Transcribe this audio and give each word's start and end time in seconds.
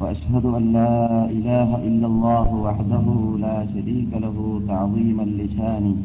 وأشهد 0.00 0.44
أن 0.58 0.64
لا 0.78 1.26
إله 1.26 1.70
إلا 1.88 2.06
الله 2.06 2.48
وحده 2.66 3.06
لا 3.44 3.66
شريك 3.74 4.10
له 4.14 4.36
تعظيما 4.68 5.24
لشانه. 5.38 5.96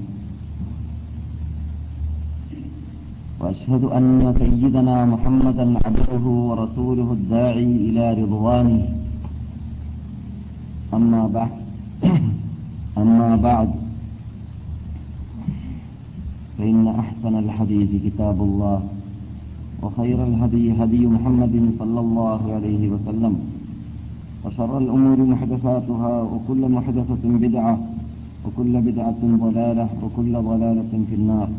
وأشهد 3.40 3.83
أن 3.83 4.33
سيدنا 4.42 5.06
محمدا 5.14 5.66
عبده 5.85 6.25
ورسوله 6.50 7.08
الداعي 7.19 7.71
إلى 7.87 8.05
رضوانه. 8.21 8.82
أما 10.94 11.21
بعد 11.28 11.54
أما 12.98 13.30
بعد 13.36 13.70
فإن 16.57 16.88
أحسن 16.88 17.34
الحديث 17.46 17.91
كتاب 18.05 18.38
الله 18.41 18.80
وخير 19.82 20.18
الهدي 20.23 20.66
هدي 20.82 21.02
محمد 21.07 21.55
صلى 21.80 22.00
الله 22.00 22.41
عليه 22.55 22.84
وسلم. 22.94 23.53
وشر 24.46 24.78
الأمور 24.78 25.18
محدثاتها 25.33 26.14
وكل 26.32 26.61
محدثة 26.78 27.24
بدعة 27.24 27.75
وكل 28.46 28.74
بدعة 28.88 29.21
ضلالة 29.46 29.88
وكل 30.04 30.33
ضلالة 30.50 30.92
في 31.10 31.16
النار. 31.19 31.50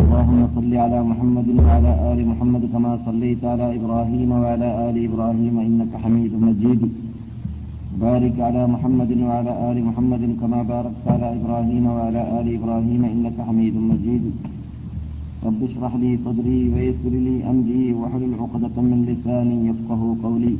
اللهم 0.00 0.40
صل 0.56 0.72
على 0.84 0.98
محمد 1.10 1.48
وعلى 1.66 1.92
آل 2.12 2.18
محمد 2.30 2.62
كما 2.72 2.92
صليت 3.06 3.42
على 3.52 3.66
إبراهيم 3.78 4.30
وعلى 4.32 4.68
آل 4.88 4.96
إبراهيم 5.08 5.54
إنك 5.68 5.92
حميد 6.02 6.32
مجيد. 6.48 6.82
بارك 8.00 8.36
على 8.40 8.62
محمد 8.74 9.12
وعلى 9.28 9.52
آل 9.70 9.78
محمد 9.88 10.22
كما 10.40 10.60
باركت 10.72 11.04
على 11.12 11.28
إبراهيم 11.38 11.84
وعلى 11.86 12.20
آل 12.40 12.46
إبراهيم 12.58 13.02
إنك 13.04 13.36
حميد 13.48 13.74
مجيد. 13.90 14.24
رب 15.46 15.60
اشرح 15.68 15.92
لي 16.02 16.10
صدري 16.24 16.60
ويسر 16.72 17.14
لي 17.26 17.36
أمري 17.50 17.84
واحلل 17.98 18.34
عقدة 18.42 18.76
من 18.90 18.98
لساني 19.08 19.56
يفقه 19.68 20.00
قولي. 20.24 20.54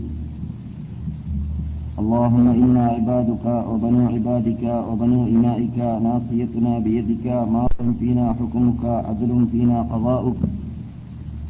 اللهم 2.00 2.46
إنا 2.62 2.84
عبادك 2.96 3.44
وبنو 3.70 4.02
عبادك 4.14 4.64
وبنو 4.88 5.20
إمائك 5.34 5.78
ناصيتنا 6.06 6.72
بيدك 6.86 7.26
ماض 7.54 7.80
فينا 7.98 8.26
حكمك 8.38 8.82
عدل 9.08 9.30
فينا 9.52 9.78
قضاؤك. 9.92 10.40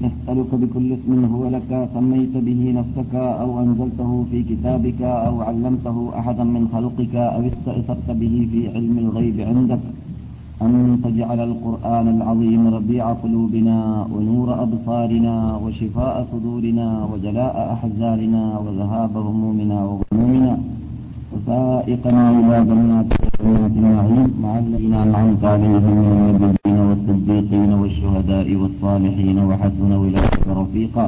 نسألك 0.04 0.50
بكل 0.62 0.88
اسم 0.96 1.24
هو 1.34 1.44
لك 1.56 1.70
سميت 1.94 2.34
به 2.46 2.60
نفسك 2.78 3.14
أو 3.42 3.50
أنزلته 3.62 4.10
في 4.30 4.38
كتابك 4.50 5.00
أو 5.02 5.34
علمته 5.48 5.96
أحدا 6.18 6.44
من 6.44 6.64
خلقك 6.74 7.14
أو 7.14 7.40
استأثرت 7.50 8.08
به 8.20 8.34
في 8.50 8.60
علم 8.74 8.96
الغيب 9.04 9.36
عندك. 9.50 9.84
أن 10.62 11.00
تجعل 11.04 11.40
القرآن 11.40 12.06
العظيم 12.16 12.62
ربيع 12.74 13.04
قلوبنا 13.12 14.06
ونور 14.14 14.48
أبصارنا 14.64 15.34
وشفاء 15.64 16.26
صدورنا 16.32 16.86
وجلاء 17.12 17.54
أحزاننا 17.74 18.42
وذهاب 18.64 19.16
همومنا 19.16 19.78
وغمومنا 19.88 20.52
وسائقنا 21.32 22.24
إلى 22.38 22.56
جنات 22.68 23.06
جنات 23.44 23.74
النعيم 23.82 24.28
مع 24.42 24.52
الذين 24.58 24.94
أنعمت 24.94 25.44
عليهم 25.44 25.96
من 26.02 26.12
النبيين 26.30 26.78
والصديقين 26.88 27.72
والشهداء 27.80 28.48
والصالحين 28.60 29.38
وحسن 29.48 29.92
أولئك 29.92 30.44
رفيقا. 30.60 31.06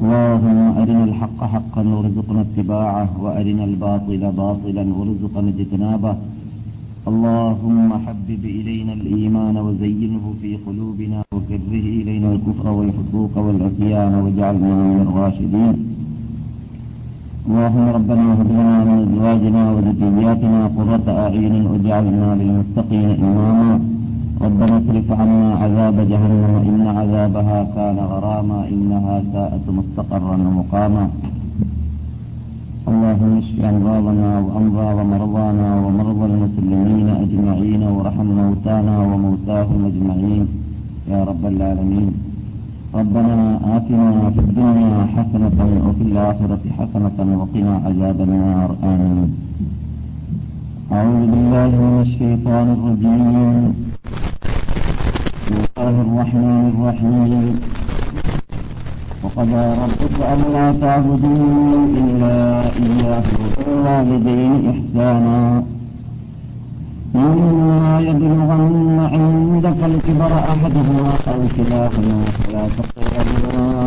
اللهم 0.00 0.58
أرنا 0.80 1.04
الحق 1.04 1.40
حقا 1.54 1.82
وارزقنا 1.94 2.40
اتباعه 2.46 3.08
وأرنا 3.24 3.64
الباطل 3.70 4.22
باطلا 4.40 4.84
وارزقنا 4.96 5.48
اجتنابه. 5.54 6.14
اللهم 7.08 7.88
حبب 8.06 8.44
إلينا 8.44 8.92
الإيمان 8.92 9.56
وزينه 9.56 10.24
في 10.42 10.56
قلوبنا 10.66 11.24
وكره 11.32 11.72
إلينا 12.00 12.28
الكفر 12.32 12.68
والفسوق 12.68 13.32
والعصيان 13.38 14.12
واجعلنا 14.14 14.74
من 14.90 15.00
الراشدين. 15.06 15.74
اللهم 17.46 17.86
ربنا 17.96 18.24
هب 18.38 18.48
لنا 18.58 18.76
من 18.84 18.98
أزواجنا 19.06 19.62
وذرياتنا 19.72 20.60
قرة 20.76 21.06
أعين 21.24 21.54
واجعلنا 21.66 22.28
للمتقين 22.40 23.08
إماما. 23.24 23.80
ربنا 24.44 24.74
اصرف 24.78 25.08
عنا 25.20 25.48
عذاب 25.62 25.96
جهنم 26.12 26.54
إن 26.68 26.86
عذابها 26.98 27.58
كان 27.76 27.98
غراما 28.12 28.68
إنها 28.74 29.22
ساءت 29.32 29.64
مستقرا 29.78 30.36
ومقاما. 30.46 31.04
اللهم 33.10 33.38
اشف 33.42 33.58
امراضنا 33.74 34.30
وامراض 34.38 34.98
مرضانا 35.12 35.68
ومرضى 35.84 36.26
المسلمين 36.32 37.08
أجمعين 37.24 37.82
وارحم 37.82 38.28
موتانا 38.40 38.94
وموتاهم 39.10 39.80
أجمعين. 39.90 40.44
يا 41.12 41.20
رب 41.30 41.42
العالمين. 41.52 42.08
ربنا 42.94 43.38
آتنا 43.76 44.30
في 44.34 44.40
الدنيا 44.46 44.98
حسنة 45.14 45.58
وفي 45.86 46.02
الآخرة 46.08 46.62
حسنة 46.78 47.18
وقنا 47.40 47.74
عذاب 47.86 48.18
النار. 48.20 48.70
آمين. 48.92 49.28
أعوذ 50.92 51.22
بالله 51.32 51.70
من 51.86 51.96
الشيطان 52.06 52.66
الرجيم. 52.76 53.64
بسم 55.34 55.54
الله 55.62 55.94
الرحمن 56.06 56.64
الرحيم. 56.72 57.54
وقضى 59.24 59.64
ربك 59.82 60.16
ألا 60.32 60.72
تعبدوا 60.80 61.86
إلا 62.00 62.62
إياه 62.84 63.28
وبالوالدين 63.40 64.52
إحسانا. 64.70 65.62
إما 67.16 68.00
يبلغن 68.00 68.98
عندك 69.12 69.80
الكبر 69.90 70.32
أحدهما 70.52 71.12
أو 71.28 71.40
كلاهما 71.56 72.18
فلا 72.38 72.64
تقل 72.76 73.04
لهما 73.16 73.80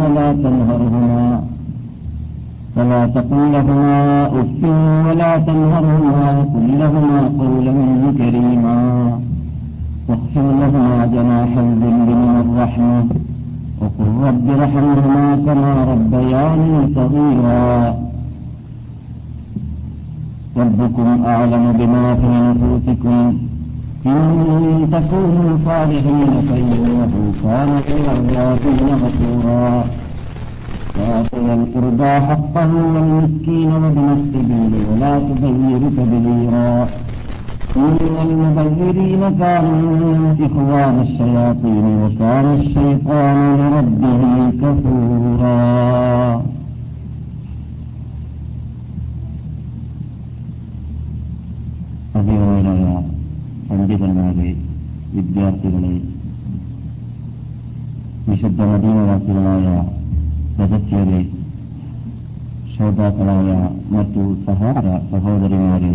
ولا 0.00 0.32
تنهرهما. 0.32 1.42
فلا 2.76 3.06
تقل 3.06 3.52
لهما 3.52 4.26
أف 4.26 4.62
ولا 5.08 5.38
تنهرهما 5.38 6.38
وقل 6.38 6.78
لهما 6.78 7.20
قولا 7.38 7.74
كريما. 8.18 8.78
واخفض 10.08 10.46
لهما 10.60 11.06
جناح 11.06 11.50
الذل 11.58 12.08
من 12.20 12.44
الرحمة. 12.44 13.27
وقل 13.80 14.08
رب 14.28 14.46
ارحمهما 14.50 15.24
كما 15.46 15.72
ربياني 15.92 16.94
صغيرا. 16.94 17.94
ربكم 20.56 21.08
أعلم 21.26 21.64
بما 21.78 22.14
في 22.20 22.26
نفوسكم 22.48 23.38
إن 24.06 24.88
تكونوا 24.92 25.58
صالحين 25.66 26.30
فإنه 26.48 27.12
كان 27.42 27.70
للأولادين 27.88 28.88
غفورا 29.02 29.84
وآتي 30.98 31.54
القربى 31.54 32.12
حقه 32.28 32.70
والمسكين 32.94 33.72
وابن 33.72 34.06
السبيل 34.18 34.72
ولا 34.90 35.12
تبذر 35.18 35.82
تبذيرا 35.96 36.86
إن 37.77 37.97
المبذرين 38.21 39.37
كانوا 39.39 40.35
إخوان 40.41 40.95
الشياطين 41.01 41.85
وكان 42.01 42.45
الشيطان 42.55 43.37
لربه 43.59 44.21
كفورا 44.61 45.57
അഭിമാനായ 52.17 52.85
പണ്ഡിതന്മാരെ 53.69 54.49
വിദ്യാർത്ഥികളെ 55.15 55.93
വിശുദ്ധ 58.27 58.59
മദീനവാസികളായ 58.71 59.67
സദസ്യരെ 60.57 61.21
ശ്രോതാക്കളായ 62.73 63.49
മറ്റു 63.93 64.23
സഹോദര 64.45 64.87
സഹോദരിമാരെ 65.11 65.93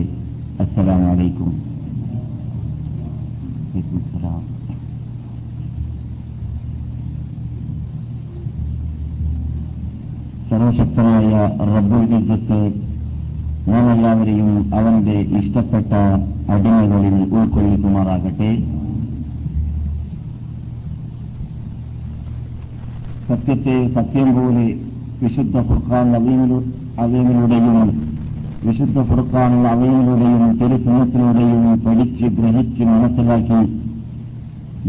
think 3.74 3.86
we 3.92 4.00
സർവശക്തനായ 10.50 11.30
റബ്ബുൽ 11.70 12.04
ഇജ്ജത്ത് 12.18 12.60
നാം 13.70 13.86
എല്ലാവരെയും 13.94 14.50
അവന്റെ 14.78 15.16
ഇഷ്ടപ്പെട്ട 15.40 15.92
അടിമകളിൽ 16.54 17.16
ഉൾക്കൊള്ളിക്കുമാറാകട്ടെ. 17.38 18.52
സത്യത്തെ 23.30 23.78
സത്യം 23.96 24.30
പോലെ 24.38 24.68
വിശുദ്ധ 25.24 25.56
ഫുഖാൻ 25.70 26.06
നദീമിലൂടെയും 26.16 28.13
വിശുദ്ധ 28.66 29.00
പുറത്താനുള്ള 29.00 29.68
അവയിലൂടെയും 29.68 30.44
തിരുസനത്തിലൂടെയും 30.60 31.64
പഠിച്ച് 31.86 32.28
ഗ്രഹിച്ച് 32.38 32.84
മനസ്സിലാക്കി 32.84 33.60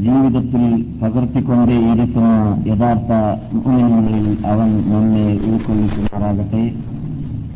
ജീവിതത്തിൽ 0.05 0.63
പകർത്തിക്കൊണ്ടേയിരിക്കുന്ന 1.03 2.31
യഥാർത്ഥ 2.71 3.11
മുഖങ്ങളിൽ 3.55 4.27
അവൻ 4.53 4.71
നമ്മെ 4.93 5.27
ഉൾക്കൊള്ളിക്കുമാറാകട്ടെ. 5.49 6.63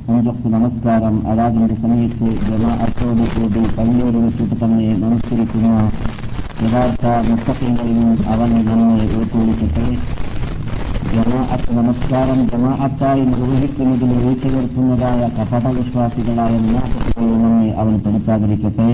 അഞ്ചൊക്കെ 0.09 0.49
നമസ്കാരം. 0.49 1.17
അതാതിന്റെ 1.31 1.75
സമയത്ത് 1.83 2.29
ജമാഅത്തോടു 2.49 3.25
കൂടി 3.35 3.63
പള്ളിയോട് 3.79 4.19
വെച്ചിട്ട് 4.27 4.65
തന്നെ 4.65 4.89
നമസ്കരിക്കുന്ന 5.05 5.73
യഥാർത്ഥ 6.67 7.07
മുത്തക്കങ്ങളിൽ 7.31 7.99
അവൻ 8.35 8.53
നമ്മെ 8.69 9.05
അനുഗ്രഹിക്കട്ടെ 9.17 9.87
ജമാഅത്ത് 11.13 11.73
നമസ്കാരം 11.77 12.39
ജമാഅത്തായി 12.51 13.23
നിർവഹിക്കുന്നതിൽ 13.31 14.11
വീഴ്ച 14.23 14.45
വരുത്തുന്നതായ 14.55 15.21
കപട 15.37 15.65
വിശ്വാസികളായ 15.77 16.53
മുനാഫികളിൽ 16.65 17.33
നമ്മെ 17.43 17.69
അവൻ 17.81 17.95
പെടുത്താതിരിക്കട്ടെ 18.05 18.89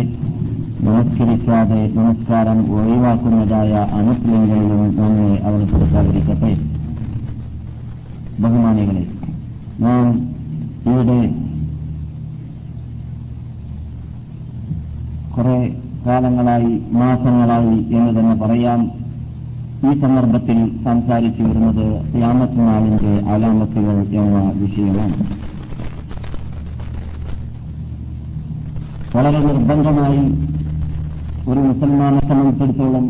നമസ്കരിക്കാതെ 0.87 1.81
നമസ്കാരം 1.97 2.59
ഒഴിവാക്കുന്നതായ 2.77 3.73
അമുസ്ലിങ്ങളിലും 3.99 4.83
നമ്മെ 4.99 5.31
അവൻ 5.49 5.63
പെടുത്താതിരിക്കട്ടെ 5.73 6.53
ബഹുമാനികളെ 8.39 9.05
നാം 9.79 10.07
ഇവിടെ 10.87 11.21
കുറെ 15.35 15.59
കാലങ്ങളായി 16.07 16.73
മാസങ്ങളായി 16.93 17.79
എന്ന് 17.97 18.11
തന്നെ 18.17 18.35
പറയാം. 18.37 18.81
ഈ 19.87 20.01
സന്ദർഭത്തിൽ 20.01 20.59
സംസാരിച്ചു 20.85 21.43
വരുന്നത് 21.43 21.87
യാമത്ത് 22.21 22.59
നാളിന്റെ 22.59 23.13
അലാമത്തുകൾ 23.33 23.97
എന്ന 24.21 24.39
വിഷയമാണ്. 24.55 25.17
വളരെ 29.17 29.39
നിർബന്ധമായി 29.39 30.23
ഒരു 31.51 31.61
മുസൽമാനെ 31.61 32.21
സംബന്ധിച്ചിടത്തോളം 32.29 33.05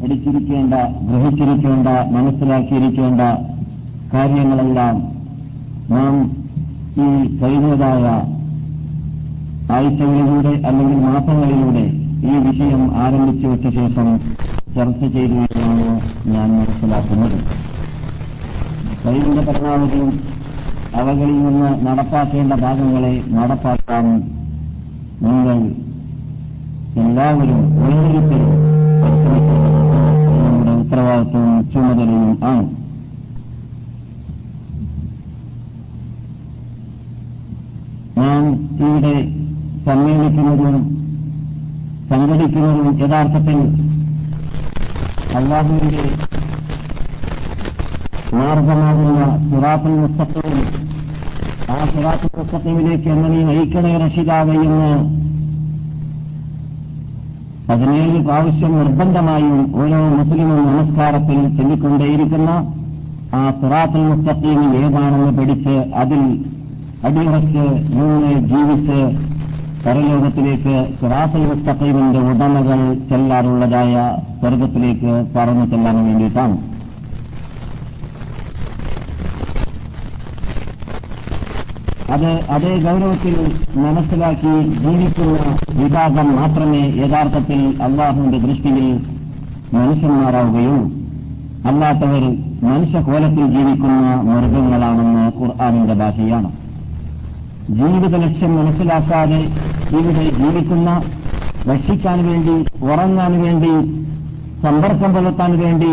പഠിച്ചിരിക്കേണ്ട 0.00 0.74
ഗ്രഹിച്ചിരിക്കേണ്ട 1.08 1.88
മനസ്സിലാക്കിയിരിക്കേണ്ട 2.16 3.20
കാര്യങ്ങളെല്ലാം 4.14 4.96
നാം 5.90 6.14
ഈ 6.98 7.08
കഴിഞ്ഞതായ 7.40 8.04
ആഴ്ചകളിലൂടെ 9.76 10.52
അല്ലെങ്കിൽ 10.68 10.98
മാസങ്ങളിലൂടെ 11.08 11.84
ഈ 12.30 12.36
വിഷയം 12.46 12.82
ആരംഭിച്ചു 13.04 13.46
വെച്ച 13.46 13.68
ശേഷം 13.78 14.08
ചർച്ച 14.74 15.00
ചെയ്തു 15.14 15.36
എന്നാണ് 15.44 15.86
ഞാൻ 16.34 16.48
മനസ്സിലാക്കുന്നത്. 16.58 17.38
കഴിവിന്റെ 19.04 19.42
പരമാവധിയും 19.48 20.10
അവകളിൽ 21.00 21.38
നിന്ന് 21.44 21.70
നടപ്പാക്കേണ്ട 21.86 22.52
ഭാഗങ്ങളെ 22.64 23.14
നടപ്പാക്കാൻ 23.38 24.06
നിങ്ങൾ 25.24 25.58
എല്ലാവരും 27.02 27.60
ഓരോരുത്തരും 27.84 28.52
നമ്മുടെ 30.42 30.72
ഉത്തരവാദിത്വവും 30.82 31.56
ചുമതലയും 31.72 32.38
ആണ്. 32.50 32.66
നാം 38.18 38.44
ഇവിടെ 38.86 39.14
സമ്മേളിക്കുന്നതും 39.88 40.78
സംഘടിക്കുന്നതും 42.10 42.88
യഥാർത്ഥത്തിൽ 43.02 43.58
അള്ളാഹുവിന്റെ 45.34 46.04
മാർഗമാകുന്ന 48.32 49.20
സിറാത്തുൽ 49.44 49.94
മുസ്തഖീം. 50.00 50.58
ആ 51.68 51.78
സിറാത്തുൽ 51.84 52.30
മുസ്തഖീമിലേക്ക് 52.38 53.08
എങ്ങനെ 53.08 53.28
നീ 53.28 53.42
നയിക്കണേ 53.44 53.92
എന്ന് 54.64 54.90
പതിനേഴ് 57.68 58.18
പ്രാവശ്യം 58.24 58.78
നിർബന്ധമായും 58.78 59.58
ഓരോ 59.74 59.98
മുസ്ലിമും 60.10 60.60
നമസ്കാരത്തിൽ 60.68 61.40
ചൊല്ലിക്കൊണ്ടേയിരിക്കുന്ന 61.56 62.50
ആ 63.34 63.50
സിറാത്തുൽ 63.60 64.04
മുസ്തഖീം 64.10 64.60
ഏതാണെന്ന് 64.74 65.32
പഠിച്ച് 65.38 65.74
അതിൽ 65.94 66.22
അടിയുറച്ച് 67.02 67.64
മൂന്ന് 67.96 68.32
ജീവിച്ച് 68.48 69.00
പരലോകത്തിലേക്ക് 69.88 70.72
സിറാത്തുൽ 71.00 71.44
മുസ്തഖീമിന്റെ 71.48 72.18
ഉടമകൾ 72.30 72.94
ചെല്ലാറുള്ളതായ 72.94 73.92
സ്വർഗത്തിലേക്ക് 74.40 75.12
പറഞ്ഞു 75.36 75.64
ചെല്ലാൻ 75.66 75.96
വേണ്ടിയിട്ടാണ്. 76.06 76.56
അത് 82.12 82.28
അതേ 82.56 82.72
ഗൗരവത്തിൽ 82.76 83.34
മനസ്സിലാക്കി 83.78 84.52
ജീവിക്കുന്ന 84.84 85.38
വിഭാഗം 85.82 86.36
മാത്രമേ 86.36 86.82
യഥാർത്ഥത്തിൽ 87.00 87.82
അള്ളാഹുവിന്റെ 87.82 88.38
ദൃഷ്ടിയിൽ 88.38 89.00
മനുഷ്യന്മാരാവുകയുള്ളൂ. 89.74 90.84
അല്ലാത്തവർ 91.70 92.24
മനുഷ്യകോലത്തിൽ 92.62 93.46
ജീവിക്കുന്ന 93.56 94.14
മൃഗങ്ങളാണെന്ന് 94.30 95.26
ഖുർആാനിന്റെ 95.40 95.94
ഭാഷയാണ്. 95.94 96.50
ജീവിത 97.70 98.14
ലക്ഷ്യം 98.16 98.52
മനസ്സിലാക്കാതെ 98.56 99.40
ഇവിടെ 99.90 100.30
ജീവിക്കുന്ന 100.30 101.02
രക്ഷിക്കാൻ 101.72 102.18
വേണ്ടി 102.28 102.84
ഉറങ്ങാൻ 102.84 103.42
വേണ്ടി 103.42 103.72
സമ്പർക്കം 104.62 105.14
പുലർത്താൻ 105.14 105.58
വേണ്ടി 105.58 105.90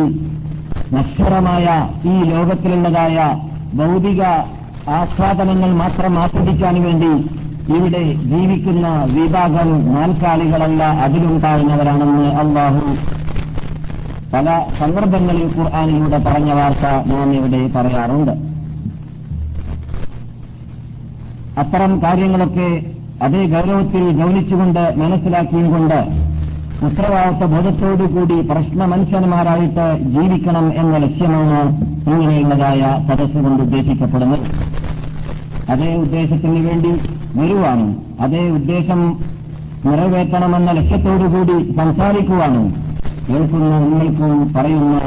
നശ്വരമായ 0.95 1.89
ഈ 2.05 2.23
ലോകത്തിലുള്ളതായ 2.23 3.17
ഭൗതിക 3.73 4.21
ആസ്വാദനങ്ങൾ 4.89 5.73
മാത്രം 5.73 6.19
ആസ്വദിക്കാൻ 6.19 6.83
വേണ്ടി 6.83 7.11
ഇവിടെ 7.75 8.13
ജീവിക്കുന്ന 8.13 8.87
വിഭാഗം 9.03 9.69
നാൽക്കാലികളല്ല 9.93 10.83
അതിലുണ്ടാകുന്നവരാണെന്ന് 10.83 12.27
അള്ളാഹു 12.35 12.81
പല 14.33 14.65
സന്ദർഭങ്ങളിൽ 14.79 15.47
ഖുർആാനിലൂടെ 15.57 16.17
പറഞ്ഞ 16.17 16.51
വാർത്ത 16.53 16.85
നാം 17.05 17.33
ഇവിടെ 17.33 17.67
പറയാറുണ്ട്. 17.75 18.33
അത്തരം 21.59 22.03
കാര്യങ്ങളൊക്കെ 22.03 22.94
അതേ 23.23 23.41
ഗൗരവത്തിൽ 23.47 24.03
ഗൗനിച്ചുകൊണ്ട് 24.21 24.93
മനസ്സിലാക്കിയും 24.97 25.71
കൊണ്ട് 25.71 25.99
ഉത്തരവാദിത്വ 26.85 27.45
ബോധത്തോടുകൂടി 27.53 28.41
പ്രശ്ന 28.41 28.85
മനുഷ്യന്മാരായിട്ട് 28.85 29.85
ജീവിക്കണം 30.13 30.65
എന്ന 30.81 30.97
ലക്ഷ്യമാണ് 30.97 31.59
ഇങ്ങനെയുള്ളതായ 32.09 32.81
സദസ് 33.07 33.37
കൊണ്ട് 33.43 33.63
ഉദ്ദേശിക്കപ്പെടുന്നത്. 33.63 34.45
അതേ 35.71 35.95
ഉദ്ദേശത്തിന് 35.95 36.59
വേണ്ടി 36.67 36.91
വരുവാനും 37.35 37.89
അതേ 38.19 38.49
ഉദ്ദേശം 38.49 39.01
നിറവേറ്റണമെന്ന 39.85 40.71
ലക്ഷ്യത്തോടുകൂടി 40.71 41.71
സംസാരിക്കുവാനും 41.77 42.67
കേൾക്കുന്ന 43.29 43.79
നിങ്ങൾക്കും 43.79 44.53
പറയുന്ന 44.53 44.99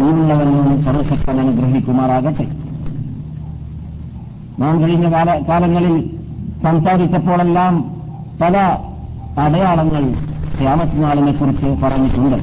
നീവുള്ളവരെന്നും 0.00 0.84
സർവശക്തൻ 0.84 1.40
അനുഗ്രഹിക്കുമാറാകട്ടെ. 1.40 2.46
നാം 4.58 4.82
കഴിഞ്ഞ 4.82 5.06
കാലങ്ങളിൽ 5.48 5.94
സംസാരിച്ചപ്പോഴെല്ലാം 6.64 7.74
പല 8.42 8.56
അടയാളങ്ങൾ 9.44 10.04
ക്യാമത്തിനാളിനെ 10.60 11.32
കുറിച്ച് 11.32 11.68
പറഞ്ഞിട്ടുണ്ട്. 11.82 12.38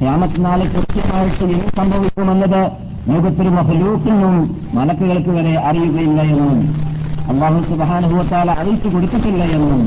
ക്യാമത്തിനാളെ 0.00 0.64
കൃത്യമായിട്ട് 0.74 1.44
എന്ത് 1.54 1.70
സംഭവിക്കുമെന്നത് 1.78 2.60
ലോകത്തൊരു 3.10 3.50
മഹലൂക്കിനും 3.58 4.34
മലക്കുകൾക്ക് 4.76 5.32
വരെ 5.36 5.54
അറിയുകയില്ല 5.68 6.20
എന്നും 6.32 6.58
അള്ളാഹു 7.30 7.58
സുബാനുഭവത്താൽ 7.68 8.48
അറിയിച്ചു 8.60 8.88
കൊടുത്തിട്ടില്ല 8.94 9.42
എന്നും 9.56 9.80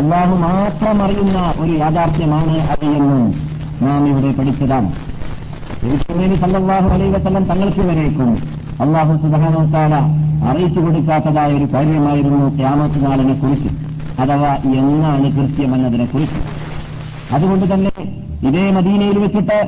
അള്ളാഹു 0.00 0.34
മാത്രം 0.46 0.96
അറിയുന്ന 1.04 1.38
ഒരു 1.62 1.72
യാഥാർത്ഥ്യമാണ് 1.82 2.54
അത് 2.72 2.84
എന്നും 2.98 3.22
നാം 3.84 4.02
ഇവിടെ 4.10 4.30
പഠിച്ചതാണ്. 4.38 4.90
തിരുച്ചമേനി 5.80 6.36
സല്ലാഹു 6.42 6.88
അലൈ 6.96 7.08
വസ്ലം 7.14 7.44
തങ്ങൾക്ക് 7.50 7.82
വരേക്കും 7.90 8.30
അള്ളാഹു 8.82 9.12
സുബാനോത്താല 9.22 9.94
അറിയിച്ചു 10.50 10.80
കൊടുക്കാത്തതായ 10.80 11.50
ഒരു 11.52 11.66
കാര്യമായിരുന്നു 11.74 12.56
ക്യാമത്ത് 12.58 12.98
നാളിനെ 13.04 13.34
കുറിച്ച് 13.34 13.70
അഥവാ 14.22 14.50
എന്നാണ് 14.80 15.28
കൃത്യമെന്നതിനെ 15.36 16.04
കുറിച്ച്. 16.04 16.40
അതുകൊണ്ട് 17.34 17.66
തന്നെ 17.72 17.92
ഇതേ 18.48 18.70
മദീനയിൽ 18.70 19.18
വെച്ചിട്ട് 19.18 19.58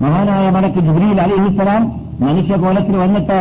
മഹാനായ 0.00 0.50
മലക്ക് 0.50 0.80
ജുബ്രീൽ 0.80 1.20
അലിഹിസ്സലാം 1.20 1.82
മനുഷ്യകോലത്തിൽ 2.20 2.96
വന്നിട്ട് 2.96 3.38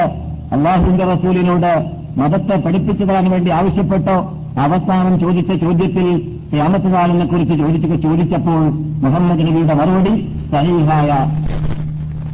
അള്ളാഹുവിന്റെ 0.52 1.06
റസൂലിനോട് 1.06 1.72
മതത്തെ 2.18 2.56
പഠിപ്പിച്ചു 2.56 3.04
തരാൻ 3.04 3.26
വേണ്ടി 3.32 3.50
ആവശ്യപ്പെട്ടോ 3.52 4.18
അവസാനം 4.66 5.20
ചോദിച്ച 5.20 5.52
ചോദ്യത്തിൽ 5.64 6.08
ക്യാമത്ത് 6.52 6.94
നാളിനെ 6.94 7.26
കുറിച്ച് 7.26 7.56
ചോദിച്ചു 7.56 7.96
ചോദിച്ചപ്പോൾ 8.06 8.62
മുഹമ്മദ് 9.04 9.46
നബിയുടെ 9.48 9.74
മറുപടി 9.74 10.14
സഹീഹായ 10.54 11.10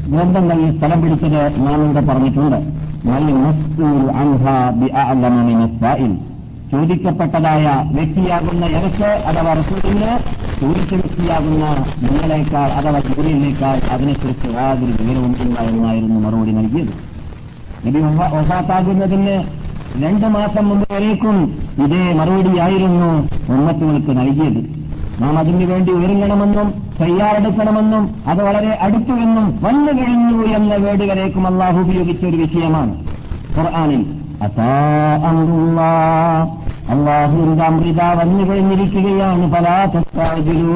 ഗ്രന്ഥങ്ങളിൽ 0.10 0.78
സ്ഥലം 0.78 1.02
പിടിച്ചത് 1.04 1.42
നാം 1.66 1.80
ഇവിടെ 1.86 2.04
പറഞ്ഞിട്ടുണ്ട് 2.10 2.60
ചോദിക്കപ്പെട്ടതായ 6.72 7.64
വ്യക്തിയാകുന്ന 7.96 8.66
ഇറക്ക് 8.66 9.10
അഥവാ 9.30 9.54
റസൂലിന് 9.54 10.12
ചോദിച്ച 10.60 10.92
വ്യക്തിയാകുന്ന 10.94 11.64
നിങ്ങളെക്കാൾ 12.04 12.70
അഥവാ 12.80 13.00
ജോലിയിലേക്കാൾ 13.08 13.78
അതിനെക്കുറിച്ച് 13.94 14.50
യാതൊരു 14.58 14.94
വിവരവും 15.00 15.34
ഇല്ല 15.46 15.58
എന്നായിരുന്നു 15.72 16.20
മറുപടി 16.26 16.52
നൽകിയത്. 16.52 16.94
നബി 17.86 18.00
ഒഫാത്താകുന്നതിന് 18.40 19.36
രണ്ട് 20.04 20.28
മാസം 20.28 20.70
മുമ്പ് 20.70 20.86
വരേക്കും 20.94 21.38
ഇതേ 21.86 22.14
മറുപടിയായിരുന്നു 22.20 23.10
ഉമ്മത്തുകൾക്ക് 23.56 24.12
നൽകിയത്. 24.20 24.62
നാം 25.22 25.38
അതിനു 25.40 25.66
വേണ്ടി 25.66 25.92
ഒരുങ്ങണമെന്നും 25.92 26.74
തയ്യാറെടുക്കണമെന്നും 27.02 28.16
അത് 28.28 28.44
വളരെ 28.44 28.78
അടുത്തുവെന്നും 28.82 29.60
വന്നു 29.64 29.92
കഴിഞ്ഞു 29.92 30.44
എന്ന 30.44 30.76
വേടുകളേക്കും 30.76 31.48
അള്ളാഹു 31.48 31.80
ഉപയോഗിച്ച 31.80 32.26
ഒരു 32.26 32.38
വിഷയമാണ് 32.38 32.96
ഖുർആാനിൽ 33.58 34.06
അള്ളാഹുവിന്റെ 36.90 37.64
അമൃത 37.64 38.02
വന്നു 38.02 38.50
കഴിഞ്ഞിരിക്കുകയാണ്. 38.50 39.54
പലാ 39.54 39.86
തെത്താജിലൂ 39.86 40.76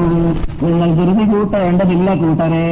നിങ്ങൾ 0.62 0.94
ധൃതി 0.94 1.24
കൂട്ടേണ്ടതില്ല 1.32 2.14
കൂട്ടരെ. 2.14 2.66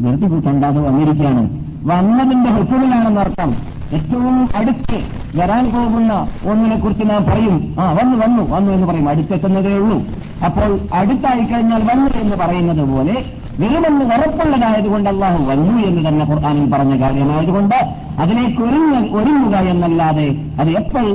ധൃതി 0.00 0.26
കൂട്ടേണ്ടാതെ 0.26 0.80
വന്നിരിക്കുകയാണ്. 0.80 1.42
വന്നതിന്റെ 1.84 2.50
ഹുക്കുമിലാണെന്നർത്ഥം. 2.50 3.73
ഏറ്റവും 3.94 4.48
അടുത്ത് 4.58 4.98
വരാൻ 5.38 5.64
പോകുന്ന 5.74 6.12
ഒന്നിനെ 6.50 6.76
കുറിച്ച് 6.76 7.10
നാം 7.10 7.24
പറയും. 7.24 7.76
ആ 7.80 7.92
വന്നു 7.92 8.16
വന്നു 8.24 8.42
വന്നു 8.54 8.72
എന്ന് 8.72 8.86
പറയും. 8.86 9.08
അടുത്തെത്തുന്നതേ 9.08 9.74
ഉള്ളൂ. 9.78 9.98
അപ്പോൾ 10.46 10.70
അടുത്തായി 10.94 11.44
കഴിഞ്ഞാൽ 11.44 11.82
വന്നു 11.82 12.10
എന്ന് 12.22 12.36
പറയുന്നത് 12.36 12.84
പോലെ 12.92 13.16
വരുമെന്ന് 13.60 14.04
ഉറപ്പുള്ളതായതുകൊണ്ട് 14.04 15.08
അള്ളാഹു 15.10 15.44
വന്നു 15.44 15.74
എന്ന് 15.88 16.08
തന്നെ 16.08 16.24
ഖുർആാനിൽ 16.24 16.70
പറഞ്ഞ 16.70 16.94
കാര്യമായതുകൊണ്ട് 17.00 17.76
അതിലേക്ക് 18.18 18.62
ഒരുങ്ങ 18.62 18.94
ഒരുങ്ങുക 19.18 19.56
എന്നല്ലാതെ 19.72 20.26
അത് 20.60 20.70
എപ്പോൾ 20.70 21.06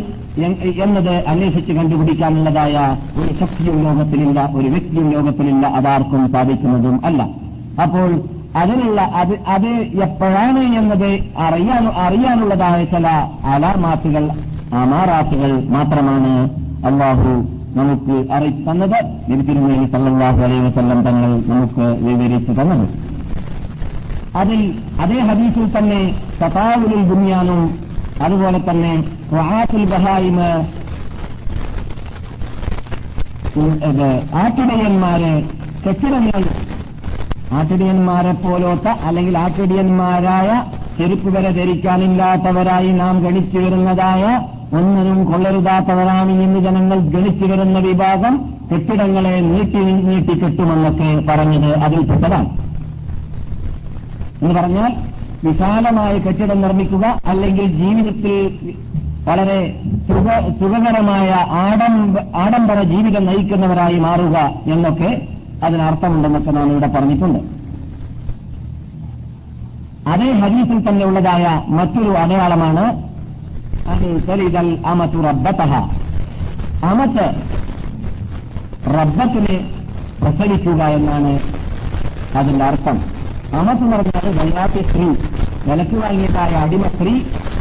എന്നത് 0.84 1.24
അന്വേഷിച്ച് 1.28 1.74
കണ്ടുപിടിക്കാനുള്ളതായ 1.74 2.76
ഒരു 3.20 3.34
ശക്തിയും 3.40 3.78
ലോകത്തിലില്ല 3.84 4.50
ഒരു 4.56 4.68
വ്യക്തിയും 4.68 5.08
ലോകത്തിലില്ല 5.12 5.68
അതാർക്കും 5.68 6.32
സാധിക്കുന്നതും 6.32 7.06
അല്ല. 7.06 7.22
അപ്പോൾ 7.84 8.10
അതിനുള്ള 8.56 9.02
അത് 9.14 9.34
അത് 9.48 9.72
എപ്പോഴാണ് 10.02 10.60
എന്നത് 10.76 11.10
അറിയാൻ 11.38 11.88
അറിയാനുള്ളതായ 11.98 12.86
ചില 12.86 13.08
അലാമാത്തുകൾ 13.46 14.26
അമാറാത്തുകൾ 14.74 15.52
മാത്രമാണ് 15.70 16.32
അള്ളാഹു 16.86 17.32
നമുക്ക് 17.76 18.16
അറിയിത്തന്നത് 18.32 18.98
നബിതിരുമേനി 19.30 19.86
സല്ലാഹു 19.86 20.40
അലൈഹി 20.44 20.64
വസ്ല്ലം 20.68 21.02
തങ്ങൾ 21.02 21.32
നമുക്ക് 21.48 21.86
വിവരിച്ചു 22.02 22.52
തന്നത്. 22.52 22.86
അതിൽ 24.36 24.62
അതേ 25.00 25.20
ഹദീസിൽ 25.20 25.78
തന്നെ 25.78 26.02
സതാവുലിൽ 26.40 27.08
ദുനിയാനും 27.08 27.62
അതുപോലെ 28.22 28.58
തന്നെ 28.60 28.94
റാത്തുൽ 29.34 29.86
ബഹായിമ് 29.86 30.50
ആട്ടിടയന്മാരെ 34.34 35.34
കെട്ടിടങ്ങൾ 35.86 36.44
ആട്ടിടിയന്മാരെ 37.52 38.32
പോലോത്ത 38.32 38.88
അല്ലെങ്കിൽ 39.04 39.38
ആട്ടിടിയന്മാരായ 39.38 40.50
ചെരുപ്പ് 40.98 41.30
വരെ 41.30 41.50
ധരിക്കാനില്ലാത്തവരായി 41.50 42.92
നാം 42.92 43.16
ഗണിച്ചു 43.24 43.58
വരുന്നതായ 43.58 44.24
ഒന്നിനും 44.74 45.20
കൊള്ളരുതാത്തവരാണ് 45.26 46.32
ഇന്ന് 46.42 46.60
ജനങ്ങൾ 46.60 46.98
ഗണിച്ചു 47.10 47.46
വരുന്ന 47.46 47.80
വിഭാഗം 47.80 48.34
കെട്ടിടങ്ങളെ 48.72 49.36
നീട്ടി 49.46 49.82
നീട്ടി 50.04 50.34
കെട്ടുമെന്നൊക്കെ 50.34 51.10
പറഞ്ഞത് 51.30 51.72
അതിൽപ്പെട്ടതാണ് 51.80 52.50
എന്ന് 54.42 54.54
പറഞ്ഞാൽ 54.56 54.92
വിശാലമായ 55.44 56.14
കെട്ടിടം 56.18 56.62
നിർമ്മിക്കുക 56.62 57.06
അല്ലെങ്കിൽ 57.28 57.68
ജീവിതത്തിൽ 57.78 58.36
വളരെ 59.24 59.60
സുഖ 60.08 60.28
സുഖകരമായ 60.60 61.30
ആഡംബര 62.38 62.80
ജീവിതം 62.84 63.26
നയിക്കുന്നവരായി 63.26 64.00
മാറുക 64.00 64.38
എന്നൊക്കെ 64.66 65.12
അതിനർത്ഥമുണ്ടെന്നൊക്കെ 65.66 66.52
നാം 66.58 66.72
ഇവിടെ 66.72 66.90
പറഞ്ഞിട്ടുണ്ട്. 66.96 67.40
അതേ 70.12 70.30
ഹരീസിൽ 70.42 70.80
തന്നെ 70.90 71.04
ഉള്ളതായ 71.06 71.46
മറ്റൊരു 71.78 72.12
അടയാളമാണ് 72.24 72.86
അമത്തു 74.92 75.20
റബ്ബത്തഹ 75.28 75.74
അമത്ത് 76.90 77.26
റബ്ബത്തിനെ 78.96 79.56
പ്രസവിക്കുക 80.22 80.82
എന്നാണ് 80.98 81.32
അതിന്റെ 82.40 82.66
അർത്ഥം. 82.66 82.98
അമത്ത് 83.60 83.84
എന്ന് 83.84 83.98
പറഞ്ഞാൽ 83.98 84.26
വല്ലാത്ത 84.40 84.86
സ്ത്രീ 84.90 85.08
വിലക്ക് 85.68 85.98
വാങ്ങിയതായ 86.04 86.52
അടിമ 86.66 86.84
സ്ത്രീ 86.96 87.14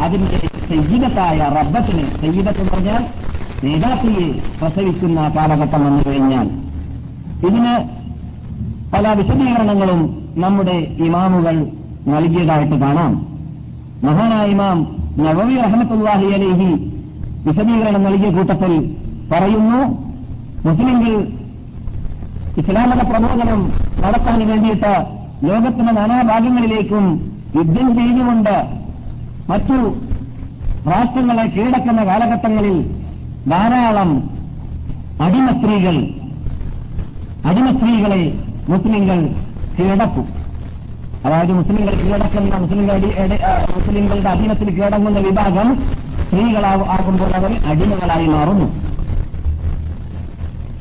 അതിന്റെ 0.05 0.39
സയ്യിദത്തായ 0.69 1.39
റബ്ബത്തിന് 1.59 2.05
സയ്യിദത്ത് 2.23 2.65
പറഞ്ഞാൽ 2.71 3.03
നേതാക്രിയെ 3.65 4.27
പ്രസവിക്കുന്ന 4.61 5.21
കാലഘട്ടം 5.37 5.85
വന്നു 5.87 6.03
കഴിഞ്ഞാൽ 6.09 6.49
ഇതിന് 7.43 7.75
പല 8.93 9.13
വിശദീകരണങ്ങളും 9.13 10.01
നമ്മുടെ 10.37 10.77
ഇമാമുകൾ 11.07 11.57
നൽകിയതായിട്ട് 12.07 12.75
കാണാം. 12.75 13.13
മഹാനായ 14.03 14.51
ഇമാം 14.51 14.79
നവവി 15.17 15.55
റഹമത്തുല്ലാഹി 15.57 16.27
അലേഹി 16.35 16.69
വിശദീകരണം 17.47 18.03
നൽകിയ 18.03 18.31
കൂട്ടത്തിൽ 18.31 18.73
പറയുന്നു 19.33 19.81
മുസ്ലിങ്ങൾ 20.65 21.15
ഇസ്ലാമത 22.57 23.01
പ്രബോധനം 23.11 23.61
നടത്താൻ 24.01 24.49
വേണ്ടിയിട്ട് 24.49 24.93
ലോകത്തിന്റെ 25.47 25.93
നാനാഭാഗങ്ങളിലേക്കും 25.93 27.05
യുദ്ധം 27.57 27.95
ചെയ്തുകൊണ്ട് 27.99 28.57
മറ്റു 29.49 29.79
രാഷ്ട്രങ്ങളെ 30.91 31.45
കീഴടക്കുന്ന 31.47 32.05
കാലഘട്ടങ്ങളിൽ 32.05 32.77
ധാരാളം 33.49 34.11
അടിമ 35.21 35.47
സ്ത്രീകൾ 35.51 35.97
അടിമ 37.45 37.67
സ്ത്രീകളെ 37.77 38.23
മുസ്ലിങ്ങൾ 38.69 39.19
കീഴടക്കും. 39.79 40.27
അതായത് 41.25 41.53
മുസ്ലിങ്ങൾ 41.53 41.95
കീഴടക്കുന്ന 41.95 42.57
മുസ്ലിങ്ങളുടെ 42.57 43.39
മുസ്ലിങ്ങളുടെ 43.77 44.29
അധീനത്തിൽ 44.29 44.69
കീഴടങ്ങുന്ന 44.71 45.19
വിഭാഗം 45.19 45.69
സ്ത്രീകളാകുമ്പോൾ 46.27 47.37
അവർ 47.37 47.53
അടിമകളായി 47.67 48.27
മാറുന്നു. 48.27 48.67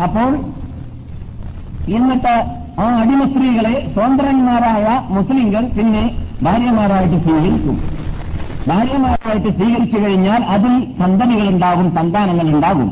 അപ്പോൾ 0.03 0.31
എന്നിട്ട് 1.87 2.33
ആ 2.81 2.85
അടിമ 3.01 3.21
സ്ത്രീകളെ 3.25 3.91
സ്വതന്ത്രന്മാരായ 3.93 4.85
മുസ്ലിങ്ങൾ 5.09 5.63
പിന്നെ 5.77 6.03
ഭാര്യമാരായിട്ട് 6.43 7.17
സ്വീകരിക്കും. 7.23 7.77
ഭാര്യമാരായിട്ട് 8.67 9.49
സ്വീകരിച്ചു 9.57 9.97
കഴിഞ്ഞാൽ 9.97 10.43
അതിൽ 10.43 10.73
സന്തതികളുണ്ടാകും 11.01 11.95
സന്താനങ്ങൾ 11.95 12.47
ഉണ്ടാകും 12.55 12.89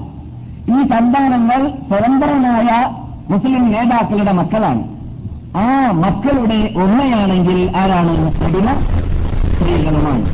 ഈ 0.70 0.88
സന്താനങ്ങൾ 0.94 1.62
സ്വതന്ത്രനായ 1.90 2.70
മുസ്ലിം 3.30 3.64
നേതാക്കളുടെ 3.72 4.34
മക്കളാണ്. 4.40 4.84
ആ 5.64 5.68
മക്കളുടെ 6.04 6.60
ഉമ്മയാണെങ്കിൽ 6.84 7.60
ആരാണ്? 7.82 8.16
അടിമ 8.46 8.68
സ്ത്രീകളുമാണ്. 9.54 10.26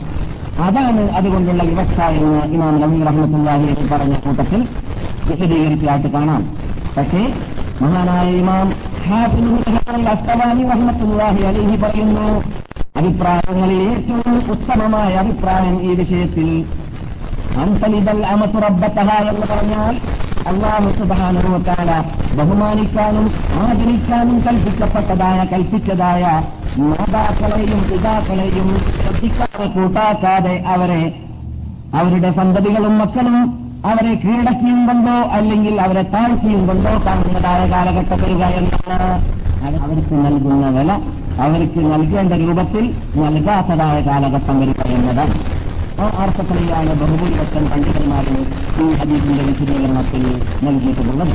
അതാണ് 0.66 1.04
അതുകൊണ്ടുള്ള 1.18 1.64
വിവക്ഷ 1.70 2.00
എന്ന് 2.20 2.42
ഇമാം 2.56 2.76
നബി 2.82 2.98
റഹ്മത്തുല്ലാഹി 3.10 3.88
പറഞ്ഞ 3.92 4.16
കൂട്ടത്തിൽ 4.26 4.62
വിശദീകരിച്ചതായിട്ട് 5.30 6.10
കാണാം. 6.16 6.42
പക്ഷേ 6.98 7.22
മഹാനായ 7.82 8.28
ഇമാം 8.42 8.68
അസ്തവാനി 10.14 10.64
റഹ്മത്തുല്ലാഹി 10.74 11.42
അലിഹി 11.52 11.78
പറയുന്നു 11.84 12.28
അഭിപ്രായങ്ങളിൽ 13.00 13.80
ഏറ്റവും 13.92 14.36
ഉത്തമമായ 14.54 15.12
അഭിപ്രായം 15.24 15.76
ഈ 15.88 15.92
വിഷയത്തിൽ 16.02 16.50
അൻസലിതൽ 17.62 18.20
അമസുറബത്തഹ 18.34 19.10
എന്ന് 19.32 19.46
പറഞ്ഞാൽ 19.52 19.96
അള്ളാഹു 20.46 20.90
സുബാനുവത്താല 20.98 21.92
ബഹുമാനിക്കാനും 22.34 23.26
ആദരിക്കാനും 23.62 24.38
കൽപ്പിക്കപ്പെട്ടതായ 24.46 25.40
കൽപ്പിച്ചതായ 25.52 26.24
മാതാക്കളെയും 26.82 27.82
പിതാക്കളെയും 27.90 28.70
ശ്രദ്ധിക്കാതെ 29.00 29.66
കൂട്ടാക്കാതെ 29.66 30.56
അവരെ 30.68 31.02
അവരുടെ 31.94 32.32
സന്തതികളും 32.32 32.98
മക്കളും 32.98 33.38
അവരെ 33.86 34.14
കീഴടക്കിയും 34.14 34.88
കൊണ്ടോ 34.88 35.16
അല്ലെങ്കിൽ 35.32 35.76
അവരെ 35.82 36.04
താഴ്ത്തിയും 36.14 36.68
കൊണ്ടോ 36.68 36.92
കാണുന്നതായ 37.06 37.62
കാലഘട്ടം 37.72 38.20
വരിക 38.24 38.44
എന്നാണ്. 38.60 39.10
അവർക്ക് 39.80 40.16
നൽകുന്ന 40.26 40.68
വില 40.70 40.92
അവർക്ക് 41.38 41.82
നൽകേണ്ട 41.92 42.34
രൂപത്തിൽ 42.44 42.86
നൽകാത്തതായ 43.16 43.98
കാലഘട്ടം 44.02 44.60
വരിക 44.60 44.82
എന്നതാണ്. 44.98 45.36
ആ 46.01 46.05
അർത്ഥത്തിലെയാണ് 46.24 46.91
ബഹുഭൂരിപക്ഷം 47.01 47.63
പണ്ഡിതന്മാരും 47.72 48.38
ഈ 48.84 48.88
ഹദീസിന്റെ 49.00 49.43
വിശദീകരണത്തിൽ 49.50 50.24
നൽകിയിട്ടുള്ളത്. 50.65 51.34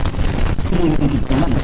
സ്വീകരിച്ചിട്ടുള്ളത് 0.68 1.58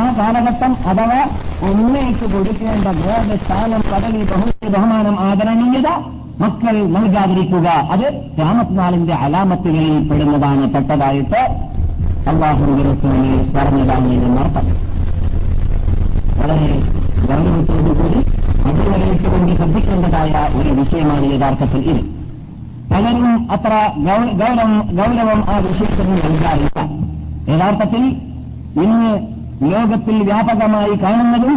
ആ 0.00 0.02
കാലഘട്ടം 0.18 0.72
അഥവാ 0.90 1.20
ഉമ്മയ്ക്ക് 1.68 2.26
കൊടുക്കേണ്ട 2.34 2.88
ബോധ 3.02 3.28
സ്ഥാനം 3.42 3.82
പദവി 3.92 4.22
ബഹുമതി 4.32 4.68
ബഹുമാനം 4.74 5.16
ആദരണീയത 5.28 5.88
മക്കൾ 6.42 6.76
നൽകാതിരിക്കുക. 6.96 7.68
അത് 7.94 8.06
രാമത്നാളിന്റെ 8.40 9.14
അലാമത്തുകളിൽ 9.26 9.96
പെടുന്നതാണ്. 10.08 10.64
പെട്ടതായിട്ട് 10.74 11.40
അള്ളാഹു 12.30 12.64
റസൂലി 12.88 13.32
പറഞ്ഞതാണ് 13.56 14.12
എന്നർത്ഥം 14.26 14.66
വളരെ 16.40 16.70
ഗൗരവത്തോടുകൂടി 17.28 18.20
അതുവരെയിട്ട് 18.68 19.28
കൊണ്ട് 19.32 19.52
ശ്രദ്ധിക്കേണ്ടതായ 19.58 20.32
ഒരു 20.58 20.70
വിഷയമാണ് 20.78 21.26
യഥാർത്ഥത്തിൽ 21.34 21.82
ഇത്. 21.92 22.02
പലരും 22.90 23.26
അത്ര 23.54 23.72
ഗൗരവം 24.98 25.40
ആ 25.52 25.56
വിഷയത്തിന് 25.66 26.16
നൽകാറില്ല 26.24 26.80
യഥാർത്ഥത്തിൽ 27.52 28.04
ഇന്ന് 28.84 29.10
ലോകത്തിൽ 29.72 30.16
വ്യാപകമായി 30.28 30.94
കാണുന്നതും 31.04 31.54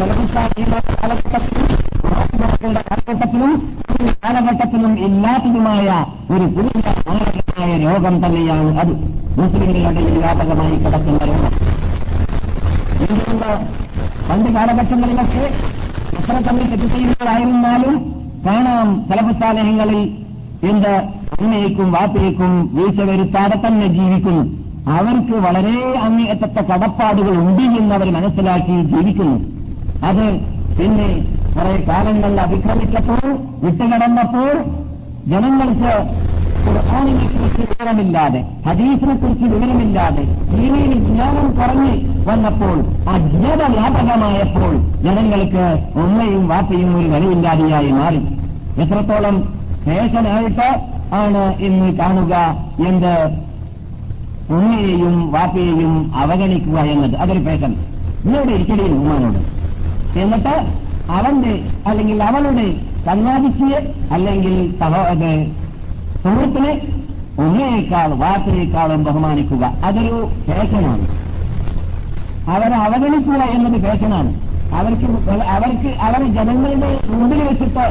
കാലഘട്ടത്തിലും 0.00 1.66
കാലഘട്ടത്തിലും 2.88 3.52
കാലഘട്ടത്തിലും 4.24 4.92
ഇല്ലാത്തതുമായ 5.06 5.88
ഒരു 6.34 6.46
പുതിയ 6.56 6.80
മാരകമായ 7.08 7.70
രോഗം 7.84 8.14
തന്നെയാണ് 8.24 8.70
അത്. 8.82 8.92
മുസ്ലിങ്ങളുടെ 9.38 10.02
വ്യാപകമായി 10.18 10.76
കിടക്കുന്ന 10.84 11.20
രോഗം. 11.30 11.52
എന്തുകൊണ്ട് 13.04 13.48
പണ്ട് 14.28 14.48
കാലഘട്ടങ്ങളിലൊക്കെ 14.56 15.44
എത്ര 16.30 16.40
തന്നെ 16.48 16.64
തെറ്റ് 16.70 16.88
ചെയ്യുന്നതായിരുന്നാലും 16.94 17.94
കാണാം 18.46 18.88
സ്ഥലപുസ്താലയങ്ങളിൽ 19.06 20.00
എന്ത് 20.70 20.92
അമ്മയ്ക്കും 21.40 21.92
വാപ്പയ്ക്കും 21.92 22.52
വീഴ്ച 22.72 23.00
വരുത്താതെ 23.00 23.56
തന്നെ 23.64 23.86
ജീവിക്കുന്നു. 23.86 24.42
അവർക്ക് 24.96 25.34
വളരെ 25.46 25.74
അങ്ങേയറ്റത്തെ 26.06 26.62
കടപ്പാടുകൾ 26.62 27.34
ഉണ്ട് 27.44 27.62
എന്നവർ 27.62 28.08
മനസ്സിലാക്കി 28.12 28.76
ജീവിക്കുന്നു. 28.92 29.36
അത് 30.10 30.24
പിന്നെ 30.78 31.08
കുറെ 31.56 31.74
കാലങ്ങളിൽ 31.88 32.40
അതിക്രമിച്ചപ്പോൾ 32.40 33.22
വിട്ടുകിടന്നപ്പോൾ 33.64 34.52
ജനങ്ങൾക്ക് 35.26 35.92
ഖുർആാനിനെ 36.70 37.26
കുറിച്ച് 37.32 37.62
വിവരമില്ലാതെ 37.70 38.40
ഹദീസിനെ 38.66 39.14
കുറിച്ച് 39.14 39.46
വിവരമില്ലാതെ 39.54 40.24
ദീനിയിൽ 40.52 40.92
ജ്ഞാനം 41.08 41.46
കുറഞ്ഞ് 41.58 41.92
വന്നപ്പോൾ 42.28 42.76
അജ്ഞത 43.14 43.62
വ്യാപകമായപ്പോൾ 43.76 44.72
ജനങ്ങൾക്ക് 45.04 45.64
ഉമ്മയും 46.02 46.48
വാപ്പയും 46.48 46.90
ഒരു 46.98 47.08
വിലയില്ലാതെയായി 47.12 47.92
മാറി. 48.00 48.20
എത്രത്തോളം 48.82 49.36
ഫേഷനായിട്ട് 49.84 50.68
ആണ് 51.20 51.42
ഇന്ന് 51.68 51.88
കാണുക 52.00 52.34
എന്ത് 52.88 53.14
ഉമ്മയെയും 54.56 55.16
വാപ്പയെയും 55.32 55.94
അവഗണിക്കുക 56.14 56.78
എന്നത് 56.92 57.16
അതൊരു 57.16 57.42
ഫേഷൻ 57.48 57.72
ഇന്നോട് 58.24 58.50
ഇരിക്കടിയിൽ 58.56 58.92
ഉമ്മാനോട്. 58.92 59.40
എന്നിട്ട് 60.22 60.54
അവന്റെ 61.18 61.52
അല്ലെങ്കിൽ 61.86 62.18
അവളുടെ 62.22 62.66
കന്യാദിച്ചിയെ 63.06 63.78
അല്ലെങ്കിൽ 64.14 64.54
സഹോദര 64.80 65.30
സുഹൃത്തിനെ 66.22 66.72
ഉമ്മയേക്കാൾ 67.42 68.08
വാക്കിനേക്കാളും 68.22 69.04
ബഹുമാനിക്കുക. 69.04 69.64
അതൊരു 69.84 70.30
ഫേഷനാണ്. 70.46 71.04
അവരെ 72.50 72.76
അവഗണിക്കുക 72.86 73.42
എന്നത് 73.56 73.80
ഫേഷനാണ്. 73.82 74.30
അവർക്ക് 74.74 75.08
അവർക്ക് 75.54 75.90
അവരെ 76.06 76.26
ജനങ്ങളുടെ 76.38 76.90
മുമ്പിൽ 77.08 77.40
വെച്ചിട്ട് 77.42 77.84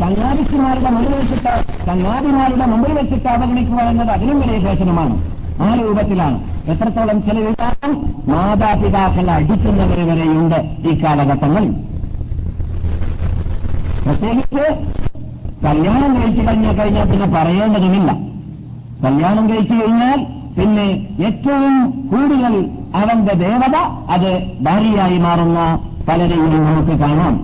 ചങ്ങാതിമാരുടെ 0.00 0.90
മുമ്പിൽ 0.90 1.14
വെച്ചിട്ട് 1.14 1.52
ചങ്ങാതിമാരുടെ 1.86 2.66
മുമ്പിൽ 2.66 2.92
വെച്ചിട്ട് 2.92 3.28
അവഗണിക്കുക 3.28 3.80
എന്നത് 3.80 4.10
അതിലും 4.10 4.40
വലിയ 4.40 4.58
ഫേഷനുമാണ്. 4.66 5.14
ആ 5.62 5.74
രൂപത്തിലാണ്. 5.74 6.38
എത്രത്തോളം 6.70 7.22
ചില 7.22 7.38
വിഭാഗം 7.46 7.92
മാതാപിതാക്കൾ 8.28 9.30
അടിക്കുന്നവർ 9.30 10.00
വരെയുണ്ട് 10.10 10.58
ഈ 10.90 11.02
കാലഘട്ടങ്ങളിൽ. 11.04 11.72
പ്രത്യേകിച്ച് 14.04 14.64
കല്യാണം 15.64 16.10
കഴിച്ചു 16.16 16.42
കഴിഞ്ഞാൽ 16.46 16.74
കഴിഞ്ഞാൽ 16.80 17.06
പിന്നെ 17.10 17.26
പറയേണ്ടതുമില്ല. 17.36 18.10
കല്യാണം 19.04 19.44
കഴിച്ചു 19.50 19.74
കഴിഞ്ഞാൽ 19.74 20.20
പിന്നെ 20.56 20.86
ഏറ്റവും 21.26 21.74
കൂടുതൽ 22.10 22.54
അവന്റെ 23.00 23.34
ദേവത 23.44 23.76
അത് 24.14 24.30
ഭാര്യയായി 24.66 25.18
മാറുന്ന 25.18 25.58
പലരെയും 26.08 26.54
നമുക്ക് 26.66 26.94
കാണാം. 27.02 27.34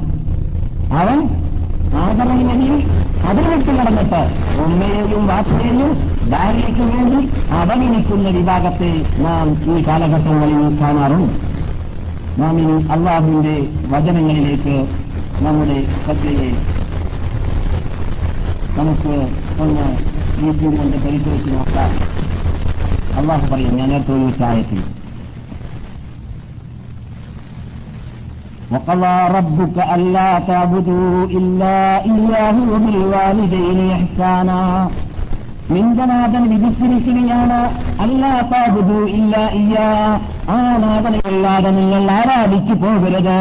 അവൻ 1.01 1.19
ആദരണയിൽ 2.05 2.73
അതിർവിട്ട് 3.31 3.73
നടന്നിട്ട് 3.79 4.23
ഉമ്മയെയും 4.65 5.23
വാപ്പയെയും 5.27 5.93
ഭാര്യയ്ക്ക് 6.33 6.85
വേണ്ടി 6.93 7.21
അവഗണിക്കുന്ന 7.59 8.29
വിഭാഗത്തെ 8.37 8.91
നാം 9.25 9.47
ഈ 9.73 9.77
കാലഘട്ടങ്ങളിൽ 9.89 10.63
കാണാറുണ്ട്. 10.81 11.35
നാം 12.41 12.55
ഇനി 12.63 12.77
അള്ളാഹുവിന്റെ 12.95 13.55
വചനങ്ങളിലേക്ക് 13.93 14.77
നമ്മുടെ 15.47 15.79
ശ്രദ്ധയെ 16.03 16.51
നമുക്ക് 18.78 19.13
ഒന്ന് 19.63 19.86
യൂട്യൂബ് 20.42 20.75
കൊണ്ട് 20.78 20.98
പരിശോധിച്ച് 21.06 21.51
നോക്കാം 21.54 21.92
അള്ളാഹു 23.20 23.46
പറയും 23.51 23.78
ഞാൻ 23.80 23.90
നേരത്തെ 23.94 24.16
ഒരു 24.18 24.32
ചായത്തിൽ 24.42 24.82
وقضى 28.72 29.16
ربك 29.30 29.78
ألا 29.92 30.30
تعبدوا 30.42 31.12
إلا 31.32 31.78
إياه 32.06 32.58
وبالوالدين 32.72 33.80
إحسانا 33.96 34.62
നിന്റെ 35.72 36.06
നാഥൻ 36.06 36.44
വിധിച്ചിരിക്കുകയാണ് 36.51 37.60
അല്ലാത്താബുദു 38.04 38.98
ഇല്ല 39.18 39.34
ഇയ്യ 39.60 39.75
ആ 40.50 40.58
നാഥനയല്ലാതെ 40.84 41.70
നിങ്ങൾ 41.78 42.04
ആരാധിച്ചു 42.12 42.74
പോകരുത് 42.75 43.38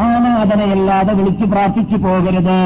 ആ 0.00 0.04
നാഥനയല്ലാതെ 0.18 1.14
വിളിച്ചു 1.14 1.44
പ്രാർത്ഥിച്ചു 1.44 1.96
പോകരുത്. 1.96 2.58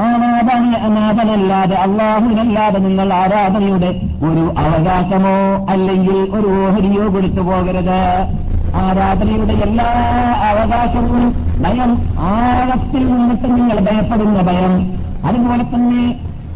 ആനാഥന 0.00 0.76
അനാഥനല്ലാതെ 0.76 0.88
നാഥനല്ലാതെ 0.88 1.76
അള്ളാഹുവിനല്ലാതെ 1.76 2.78
നിങ്ങൾ 2.78 3.12
ആരാധനയുടെ 3.12 4.00
ഒരു 4.24 4.54
അവകാശമോ 4.58 5.66
അല്ലെങ്കിൽ 5.70 6.16
ഒരു 6.16 6.46
ഓഹരിയോ 6.46 7.14
കൊടുത്തു 7.14 7.40
പോകരുത്. 7.40 8.00
ആരാധനയുടെ 8.76 9.52
എല്ലാ 9.52 9.84
അവകാശവും 10.50 11.34
ഭയം 11.62 11.96
ആഴത്തിൽ 12.18 13.12
നിന്നിട്ട് 13.12 13.44
നിങ്ങൾ 13.44 13.80
ഭയപ്പെടുന്ന 13.80 14.40
ഭയം. 14.40 15.04
അതുപോലെ 15.26 15.62
തന്നെ 15.62 16.14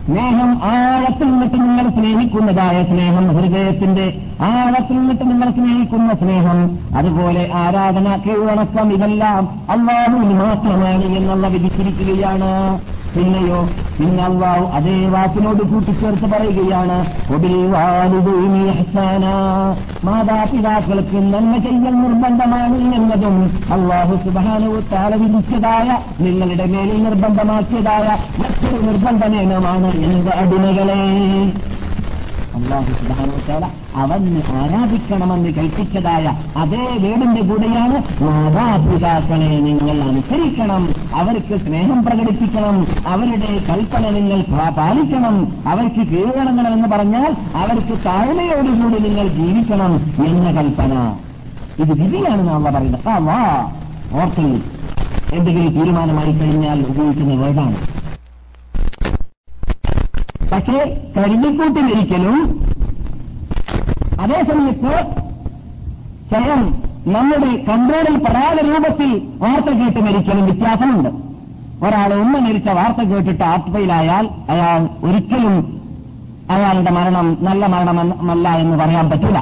സ്നേഹം 0.08 0.50
ആഴത്തിൽ 0.64 1.26
നിന്നിട്ട് 1.30 1.54
നിങ്ങൾ 1.54 1.86
സ്നേഹിക്കുന്നതായ 1.88 2.76
സ്നേഹം 2.84 3.24
ഹൃദയത്തിന്റെ 3.36 4.06
ആഴത്തിൽ 4.40 4.96
നിന്നിട്ട് 4.96 5.24
നിങ്ങൾ 5.30 5.48
സ്നേഹിക്കുന്ന 5.50 6.12
സ്നേഹം 6.12 6.58
അതുപോലെ 6.96 7.42
ആരാധന 7.54 8.16
കീഴടക്കം 8.16 8.92
ഇതെല്ലാം 8.92 9.42
അള്ളാഹുവിന് 9.70 10.36
മാത്രമാണ് 10.40 11.04
എന്നുള്ള 11.18 11.48
വിധിച്ചിരിക്കുകയാണ്. 11.48 12.52
പിന്നെയോ 13.14 13.58
പിന്നെ 13.98 14.22
അള്ളാഹു 14.24 14.64
അതേ 14.76 15.06
വാക്കിനോട് 15.06 15.62
കൂട്ടിച്ചേർത്ത് 15.62 16.26
പറയുകയാണ് 16.32 16.96
മാതാപിതാക്കൾക്ക് 20.04 21.18
നന്മ 21.32 21.54
ചെയ്യൽ 21.58 21.94
നിർബന്ധമാണ് 22.02 22.76
എന്നതും 22.98 23.36
അള്ളാഹു 23.72 24.16
സുബാനവും 24.24 24.84
താല 24.92 25.14
വിധിച്ചതായ 25.14 25.88
നിങ്ങളുടെ 26.20 26.64
മേലിൽ 26.64 27.02
നിർബന്ധമാക്കിയതായ 27.02 28.06
മറ്റൊരു 28.38 28.80
നിർബന്ധ 28.82 29.24
നിയമമാണ് 29.26 29.90
എന്ത് 30.08 30.30
അടിമകളെ. 30.34 31.00
അള്ളാഹു 32.58 32.92
സുധാനോത്താല 32.92 33.64
അവന് 33.94 34.42
ആരാധിക്കണമെന്ന് 34.48 35.48
കൽപ്പിച്ചതായ 35.48 36.24
അതേ 36.56 36.84
വീടിന്റെ 37.00 37.42
കൂടെയാണ് 37.42 37.96
മാതാപിതാക്കളെ 38.22 39.60
നിങ്ങൾ 39.60 40.02
അനുസരിക്കണം. 40.08 40.82
അവർക്ക് 41.14 41.56
സ്നേഹം 41.64 42.04
പ്രകടിപ്പിക്കണം. 42.04 42.86
അവരുടെ 43.06 43.52
കൽപ്പന 43.70 44.10
നിങ്ങൾ 44.10 44.40
പാലിക്കണം. 44.70 45.36
അവർക്ക് 45.66 46.02
കീഴടങ്ങണമെന്ന് 46.10 46.88
പറഞ്ഞാൽ 46.88 47.34
അവർക്ക് 47.56 48.04
താഴ്മയോടുകൂടി 48.06 48.98
നിങ്ങൾ 49.08 49.28
ജീവിക്കണം 49.28 49.94
എന്ന 50.26 50.50
കൽപ്പന. 50.50 50.94
ഇത് 51.78 51.92
വിധിയാണ് 52.02 52.48
നാം 52.48 52.64
പറയുന്നത്. 52.64 53.08
ആ 53.08 53.18
വാ 53.18 53.40
ഓർത്തിൽ 54.12 54.62
എന്തെങ്കിലും 55.32 55.78
തീരുമാനമായി 55.78 56.32
കഴിഞ്ഞാൽ 56.32 56.80
ഉപയോഗിക്കുന്ന 56.80 57.34
വേർഡാണ്. 57.34 57.76
പക്ഷേ 60.52 61.02
കരുതിക്കൂട്ടിലിരിക്കലും 61.16 62.60
അതേസമയത്ത് 64.20 65.06
സ്വയം 66.28 66.82
നമ്മുടെ 67.06 67.64
കൺട്രോളിൽ 67.68 68.18
പെടാതെ 68.18 68.62
രൂപത്തിൽ 68.68 69.28
വാർത്ത 69.38 69.66
കേട്ട് 69.66 70.00
മരിക്കലും 70.00 70.44
വ്യത്യാസമുണ്ട്. 70.44 71.08
ഒരാൾ 71.84 72.14
ഉമ്മ 72.14 72.38
മരിച്ച 72.38 72.68
വാർത്ത 72.68 73.02
കേട്ടിട്ട് 73.02 73.44
ആത്മയിലായാൽ 73.44 74.28
അയാൾ 74.50 74.88
ഒരിക്കലും 75.04 75.82
അയാളുടെ 76.50 76.90
മരണം 76.90 77.38
നല്ല 77.40 77.66
മരണമല്ല 77.66 78.48
എന്ന് 78.48 78.76
പറയാൻ 78.76 79.10
പറ്റില്ല. 79.10 79.38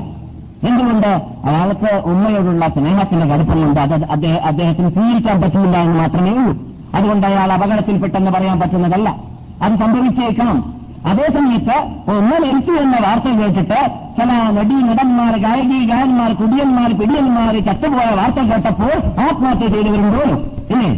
എന്തുകൊണ്ട്? 0.69 1.09
അയാൾക്ക് 1.45 2.03
ഉമ്മയോടുള്ള 2.05 2.69
സ്നേഹത്തിന്റെ 2.69 3.27
കടുപ്പമുണ്ട്. 3.27 3.81
അത് 3.81 4.27
അദ്ദേഹത്തിന് 4.27 4.91
സ്വീകരിക്കാൻ 4.91 5.41
പറ്റുന്നില്ല 5.41 5.77
എന്ന് 5.77 5.99
മാത്രമേ 5.99 6.31
ഉള്ളൂ. 6.31 6.57
അതുകൊണ്ട് 6.95 7.27
അയാൾ 7.27 7.53
അപകടത്തിൽപ്പെട്ടെന്ന് 7.53 8.31
പറയാൻ 8.31 8.61
പറ്റുന്നതല്ല. 8.61 9.17
അത് 9.63 9.73
സംഭവിച്ചേക്കാം 9.73 10.76
അതേസമയത്ത് 11.07 11.77
ഉമ്മ 12.13 12.31
മരിച്ചു 12.45 12.73
എന്ന 12.83 12.97
വാർത്ത 13.05 13.29
കേട്ടിട്ട് 13.41 13.79
ചില 14.17 14.29
നടി 14.57 14.77
നടന്മാർ 14.89 15.35
ഗായകി 15.39 15.79
ഗായന്മാർ 15.87 16.31
കുടിയന്മാർ 16.33 16.91
പിടിയന്മാർ 16.93 17.55
ചത്തുപോയ 17.69 18.09
വാർത്ത 18.15 18.41
കേട്ടപ്പോൾ 18.51 18.95
ആത്മഹത്യ 19.27 19.69
ചെയ്തു 19.69 19.91
വരുമ്പോൾ 19.91 20.31
ഇല്ലേ 20.71 20.91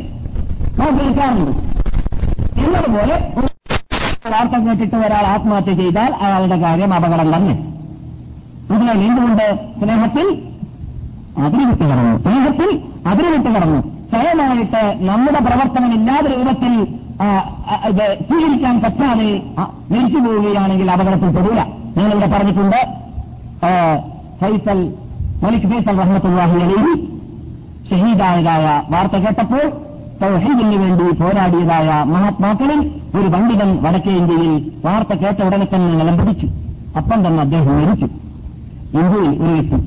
നാം 0.78 0.92
കേൾക്കാറുണ്ട് 0.98 1.52
എന്നതുപോലെ 2.60 3.16
വാർത്ത 4.30 4.56
കേട്ടിട്ട് 4.66 4.96
ഒരാൾ 4.96 5.24
ആത്മഹത്യ 5.26 5.74
ചെയ്താൽ 5.74 6.10
അയാളുടെ 6.20 6.58
കാര്യം 6.60 6.92
അപകടം 6.94 7.30
തന്നെ 7.34 7.54
അതിനാൽ 8.70 8.98
എന്തുകൊണ്ട് 9.02 9.46
സ്നേഹത്തിൽ 9.80 10.26
അതിരുവിട്ട് 11.38 11.84
കടന്നു 11.84 12.14
സ്നേഹത്തിൽ 12.18 12.70
അതിരുവിട്ട് 13.06 13.48
കടന്നു 13.48 13.80
സ്വയമായിട്ട് 14.12 14.82
നമ്മുടെ 15.08 15.40
പ്രവർത്തനം 15.48 15.90
ഇല്ലാത്ത 15.98 16.26
രൂപത്തിൽ 16.36 16.74
ഇത് 17.90 18.04
സ്വീകരിക്കാൻ 18.26 18.76
പറ്റാതെ 18.84 19.30
മരിച്ചു 19.92 20.18
പോവുകയാണെങ്കിൽ 20.24 20.88
അപകടത്തിൽ 20.94 21.30
പെടൂല 21.36 21.60
ഞാനിവിടെ 21.98 22.28
പറഞ്ഞിട്ടുണ്ട് 22.34 22.80
ഫൈസൽ 24.40 24.80
മലിക് 25.42 25.66
ഫൈസൽ 25.72 25.96
റഹ്മത്തുല്ലാഹി 26.02 26.58
അലി 26.66 26.78
ഷഹീദായതായ 27.90 28.66
വാർത്ത 28.94 29.16
കേട്ടപ്പോൾ 29.24 29.66
തൗഹീദിന് 30.22 30.78
വേണ്ടി 30.84 31.04
പോരാടിയതായ 31.20 31.88
മഹാത്മാക്കളിൽ 32.12 32.80
ഒരു 33.18 33.28
പണ്ഡിതൻ 33.34 33.70
വടക്കേ 33.84 34.14
ഇന്ത്യയിൽ 34.20 34.54
വാർത്ത 34.86 35.12
കേട്ട 35.22 35.38
ഉടനെ 35.48 35.66
തന്നെ 35.74 35.92
നിലം 36.00 36.16
പിടിച്ചു. 36.20 36.48
അപ്പം 36.98 37.18
തന്നെ 37.26 37.40
അദ്ദേഹം 37.46 37.76
മരിച്ചു. 37.80 38.08
ഇന്ത്യയിൽ 39.00 39.30
ഒരു 39.44 39.52
വ്യക്തി 39.54 39.78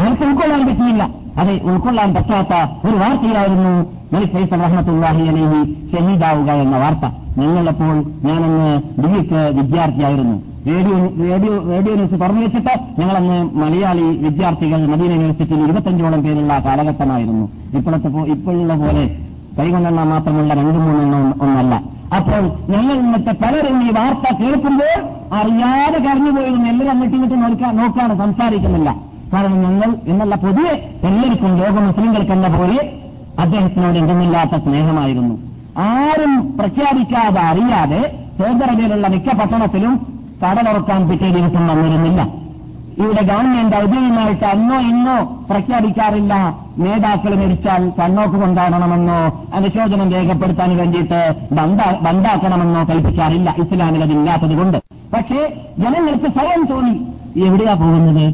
അവർക്ക് 0.00 0.24
ഉൾക്കൊള്ളാൻ 0.28 0.62
പറ്റിയില്ല. 0.68 1.02
അതെ 1.40 1.54
ഉൾക്കൊള്ളാൻ 1.70 2.14
പറ്റാത്ത 2.14 2.54
ഒരു 2.86 2.96
വാർത്തയായിരുന്നു 3.02 3.72
മലിക് 4.14 4.36
റഹ്മത്തുല്ലാഹി 4.64 5.22
അലൈഹി 5.32 5.60
ഷഹീദാവുക 5.92 6.50
എന്ന 6.64 6.76
വാർത്ത. 6.82 7.04
ഞങ്ങളപ്പോൾ 7.40 7.94
ഞാനന്ന് 8.26 8.70
ഡിഗ്രിക്ക് 9.02 9.40
വിദ്യാർത്ഥിയായിരുന്നു. 9.58 10.36
റേഡിയോ 10.66 10.96
റേഡിയോ 11.30 11.54
റേഡിയോ 11.70 11.94
ന്യൂസ് 11.98 12.16
തുറന്നു 12.22 12.42
വെച്ചിട്ട് 12.42 12.74
ഞങ്ങളന്ന് 12.98 13.38
മലയാളി 13.60 14.04
വിദ്യാർത്ഥികൾ 14.24 14.80
മദീന 14.90 15.12
യൂണിവേഴ്സിറ്റിയിൽ 15.12 15.62
ഇരുപത്തഞ്ചോളം 15.66 16.20
പേരുള്ള 16.24 16.58
കാലഘട്ടമായിരുന്നു. 16.66 17.46
ഇപ്പോഴത്തെ 17.78 18.08
ഇപ്പോഴുള്ള 18.34 18.74
പോലെ 18.82 19.04
കൈകൊണ്ടെണ്ണം 19.58 20.10
മാത്രമുള്ള 20.10 20.54
രണ്ടു 20.60 20.78
മൂന്നെണ്ണം 20.84 21.24
ഒന്നല്ല. 21.44 21.74
അപ്പോൾ 22.18 22.42
ഞങ്ങൾ 22.72 22.94
ഇന്നത്തെ 23.02 23.32
പലരും 23.42 23.76
ഈ 23.86 23.90
വാർത്ത 23.98 24.34
കേൾക്കുമ്പോൾ 24.42 24.94
അറിയാതെ 25.38 25.98
കരഞ്ഞുപോയിരുന്നു 26.06 26.68
എല്ലാവരും 26.72 26.90
അങ്ങോട്ടും 26.90 27.16
ഇങ്ങോട്ടും 27.16 27.76
നോക്കാണ് 27.80 28.14
സംസാരിക്കുന്നില്ല. 28.22 29.11
കാരണം 29.32 29.58
ഞങ്ങൾ 29.64 29.90
എന്നല്ല 30.12 30.34
പൊതുവെ 30.44 30.74
എല്ലാവർക്കും 31.08 31.52
ലോക 31.60 31.76
മുസ്ലിങ്ങൾക്കെന്ന 31.86 32.48
പോലെ 32.56 32.78
അദ്ദേഹത്തിനോട് 33.42 33.96
എന്തെന്നില്ലാത്ത 34.00 34.54
സ്നേഹമായിരുന്നു. 34.64 35.34
ആരും 35.92 36.32
പ്രഖ്യാപിക്കാതെ 36.58 37.40
അറിയാതെ 37.50 38.00
സൗദി 38.38 38.64
അറേബ്യയിലുള്ള 38.64 39.06
മിക്ക 39.14 39.28
പട്ടണത്തിലും 39.40 39.94
കടലുറക്കാൻ 40.42 41.00
പിറ്റേ 41.08 41.28
ദിവസം 41.36 41.64
വന്നിരുന്നില്ല. 41.70 42.20
ഇവിടെ 43.02 43.22
ഗവൺമെന്റ് 43.28 43.76
ഔദ്യോഗികമായിട്ട് 43.76 44.44
അന്നോ 44.44 44.78
ഇന്നോ 44.90 45.16
പ്രഖ്യാപിക്കാറില്ല. 45.50 46.34
നേതാക്കൾ 46.82 47.32
മരിച്ചാൽ 47.40 47.82
കണ്ണോക്ക് 47.98 48.36
കൊണ്ടാടണമെന്നോ 48.42 49.18
അനുശോചനം 49.56 50.08
രേഖപ്പെടുത്താൻ 50.14 50.70
വേണ്ടിയിട്ട് 50.80 51.20
ബന്ധാക്കണമെന്നോ 52.06 52.82
കൽപ്പിക്കാറില്ല. 52.90 53.54
ഇസ്ലാമിൽ 53.64 54.02
അതില്ലാത്തത് 54.06 54.54
കൊണ്ട് 54.60 54.78
പക്ഷേ 55.14 55.40
ജനങ്ങൾക്ക് 55.82 56.30
സ്വയം 56.36 56.64
തോന്നി 56.70 56.94
എവിടെയാ 57.46 57.74
പോകുന്നത്? 57.82 58.26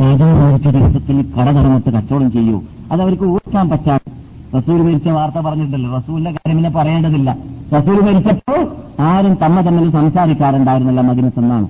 രാജാവ് 0.00 0.34
മരിച്ച 0.40 0.68
ദിവസത്തിൽ 0.68 1.16
കട 1.36 1.46
തുറന്നിട്ട് 1.56 1.90
കച്ചവടം 1.90 2.32
ചെയ്യൂ. 2.32 2.62
അത് 2.92 3.02
അവർക്ക് 3.02 3.24
ഊഹിക്കാൻ 3.24 3.70
പറ്റാതെ 3.70 4.10
റസൂൽ 4.56 4.82
മരിച്ച 4.82 5.08
വാർത്ത 5.08 5.38
പറഞ്ഞിട്ടുണ്ടല്ലോ 5.38 5.96
റസൂലിന്റെ 5.98 6.30
കാര്യം 6.30 6.56
പിന്നെ 6.56 6.70
പറയേണ്ടതില്ല. 6.70 7.36
റസൂൽ 7.76 7.98
മരിച്ചപ്പോൾ 8.00 8.60
ആരും 9.00 9.34
തമ്മ 9.34 9.60
തമ്മിൽ 9.60 9.90
സംസാരിക്കാറുണ്ടായിരുന്നില്ല 9.90 11.00
മദിനത്തെന്നാണ് 11.00 11.68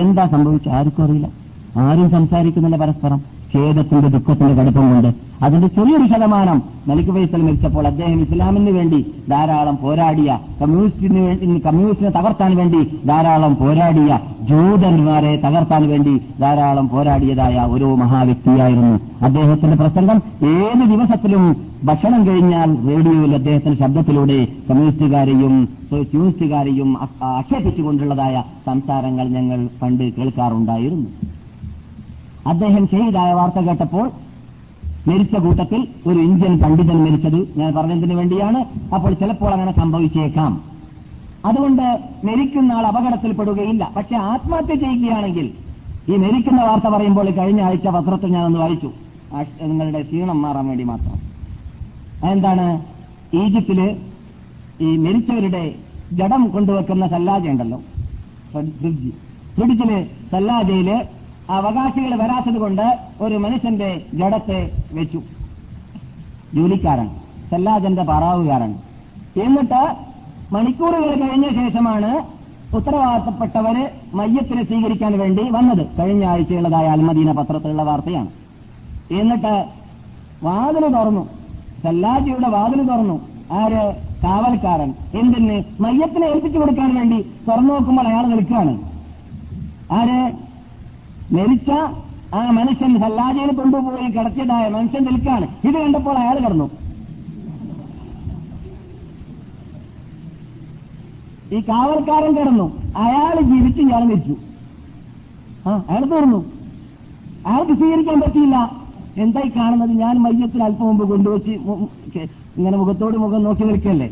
എന്താ 0.00 0.26
സംഭവിച്ച 0.26 0.68
ആർക്കും 0.68 1.04
അറിയില്ല. 1.04 1.28
ആരും 1.76 2.10
സംസാരിക്കുന്നില്ല 2.10 2.76
പരസ്പരം. 2.76 3.20
ഖേദത്തിന്റെ 3.52 4.08
ദുഃഖത്തിന്റെ 4.08 4.54
കടുപ്പം 4.54 4.86
കൊണ്ട് 4.92 5.10
അതിന്റെ 5.40 5.68
ചെറിയൊരു 5.68 6.06
ശതമാനം 6.06 6.58
മലിക് 6.86 7.10
ഫൈസൽ 7.14 7.40
മരിച്ചപ്പോൾ 7.42 7.86
അദ്ദേഹം 7.86 8.22
ഇസ്ലാമിന് 8.22 8.70
വേണ്ടി 8.70 8.98
ധാരാളം 9.28 9.76
പോരാടിയ 9.76 10.30
കമ്മ്യൂണിസ്റ്റിന് 10.60 11.20
വേണ്ടി 11.26 11.60
കമ്മ്യൂണിസ്റ്റിനെ 11.60 12.10
തകർത്താൻ 12.10 12.52
വേണ്ടി 12.56 12.80
ധാരാളം 13.06 13.52
പോരാടിയ 13.56 14.10
ജൂതന്മാരെ 14.50 15.32
തകർത്താൻ 15.44 15.82
വേണ്ടി 15.88 16.14
ധാരാളം 16.40 16.88
പോരാടിയതായ 16.88 17.64
ഒരു 17.74 17.88
മഹാവ്യക്തിയായിരുന്നു 18.02 18.92
അദ്ദേഹത്തിന്റെ 19.20 19.76
പ്രസംഗം. 19.76 20.18
ഏത് 20.54 20.84
ദിവസത്തിലും 20.92 21.44
ഭക്ഷണം 21.84 22.26
കഴിഞ്ഞാൽ 22.26 22.70
റേഡിയോയിൽ 22.88 23.32
അദ്ദേഹത്തിന്റെ 23.34 23.78
ശബ്ദത്തിലൂടെ 23.82 24.38
കമ്മ്യൂണിസ്റ്റുകാരെയും 24.68 25.54
സോഷ്യൂണിസ്റ്റുകാരെയും 25.90 26.90
ആക്ഷേപിച്ചുകൊണ്ടുള്ളതായ 27.32 28.36
സംസാരങ്ങൾ 28.66 29.26
ഞങ്ങൾ 29.28 29.60
പണ്ട് 29.82 30.04
കേൾക്കാറുണ്ടായിരുന്നു. 30.18 31.08
അദ്ദേഹം 32.46 32.86
ഷഹീദായ 32.86 33.32
വാർത്ത 33.32 33.58
കേട്ടപ്പോൾ 33.58 34.10
മരിച്ച 35.06 35.36
കൂട്ടത്തിൽ 35.36 35.88
ഒരു 36.06 36.18
ഇന്ത്യൻ 36.18 36.58
പണ്ഡിതൻ 36.58 37.04
മരിച്ചത്. 37.04 37.58
ഞാൻ 37.58 37.74
പറഞ്ഞതിന് 37.74 38.14
വേണ്ടിയാണ്. 38.14 38.64
അപ്പോൾ 38.94 39.14
ചിലപ്പോൾ 39.14 39.52
അങ്ങനെ 39.52 39.72
സംഭവിച്ചേക്കാം. 39.72 40.60
അതുകൊണ്ട് 41.44 41.82
മരിക്കുന്ന 42.24 42.72
ആൾ 42.72 42.86
അപകടത്തിൽപ്പെടുകയില്ല. 42.86 43.90
പക്ഷെ 43.96 44.16
ആത്മഹത്യ 44.16 44.74
ചെയ്യുകയാണെങ്കിൽ 44.74 45.50
ഈ 46.08 46.16
മരിക്കുന്ന 46.16 46.62
വാർത്ത 46.62 46.84
പറയുമ്പോൾ 46.84 47.30
കഴിഞ്ഞ 47.30 47.62
ആഴ്ച 47.62 47.86
പത്രത്തിൽ 47.86 48.38
ഒന്ന് 48.38 48.58
വായിച്ചു. 48.58 48.90
നിങ്ങളുടെ 49.62 50.02
ക്ഷീണം 50.02 50.42
മാറാൻ 50.42 50.68
വേണ്ടി 50.68 50.84
മാത്രം. 50.84 51.12
അതെന്താണ്? 52.24 52.82
ഈജിപ്തിൽ 53.34 53.96
ഈ 54.80 54.96
മരിച്ചവരുടെ 54.96 55.74
ജഡം 56.12 56.48
കൊണ്ടുവെക്കുന്ന 56.48 57.08
സല്ലാജ 57.08 57.48
ഉണ്ടല്ലോ 57.48 57.80
ഫ്രിഡ്ജ്. 58.52 59.10
ഫ്രിഡ്ജിൽ 59.54 60.06
സല്ലാജയിൽ 60.30 61.02
അവകാശികൾ 61.50 62.16
വരാത്തത് 62.16 62.58
കൊണ്ട് 62.58 62.98
ഒരു 63.20 63.36
മനുഷ്യന്റെ 63.36 64.02
ജഡത്തെ 64.14 64.70
വെച്ചു. 64.92 65.22
ജോലിക്കാരൻ 66.54 67.08
സല്ലാജന്റെ 67.50 68.02
പറാവുകാരൻ. 68.02 68.74
എന്നിട്ട് 69.42 69.94
മണിക്കൂറുകൾ 70.52 71.28
കഴിഞ്ഞ 71.28 71.68
ശേഷമാണ് 71.68 72.36
ഉത്തരവാദിത്തപ്പെട്ടവര് 72.76 73.88
മയ്യത്തിനെ 74.14 74.64
സ്വീകരിക്കാൻ 74.64 75.18
വേണ്ടി 75.18 75.50
വന്നത്. 75.50 75.86
കഴിഞ്ഞ 75.98 76.24
ആഴ്ചയുള്ളതായ 76.24 76.86
അൽമദീന 76.86 77.32
പത്രത്തിലുള്ള 77.32 77.82
വാർത്തയാണ്. 77.82 78.28
എന്നിട്ട് 79.12 79.64
വാതിൽ 80.42 80.80
തുറന്നു. 80.80 81.28
സല്ലാജിയുടെ 81.82 82.48
വാതിൽ 82.48 82.82
തുറന്നു. 82.82 83.20
ആര്? 83.52 83.94
കാവൽക്കാരൻ. 84.24 84.94
എന്തിന്? 85.14 85.62
മയ്യത്തിനെ 85.80 86.26
ഏൽപ്പിച്ചു 86.26 86.58
കൊടുക്കാൻ 86.58 86.94
വേണ്ടി 86.94 87.26
തുറന്നു 87.48 87.72
നോക്കുമ്പോൾ 87.72 88.08
അയാൾ 88.08 88.26
നിൽക്കുകയാണ്. 88.26 88.78
ആര്? 89.92 90.45
മരിച്ച 91.34 91.70
ആ 92.38 92.40
മനുഷ്യൻ 92.58 92.92
സല്ലാജയിൽ 93.02 93.50
കൊണ്ടുപോയി 93.58 94.08
കിടത്തിയതായ 94.16 94.64
മനുഷ്യൻ 94.68 95.02
നിൽക്കാണ് 95.08 95.46
ഇത് 95.68 95.76
കണ്ടപ്പോൾ 95.82 96.16
അയാൾ 96.22 96.36
കടന്നു. 96.44 96.66
ഈ 101.52 101.60
കാവൽക്കാരൻ 101.68 102.32
കിടന്നു. 102.36 102.66
അയാൾ 103.04 103.36
ജീവിച്ച് 103.50 103.80
ഇയാൾ 103.80 104.02
മരിച്ചു. 104.10 104.34
ആ 105.68 105.72
അയാൾ 105.90 106.04
തീർന്നു. 106.12 106.40
അയാൾക്ക് 107.48 107.72
സ്വീകരിക്കാൻ 107.72 108.20
പറ്റിയില്ല. 108.20 108.56
എന്തായി 109.24 109.50
കാണുന്നത്? 109.56 109.92
ഞാൻ 110.02 110.14
മയ്യത്തിൽ 110.26 110.62
അല്പം 110.62 110.86
മുമ്പ് 110.86 111.04
കൊണ്ടുവച്ച് 111.10 111.52
ഇങ്ങനെ 112.58 112.76
മുഖത്തോട് 112.76 113.16
മുഖം 113.24 113.42
നോക്കി 113.46 113.64
നിൽക്കല്ലേ? 113.70 114.08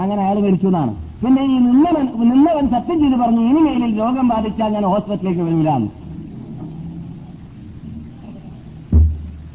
അങ്ങനെ 0.00 0.20
അയാൾ 0.24 0.38
മരിച്ചു 0.46 0.66
എന്നാണ്. 0.66 0.92
പിന്നെ 1.22 1.42
ഈ 1.52 1.56
നിന്നവൻ 1.68 2.04
നിന്നവൻ 2.32 2.64
സത്യം 2.74 2.98
ചെയ്ത് 3.02 3.16
പറഞ്ഞു 3.22 3.40
ഇനിമേലിൽ 3.50 3.92
രോഗം 4.00 4.28
ബാധിച്ചാൽ 4.28 4.72
ഞാൻ 4.76 4.84
ഹോസ്പിറ്റലിലേക്ക് 4.94 5.42
വരില്ലാന്ന് 5.46 5.90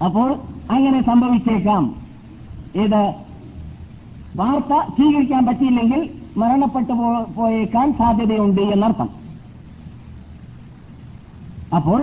അപ്പോൾ 0.07 0.29
അങ്ങനെ 0.75 0.99
സംഭവിച്ചേക്കാം. 1.09 1.83
ഇത് 2.85 3.01
വാർത്ത 4.39 4.73
സ്വീകരിക്കാൻ 4.95 5.41
പറ്റിയില്ലെങ്കിൽ 5.47 6.01
മരണപ്പെട്ടു 6.41 6.93
പോയേക്കാൻ 7.37 7.87
സാധ്യതയുണ്ട് 7.99 8.63
എന്നർത്ഥം. 8.75 9.09
അപ്പോൾ 11.77 11.99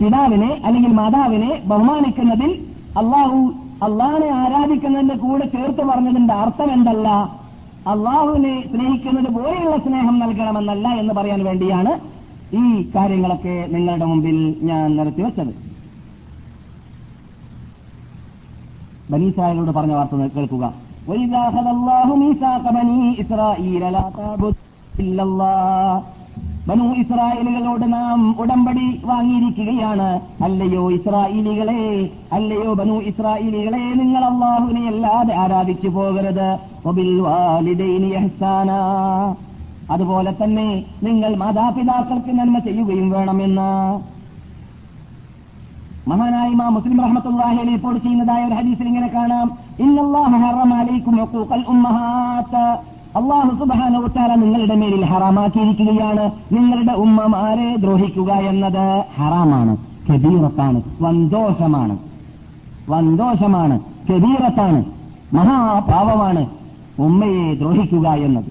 പിതാവിനെ 0.00 0.50
അല്ലെങ്കിൽ 0.66 0.92
മാതാവിനെ 0.98 1.50
ബഹുമാനിക്കുന്നതിൽ 1.70 2.50
അള്ളാഹു 3.00 3.38
അള്ളാഹിനെ 3.86 4.28
ആരാധിക്കുന്നതിന്റെ 4.42 5.16
കൂടെ 5.24 5.44
ചേർത്ത് 5.54 5.82
പറഞ്ഞതിന്റെ 5.90 6.34
അർത്ഥം 6.42 6.68
എന്തല്ല? 6.76 7.08
അള്ളാഹുവിനെ 7.92 8.54
സ്നേഹിക്കുന്നത് 8.70 9.30
പോലെയുള്ള 9.36 9.76
സ്നേഹം 9.86 10.16
നൽകണമെന്നല്ല 10.22 10.88
എന്ന് 11.00 11.14
പറയാൻ 11.18 11.40
വേണ്ടിയാണ് 11.48 11.92
ഈ 12.60 12.64
കാര്യങ്ങളൊക്കെ 12.96 13.56
നിങ്ങളുടെ 13.74 14.06
മുമ്പിൽ 14.12 14.38
ഞാൻ 14.70 14.84
നിരത്തി 14.98 15.22
ബനീസ്രായേലോട് 19.10 19.70
പറഞ്ഞ 19.70 19.92
വാർത്ത 19.92 20.36
കേൾക്കുക. 20.36 20.72
ബനു 26.68 26.94
ഇസ്രായേലുകളോട് 26.94 27.92
നാം 27.92 28.40
ഉടമ്പടി 28.40 29.00
വാങ്ങിയിരിക്കുകയാണ്. 29.04 30.20
അല്ലയോ 30.42 30.92
ഇസ്രായേലികളെ 30.92 32.10
അല്ലയോ 32.32 32.74
ബനു 32.74 32.92
ഇസ്രായേലികളെ 32.92 33.94
നിങ്ങൾ 33.94 34.24
അള്ളാഹുവിനെ 34.24 34.86
അല്ലാതെ 34.86 35.34
ആരാധിച്ചു 35.34 35.88
പോകരുത്. 35.88 36.58
അതുപോലെ 39.90 40.34
തന്നെ 40.44 40.84
നിങ്ങൾ 41.02 41.36
മാതാപിതാക്കൾക്ക് 41.36 42.38
നന്മ 42.38 42.58
ചെയ്യുകയും 42.58 43.10
വേണമെന്ന്. 43.10 43.98
മഹാനായി 46.10 46.54
മാ 46.58 46.66
മുസ്ലിം 46.74 46.98
റഹ്മത്തുള്ളാഹി 47.04 47.58
അലി 47.62 47.70
റിപ്പോർട്ട് 47.76 48.00
ചെയ്യുന്നതായ 48.04 48.42
ഒരു 48.48 48.54
ഹദീസിൽ 48.58 48.86
ഇങ്ങനെ 48.90 49.08
കാണാം. 49.14 49.46
ഇന്നല്ലാഹു 49.84 50.36
ഹറമ 50.44 50.72
അലൈക്കും 50.82 51.14
ഹുഖൂഖൽ 51.20 51.64
ഉമ്മഹാത്ത് 51.72 52.62
അള്ളാഹു 53.18 53.50
സുബാനവുത്താല 53.60 54.32
നിങ്ങളുടെ 54.42 54.76
മേലിൽ 54.82 55.04
ഹറാമാക്കിയിരിക്കുകയാണ്. 55.10 56.24
നിങ്ങളുടെ 56.56 56.94
ഉമ്മമാരെ 57.04 57.68
ദ്രോഹിക്കുക 57.84 58.30
എന്നത് 58.50 58.84
ഹറാമാണ് 59.18 59.74
കബീറത്താണ് 60.08 60.80
വന്തോഷമാണ് 61.04 61.96
വന്തോഷമാണ് 62.92 63.76
കബീറത്താണ് 64.10 64.80
മഹാപാവമാണ് 65.38 66.42
ഉമ്മയെ 67.06 67.46
ദ്രോഹിക്കുക 67.60 68.08
എന്നത്. 68.26 68.50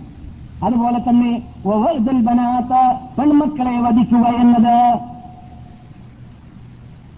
അതുപോലെ 0.65 0.99
തന്നെ 1.07 1.31
പെൺമക്കളെ 3.17 3.75
വധിക്കുക 3.85 4.25
എന്നത് 4.43 4.75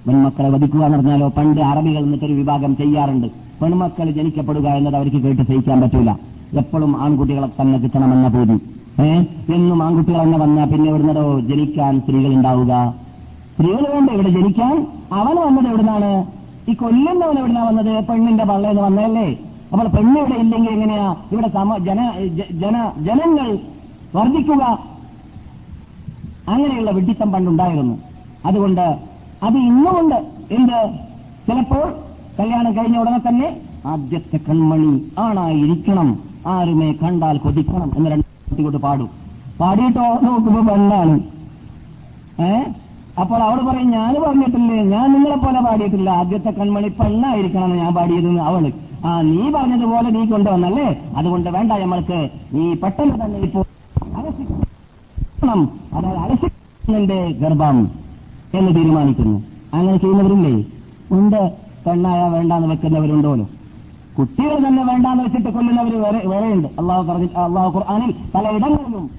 പെൺമക്കളെ 0.08 0.50
വധിക്കുക 0.50 0.86
എന്ന് 0.86 0.98
പറഞ്ഞാലോ? 0.98 1.28
പണ്ട് 1.28 1.62
അറബികൾ 1.62 2.04
എന്നിട്ടൊരു 2.04 2.34
വിഭാഗം 2.34 2.78
ചെയ്യാറുണ്ട്. 2.78 3.28
പെൺമക്കൾ 3.62 4.12
ജനിക്കപ്പെടുക 4.12 4.68
എന്നത് 4.68 4.96
അവർക്ക് 4.96 5.18
കേട്ട് 5.18 5.42
സഹിക്കാൻ 5.42 5.82
പറ്റൂല. 5.82 6.12
എപ്പോഴും 6.58 7.02
ആൺകുട്ടികളെ 7.02 7.48
തന്നെ 7.62 7.80
കിട്ടണമെന്ന 7.80 8.28
പൂതി. 8.28 8.62
ഏ? 9.02 9.20
എന്നും 9.56 9.84
ആൺകുട്ടികൾ 9.84 10.24
തന്നെ 10.24 10.38
വന്നാൽ 10.38 10.66
പിന്നെ 10.66 10.90
എവിടുന്നതോ 10.90 11.40
ജനിക്കാൻ 11.40 12.02
സ്ത്രീകൾ 12.02 12.34
ഉണ്ടാവുക? 12.34 12.94
സ്ത്രീകൾ 13.54 13.94
വേണ്ട 13.94 14.10
ഇവിടെ 14.10 14.30
ജനിക്കാൻ. 14.30 14.88
അവൻ 15.14 15.36
വന്നത് 15.36 15.68
എവിടുന്നാണ്? 15.68 16.26
ഈ 16.70 16.74
കൊല്ലുന്നവൻ 16.74 17.40
എവിടുന്നാ 17.40 17.64
വന്നത്? 17.64 18.04
പെണ്ണിന്റെ 18.04 18.44
പള്ളയെന്ന് 18.44 18.82
വന്നതല്ലേ? 18.82 19.38
അപ്പോൾ 19.72 19.88
പെണ്ണ് 19.88 20.20
ഇവിടെ 20.20 20.40
ഇല്ലെങ്കിൽ 20.40 20.72
എങ്ങനെയാ? 20.72 21.16
ഇവിടെ 21.32 21.48
സമ 21.48 21.78
ജന 21.78 22.12
ജന 22.52 22.92
ജനങ്ങൾ 23.00 23.60
വർദ്ധിക്കുക. 24.16 24.80
അങ്ങനെയുള്ള 26.50 26.92
വിഡിത്തം 26.92 27.32
പണ്ടുണ്ടായിരുന്നു. 27.32 27.98
അതുകൊണ്ട് 28.46 29.09
അത് 29.44 29.58
ഇന്നുമുണ്ട് 29.58 30.16
എന്ത് 30.52 30.78
ചിലപ്പോൾ 31.48 31.86
കല്യാണം 32.40 32.78
കഴിഞ്ഞ 32.78 32.98
ഉടനെ 32.98 33.20
തന്നെ 33.28 33.58
ആദ്യത്തെ 33.86 34.38
കൺമണി 34.38 35.12
ആണായിരിക്കണം. 35.20 36.10
ആരുമേ 36.48 36.92
കണ്ടാൽ 36.92 37.38
കൊതിക്കണം 37.38 37.92
എന്ന് 37.98 38.10
രണ്ടു 38.10 38.78
പാടും. 38.78 39.10
പാടിയിട്ടോ? 39.60 40.20
നോക്കുമ്പോ 40.22 40.62
പെണ്ണാണ്. 40.62 41.16
ഏ? 42.40 42.52
അപ്പോൾ 43.22 43.44
അവൾ 43.44 43.70
പറയും 43.70 43.90
ഞാൻ 43.92 44.16
പറഞ്ഞിട്ടില്ലേ? 44.26 44.84
ഞാൻ 44.84 45.14
നിങ്ങളെ 45.14 45.36
പോലെ 45.36 45.62
പാടിയിട്ടില്ല. 45.62 46.10
ആദ്യത്തെ 46.10 46.52
കൺമണി 46.52 46.88
പെണ്ണായിരിക്കണം 46.88 47.78
ഞാൻ 47.78 47.94
പാടിയതെന്ന് 47.94 48.42
അവൾ. 48.42 48.72
ആ 49.06 49.22
നീ 49.22 49.50
പറഞ്ഞതുപോലെ 49.56 50.10
നീ 50.10 50.26
കൊണ്ടുവന്നല്ലേ? 50.26 51.02
അതുകൊണ്ട് 51.16 51.50
വേണ്ട 51.50 51.72
നമ്മൾക്ക്. 51.72 52.30
നീ 52.54 52.74
പെട്ടെന്ന് 52.74 53.26
തന്നെ 53.26 53.40
ഇപ്പോൾ 53.40 53.66
അലസിക്കണം 54.18 55.70
അതായത് 55.94 56.18
അലസിന്റെ 56.18 57.20
ഗർഭം. 57.32 58.09
എന്ന് 58.54 58.76
തീരുമാനിക്കുന്നു. 58.76 59.44
അങ്ങനെ 59.74 59.98
ചെയ്യുന്നവരില്ലേ? 59.98 60.66
ഉണ്ട്. 61.12 61.54
പെണ്ണായ 61.88 62.30
വേണ്ടാന്ന് 62.30 62.68
വെക്കുന്നവരുണ്ടോലോ. 62.68 63.50
കുട്ടികൾ 64.18 64.68
തന്നെ 64.68 64.84
വേണ്ടാന്ന് 64.84 65.24
വെച്ചിട്ട് 65.24 65.50
കൊല്ലുന്നവർ 65.50 66.02
വേറെ 66.02 66.28
വേറെയുണ്ട് 66.28 66.68
അള്ളാഹു 66.68 67.12
പറഞ്ഞു 67.12 67.26
അള്ളാഹു 67.26 67.78
ഖുർആാനിൽ 67.78 68.14
പലയിടങ്ങളിലും 68.36 69.10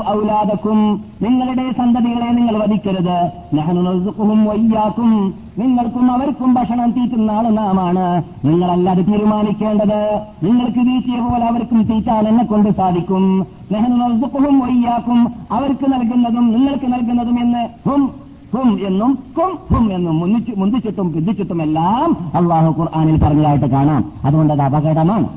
ഔലാദക്കും. 0.00 1.04
നിങ്ങളുടെ 1.22 1.70
സന്തതികളെ 1.78 2.30
നിങ്ങൾ 2.30 2.56
വധിക്കരുത്. 2.56 3.30
നെഹനുക്കും 3.54 4.44
വയ്യാക്കും. 4.44 5.34
നിങ്ങൾക്കും 5.58 6.12
അവർക്കും 6.12 6.54
ഭക്ഷണം 6.54 6.90
തീറ്റുന്ന 6.90 7.30
ആൾ 7.30 7.42
നാമാണ്. 7.42 8.22
നിങ്ങളല്ലാതെ 8.44 9.02
തീരുമാനിക്കേണ്ടത്. 9.02 10.20
നിങ്ങൾക്ക് 10.42 10.78
തീറ്റിയ 10.78 11.20
പോലെ 11.20 11.46
അവർക്കും 11.46 11.82
തീറ്റാൻ 11.82 12.28
എന്നെ 12.28 12.44
കൊണ്ട് 12.44 12.70
സാധിക്കും. 12.70 13.46
നെഹനുക്കും 13.72 14.58
വയ്യാക്കും. 14.60 15.32
അവർക്ക് 15.52 15.92
നൽകുന്നതും 15.92 16.52
നിങ്ങൾക്ക് 16.52 16.92
നൽകുന്നതും 16.92 17.40
എന്ന് 17.40 17.88
ഹും 17.88 18.28
ഹും 18.56 18.80
എന്നും 18.86 19.18
കും 19.38 19.76
ഹും 19.76 19.92
എന്നും 19.92 20.18
മുന്നിച്ചു 20.18 20.52
മുന്തിച്ചിട്ടും 20.56 21.12
പിന്തിച്ചിട്ടും 21.12 21.62
എല്ലാം 21.62 22.16
അള്ളാഹു 22.34 22.80
ഖുർആാനിൽ 22.80 23.20
പറഞ്ഞതായിട്ട് 23.20 23.66
കാണാം. 23.66 24.04
അതുകൊണ്ട് 24.24 24.52
അത് 24.54 24.62
അപകടമാണ്. 24.62 25.28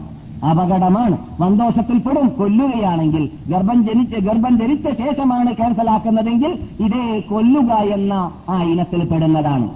അപകടമാണ്. 0.49 1.15
സന്തോഷത്തിൽപ്പെടും 1.39 2.27
കൊല്ലുകയാണെങ്കിൽ 2.27 3.23
ഗർഭം 3.49 3.79
ജനിച്ച് 3.87 4.19
ഗർഭം 4.27 4.53
ധരിച്ച 4.55 4.87
ശേഷമാണ് 5.01 5.51
ക്യാൻസലാക്കുന്നതെങ്കിൽ 5.53 6.51
ഇതേ 6.85 7.05
കൊല്ലുക 7.29 7.71
എന്ന 7.97 8.13
ആ 8.49 8.57
ഇനത്തിൽ 8.63 9.01
പെടുന്നതാണ് 9.05 9.67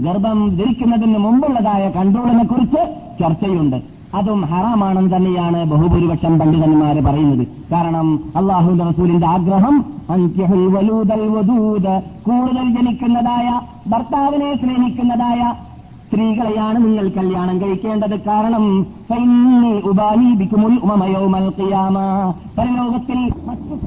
ഗർഭം 0.00 0.40
ധരിക്കുന്നതിന് 0.56 1.18
മുമ്പുള്ളതായ 1.18 1.84
കൺട്രോളിനെ 1.90 2.44
കുറിച്ച് 2.44 2.82
ചർച്ചയുണ്ട്. 3.20 3.78
അതും 4.14 4.40
ഹറാമാണെന്ന് 4.50 5.16
തന്നെയാണ് 5.16 5.64
ബഹുഭൂരിപക്ഷം 5.64 6.38
പണ്ഡിതന്മാര് 6.38 7.00
പറയുന്നത്. 7.04 7.46
കാരണം 7.72 8.06
അള്ളാഹു 8.36 8.70
റസൂലിന്റെ 8.90 9.26
ആഗ്രഹം 9.26 9.76
കൂടുതൽ 12.26 12.66
ജനിക്കുന്നതായ 12.76 13.48
ഭർത്താവിനെ 13.88 14.50
സ്നേഹിക്കുന്നതായ 14.56 15.40
സ്ത്രീകളെയാണ് 16.08 16.84
നിങ്ങൾ 16.84 17.08
കല്യാണം 17.08 17.60
കഴിക്കേണ്ടത്. 17.60 18.20
കാരണം 18.20 18.86
ഉപാലീപിക്കുമുൽ 19.84 20.78
പരലോകത്തിൽ 22.58 23.32
മറ്റു 23.46 23.78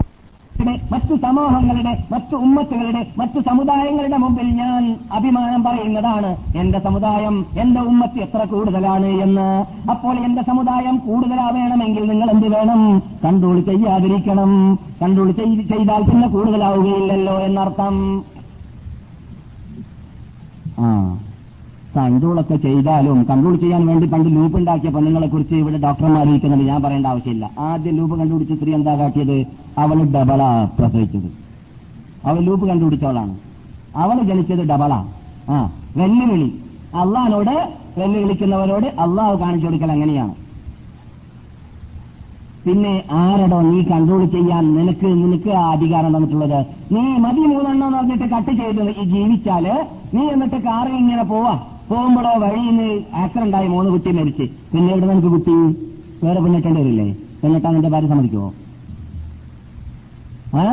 മറ്റു 0.91 1.15
സമൂഹങ്ങളുടെ 1.15 2.03
മറ്റു 2.11 2.35
ഉമ്മത്തുകളുടെ 2.35 3.05
മറ്റു 3.17 3.39
സമുദായങ്ങളുടെ 3.39 4.17
മുമ്പിൽ 4.17 4.47
ഞാൻ 4.47 4.99
അഭിമാനം 5.11 5.63
പറയുന്നതാണ്. 5.63 6.37
എന്റെ 6.55 6.79
സമുദായം 6.79 7.45
എന്റെ 7.59 7.81
ഉമ്മത്ത് 7.81 8.19
എത്ര 8.19 8.43
കൂടുതലാണ് 8.43 9.05
എന്ന്. 9.05 9.65
അപ്പോൾ 9.89 10.15
എന്റെ 10.15 10.41
സമുദായം 10.41 10.97
കൂടുതലാവേണമെങ്കിൽ 10.97 12.09
നിങ്ങൾ 12.09 12.31
എന്ത് 12.31 12.47
വേണം? 12.47 13.03
കൺട്രോൾ 13.25 13.59
ചെയ്യാതിരിക്കണം. 13.59 14.79
കൺട്രോൾ 15.01 15.31
ചെയ്താൽ 15.31 16.01
പിന്നെ 16.01 16.27
കൂടുതലാവുകയില്ലല്ലോ 16.27 17.39
എന്നർത്ഥം. 17.39 18.23
ആ. 20.79 21.17
കൺട്രോളൊക്കെ 21.97 22.55
ചെയ്താലും 22.55 23.25
കൺട്രോൾ 23.29 23.55
ചെയ്യാൻ 23.55 23.85
വേണ്ടി 23.87 24.07
പണ്ട് 24.07 24.29
ലൂപ്പ് 24.35 24.57
ഉണ്ടാക്കിയ 24.57 24.89
പെണ്ണുങ്ങളെ 24.89 25.27
കുറിച്ച് 25.27 25.55
ഇവിടെ 25.55 25.77
ഡോക്ടർമാർ 25.77 26.27
ഇരിക്കുന്നുണ്ട് 26.29 26.65
ഞാൻ 26.65 26.83
പറയേണ്ട 26.83 27.05
ആവശ്യമില്ല. 27.05 27.49
ആദ്യം 27.59 27.95
ലൂപ്പ് 27.95 28.19
കണ്ടുപിടിച്ച 28.19 28.53
സ്ത്രീ 28.53 28.73
എന്താ 28.73 28.95
കാട്ടിയത്? 28.95 29.45
അവൾ 29.77 30.03
ഡബളാ 30.03 30.69
പ്രസവിച്ചത്. 30.79 31.29
അവൾ 32.25 32.39
ലൂപ്പ് 32.39 32.67
കണ്ടുപിടിച്ചവളാണ് 32.67 33.35
അവൾ 33.95 34.21
ജനിച്ചത് 34.21 34.63
ഡബളാ 34.63 35.05
ആ. 35.49 35.69
വെല്ലുവിളി. 35.97 36.49
അള്ളഹാനോട് 36.95 37.73
വെല്ലുവിളിക്കുന്നവരോട് 37.97 38.85
അള്ളാഹ് 38.99 39.39
കാണിച്ചു 39.39 39.67
കൊടുക്കൽ 39.67 39.91
അങ്ങനെയാണ്. 39.91 40.33
പിന്നെ 42.65 43.03
ആരടോ 43.11 43.61
നീ 43.61 43.83
കൺട്രോൾ 43.83 44.25
ചെയ്യാൻ 44.25 44.75
നിനക്ക് 44.75 45.05
നിനക്ക് 45.05 45.49
ആ 45.49 45.71
അധികാരം 45.71 46.15
തന്നിട്ടുള്ളത്? 46.15 46.65
നീ 46.91 47.01
മതി 47.01 47.39
മൂന്നെണ്ണം 47.39 47.87
എന്ന് 47.87 47.97
പറഞ്ഞിട്ട് 47.97 48.23
കട്ട് 48.23 48.51
ചെയ്ത് 48.51 48.81
ജീവിച്ചാൽ 49.13 49.65
നീ 50.13 50.27
എന്നിട്ട് 50.27 50.55
കാറിൽ 50.55 50.95
ഇങ്ങനെ 50.95 51.23
പോവാ. 51.23 51.53
പോകുമ്പോഴോ 51.91 52.31
വഴിയിൽ 52.43 52.75
നിന്ന് 52.75 52.89
ആക്സിഡന്റ് 53.15 53.69
മൂന്ന് 53.69 53.91
കുട്ടി 53.91 54.11
മരിച്ച്. 54.11 54.45
പിന്നെ 54.73 54.93
ഇവിടെ 54.93 55.05
നിനക്ക് 55.05 55.27
കുട്ടി? 55.27 55.55
വേറെ 56.23 56.39
പെണ്ണിട്ടേണ്ടി 56.39 56.81
വരില്ലേ? 56.81 57.07
എന്നിട്ടാ 57.43 57.69
നിന്റെ 57.71 57.89
ഭാര്യ 57.89 58.07
സമ്മതിക്കുമോ 58.07 58.47
ഏ? 60.61 60.65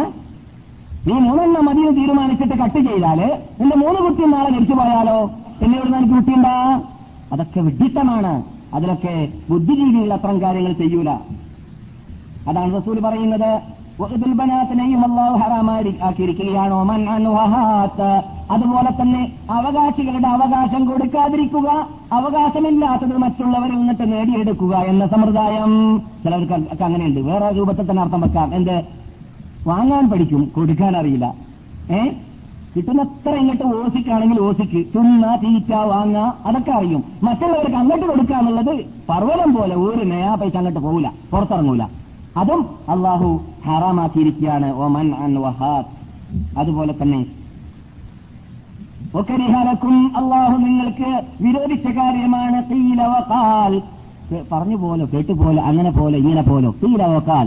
നീ 1.07 1.15
മൂന്നെണ്ണം 1.27 1.65
മതിയെന്ന് 1.65 1.97
തീരുമാനിച്ചിട്ട് 1.97 2.55
കട്ട് 2.55 2.79
ചെയ്താൽ 2.79 3.21
നിന്റെ 3.61 3.77
മൂന്ന് 3.77 4.01
കുട്ടി 4.01 4.23
നാളെ 4.25 4.51
മരിച്ചു 4.51 4.75
പോയാലോ? 4.75 5.19
പിന്നെ 5.61 5.79
ഇവിടെ 5.79 5.91
നിനക്ക് 5.91 6.15
കുട്ടിയുണ്ടാ? 6.15 6.55
അതൊക്കെ 7.33 7.61
വിഡിത്തമാണ് 7.61 8.33
അതിലൊക്കെ 8.75 9.15
ബുദ്ധിജീവികൾ 9.51 10.13
അത്തരം 10.13 10.43
കാര്യങ്ങൾ 10.43 10.73
ചെയ്യൂല. 10.73 11.11
അതാണ് 12.49 12.71
റസൂൽ 12.77 12.99
പറയുന്നത്. 13.01 13.51
ഹറാമായി 15.41 15.95
ആക്കിയിരിക്കുകയാണോ. 16.03 16.83
മൻ 16.83 17.01
അനുഹാത്ത് 17.11 18.11
അതുപോലെ 18.51 19.03
തന്നെ 19.03 19.33
അവകാശികളുടെ 19.51 20.29
അവകാശം 20.29 20.85
കൊടുക്കാതിരിക്കുക 20.85 21.87
അവകാശമില്ലാത്തത് 22.13 23.17
മറ്റുള്ളവരിൽ 23.17 23.75
നിന്നിട്ട് 23.75 24.13
നേടിയെടുക്കുക 24.13 24.77
എന്ന 24.77 25.07
സമ്പ്രദായം 25.07 26.03
ചിലവർക്ക് 26.25 26.85
അങ്ങനെയുണ്ട്. 26.85 27.21
വേറെ 27.21 27.51
രൂപത്തിൽ 27.51 27.91
തന്നെ 27.91 28.03
അർത്ഥം 28.03 28.21
വെക്കാം. 28.21 28.55
എന്ത്? 28.55 28.83
വാങ്ങാൻ 29.67 30.11
പഠിക്കും 30.11 30.53
കൊടുക്കാൻ 30.57 30.97
അറിയില്ല. 30.97 31.35
ഏ? 31.91 32.09
കിട്ടുന്നത്ര 32.77 33.31
ഇങ്ങോട്ട് 33.31 33.65
ഓസിക്കാണെങ്കിൽ 33.65 34.41
ഓസിക്ക്. 34.41 34.77
തിന്ന 34.77 35.37
തീറ്റ 35.37 35.75
വാങ്ങ 35.75 36.19
അതൊക്കെ 36.47 36.71
അറിയും. 36.71 37.05
മറ്റുള്ളവർക്ക് 37.23 37.77
അങ്ങോട്ട് 37.77 38.07
കൊടുക്കുക 38.07 38.37
എന്നുള്ളത് 38.37 38.85
പർവതം 39.09 39.55
പോലെ. 39.55 39.77
ഒരു 39.77 40.05
നയാ 40.05 40.35
പൈസ 40.35 40.57
അങ്ങോട്ട് 40.57 40.81
പോകില്ല 40.81 41.13
പുറത്തിറങ്ങൂല. 41.33 41.83
അതും 42.37 42.67
അള്ളാഹു 42.89 43.41
ഹറാമാക്കിയിരിക്കുകയാണ്. 43.67 44.79
മൻ 44.89 45.15
അൻ 45.15 45.35
വഹാദ് 45.35 45.85
അതുപോലെ 46.59 46.95
തന്നെ 47.03 47.27
ഒക്കരിഹാലക്കും 49.15 50.13
അള്ളാഹു 50.17 50.57
നിങ്ങൾക്ക് 50.57 51.11
വിരോധിച്ച 51.41 51.87
കാര്യമാണ് 51.91 52.63
തീലവക്കാൽ. 52.71 53.73
പറഞ്ഞു 54.53 54.77
പോലോ 54.77 55.09
കേട്ടുപോലോ 55.13 55.63
അങ്ങനെ 55.63 55.91
പോലെ 55.91 56.19
ഇങ്ങനെ 56.19 56.43
പോലോ 56.43 56.75
തീല 56.83 57.03
വക്കാൽ 57.07 57.47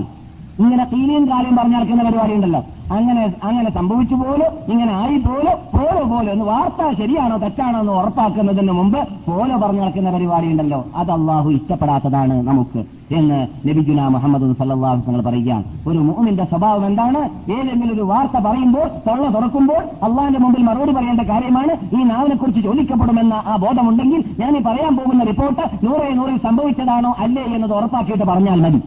ഇങ്ങനെ 0.59 0.83
കീലിയും 0.83 1.23
കാര്യം 1.29 1.55
പറഞ്ഞു 1.55 1.77
നടക്കുന്ന 1.77 2.03
പരിപാടി 2.03 2.33
ഉണ്ടല്ലോ 2.33 2.61
അങ്ങനെ 2.91 3.21
അങ്ങനെ 3.43 3.69
സംഭവിച്ചു 3.71 4.15
പോലും 4.15 4.49
ഇങ്ങനെ 4.73 4.93
ആയി 4.93 5.17
പോലും 5.17 5.57
പോലോ 5.75 6.01
പോലോ 6.11 6.31
എന്ന് 6.31 6.45
വാർത്ത 6.45 6.89
ശരിയാണോ 6.99 7.35
തെറ്റാണോ 7.37 7.79
എന്ന് 7.79 7.91
ഉറപ്പാക്കുന്നതിന് 7.91 8.71
മുമ്പ് 8.71 8.97
പോലോ 9.27 9.55
പറഞ്ഞു 9.57 9.81
നടക്കുന്ന 9.81 10.09
പരിപാടി 10.11 10.47
ഉണ്ടല്ലോ 10.47 10.79
അത് 10.95 11.11
അള്ളാഹു 11.11 11.49
ഇഷ്ടപ്പെടാത്തതാണ് 11.49 12.35
നമുക്ക് 12.49 12.81
എന്ന് 13.19 13.37
നബിജുന 13.67 14.01
മുഹമ്മദ് 14.07 14.53
സല്ലാഹു 14.59 15.01
തങ്ങൾ 15.07 15.21
പറയുകയാണ്. 15.21 15.63
ഒരു 15.89 15.99
മൂമിന്റെ 15.99 16.43
സ്വഭാവം 16.51 16.85
എന്താണ്? 16.85 17.21
ഏതെങ്കിലും 17.55 17.93
ഒരു 17.95 18.01
വാർത്ത 18.11 18.37
പറയുമ്പോൾ 18.45 18.87
തൊള്ള 19.07 19.25
തുറക്കുമ്പോൾ 19.35 19.81
അള്ളാഹിന്റെ 20.07 20.39
മുമ്പിൽ 20.39 20.63
മറുപടി 20.69 20.93
പറയേണ്ട 20.97 21.21
കാര്യമാണ് 21.31 21.73
ഈ 21.97 22.03
നാവിനെ 22.03 22.35
കുറിച്ച് 22.35 22.61
ചോദിക്കപ്പെടുമെന്ന 22.67 23.43
ആ 23.47 23.55
ബോധമുണ്ടെങ്കിൽ 23.55 24.23
ഞാൻ 24.41 24.57
ഈ 24.57 24.63
പറയാൻ 24.69 24.97
പോകുന്ന 24.97 25.23
റിപ്പോർട്ട് 25.23 25.63
നൂറേ 25.85 26.09
നൂറിൽ 26.19 26.39
സംഭവിച്ചതാണോ 26.47 27.15
അല്ലേ 27.25 27.45
എന്നത് 27.55 27.73
ഉറപ്പാക്കിയിട്ട് 27.73 28.23
പറഞ്ഞാൽ 28.23 28.59
മതി. 28.65 28.81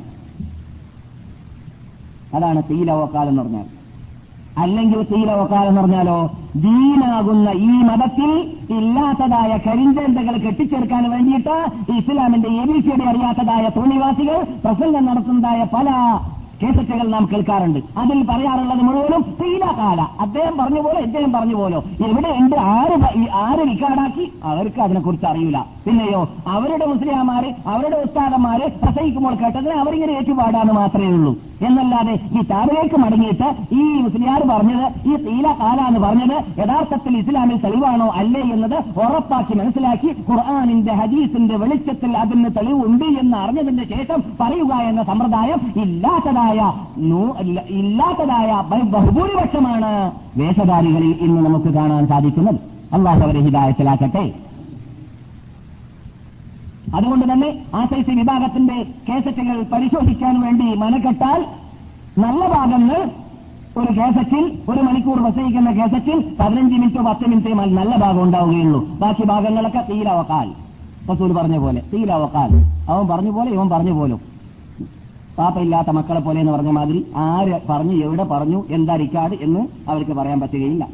അതാണ് 2.35 2.63
തീലവക്കാൽ 2.71 3.29
എന്ന് 3.29 3.43
പറഞ്ഞാൽ. 3.43 3.67
അല്ലെങ്കിൽ 4.59 5.03
തീലവക്കാൽ 5.03 5.67
എന്ന് 5.69 5.81
പറഞ്ഞാലോ 5.81 6.19
ദീനാകുന്ന 6.57 7.51
ഈ 7.51 7.73
മതത്തിൽ 7.83 8.31
ഇല്ലാത്തതായ 8.79 9.59
കരിഞ്ചന്തകൾ 9.67 10.37
കെട്ടിച്ചേർക്കാൻ 10.37 11.11
വേണ്ടിയിട്ട് 11.11 11.57
ഇസ്ലാമിന്റെ 11.99 12.49
എബിസിയുടെ 12.49 13.05
അറിയാത്തതായ 13.05 13.69
തോണിവാസികൾ 13.69 14.39
പ്രസംഗം 14.65 15.05
നടത്തുന്നതായ 15.05 15.65
പല 15.75 15.89
കേസറ്റുകൾ 16.63 17.09
നാം 17.09 17.29
കേൾക്കാറുണ്ട്. 17.33 17.79
അതിൽ 17.99 18.23
പറയാറുള്ളത് 18.23 18.83
മുഴുവനും 18.83 19.23
തീല 19.41 19.65
കാല. 19.79 20.07
അദ്ദേഹം 20.21 20.59
പറഞ്ഞു 20.59 20.81
പോലെ 20.81 21.01
ഇദ്ദേഹം 21.01 21.33
പറഞ്ഞു 21.33 21.55
പോലോ. 21.55 21.85
എവിടെയുണ്ട് 22.09 22.57
ആര് 22.57 22.97
ആര് 23.33 23.69
റിക്കാർഡാക്കി 23.71 24.33
അവർക്ക് 24.45 24.81
അതിനെക്കുറിച്ച് 24.81 25.27
അറിയില്ല. 25.27 25.67
പിന്നെയോ 25.87 26.29
അവരുടെ 26.47 26.87
മുസ്ലിംമാര് 26.87 27.51
അവരുടെ 27.67 27.97
ഉസ്താദന്മാര് 27.97 28.71
പ്രസംഗിക്കുമ്പോൾ 28.83 29.35
കേട്ടതിന് 29.35 29.73
അവരിങ്ങനെ 29.73 30.13
ഏറ്റുപാടാന്ന് 30.13 30.75
മാത്രമേ 30.75 31.07
ഉള്ളൂ. 31.07 31.37
എന്നല്ലാതെ 31.63 32.13
ഈ 32.13 32.43
താവിലേക്ക് 32.51 32.97
മടങ്ങിയിട്ട് 32.99 33.75
ഈ 33.75 33.83
മുസ്ലിയാർ 34.01 34.43
പറഞ്ഞത് 34.49 35.09
ഈ 35.09 35.17
തീല 35.17 35.47
കാല 35.61 35.81
എന്ന് 35.81 36.01
പറഞ്ഞത് 36.01 36.61
യഥാർത്ഥത്തിൽ 36.61 37.17
ഇസ്ലാമിൽ 37.17 37.57
തെളിവാണോ 37.57 38.09
അല്ലേ 38.09 38.41
എന്നത് 38.41 38.75
ഉറപ്പാക്കി 38.75 39.55
മനസ്സിലാക്കി 39.59 40.07
ഖുർആാനിന്റെ 40.07 40.93
ഹദീസിന്റെ 40.93 41.57
വെളിച്ചത്തിൽ 41.57 42.17
അതിന് 42.17 42.45
തെളിവുണ്ട് 42.57 43.05
എന്ന് 43.05 43.39
അറിഞ്ഞതിന്റെ 43.39 43.85
ശേഷം 43.85 44.23
പറയുക 44.41 44.75
എന്ന 44.75 45.03
സമ്പ്രദായം 45.03 45.61
ഇല്ലാത്തതായ 46.53 47.59
ഇല്ലാത്തതായ 47.81 48.51
ബഹുഭൂരിപക്ഷമാണ് 48.95 49.91
വേഷധാരികളിൽ 50.37 51.13
ഇന്ന് 51.27 51.41
നമുക്ക് 51.47 51.71
കാണാൻ 51.75 52.07
സാധിക്കുന്നത്. 52.07 52.59
അള്ളാഹു 52.97 53.21
അവരെ 53.27 53.41
ഹിതായത്തിലാക്കട്ടെ 53.41 54.25
അതുകൊണ്ട് 56.97 57.33
തന്നെ 57.33 57.49
ആ 57.75 57.85
സൈസി 57.85 58.13
വിഭാഗത്തിന്റെ 58.19 58.77
കേസറ്റുകൾ 59.09 59.57
പരിശോധിക്കാൻ 59.73 60.35
വേണ്ടി 60.41 60.67
മനക്കെട്ടാൽ 60.83 61.41
നല്ല 62.25 62.41
ഭാഗങ്ങൾ 62.49 63.01
ഒരു 63.77 63.91
കേസറ്റിൽ 63.99 64.45
ഒരു 64.69 64.81
മണിക്കൂർ 64.81 65.19
പ്രസംഗിക്കുന്ന 65.23 65.71
കേസറ്റിൽ 65.71 66.19
പതിനഞ്ച് 66.41 66.75
മിനിറ്റോ 66.75 67.03
പത്ത് 67.09 67.25
മിനിറ്റോ 67.31 67.55
നല്ല 67.55 67.97
ഭാഗം 67.97 68.23
ഉണ്ടാവുകയുള്ളൂ. 68.23 68.81
ബാക്കി 69.01 69.25
ഭാഗങ്ങളൊക്കെ 69.33 69.83
തീരവക്കാൽ 69.91 70.49
റസൂൽ 71.11 71.33
പറഞ്ഞ 71.33 71.57
പോലെ 71.65 71.81
തീരവക്കാൽ 71.93 72.53
അവൻ 72.93 73.05
പറഞ്ഞ 73.09 73.31
പോലെ 73.31 73.51
ഇവൻ 73.51 73.69
പറഞ്ഞു 73.71 73.93
പോലും. 73.93 74.21
പാപ്പയില്ലാത്ത 75.39 75.89
മക്കളെ 75.89 76.21
പോലെ 76.21 76.41
എന്ന് 76.41 76.53
പറഞ്ഞ 76.53 76.71
മാതിരി 76.71 77.07
ആര് 77.17 77.61
പറഞ്ഞു 77.69 77.93
എവിടെ 77.93 78.25
പറഞ്ഞു 78.25 78.65
എന്താ 78.71 78.97
റിക്കാർഡ് 78.97 79.35
എന്ന് 79.41 79.91
അവർക്ക് 79.91 80.11
പറയാൻ 80.11 80.41
പറ്റുകയില്ല. 80.41 80.89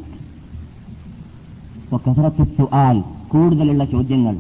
കൂടുതലുള്ള 3.33 3.85
ചോദ്യങ്ങൾ. 3.85 4.37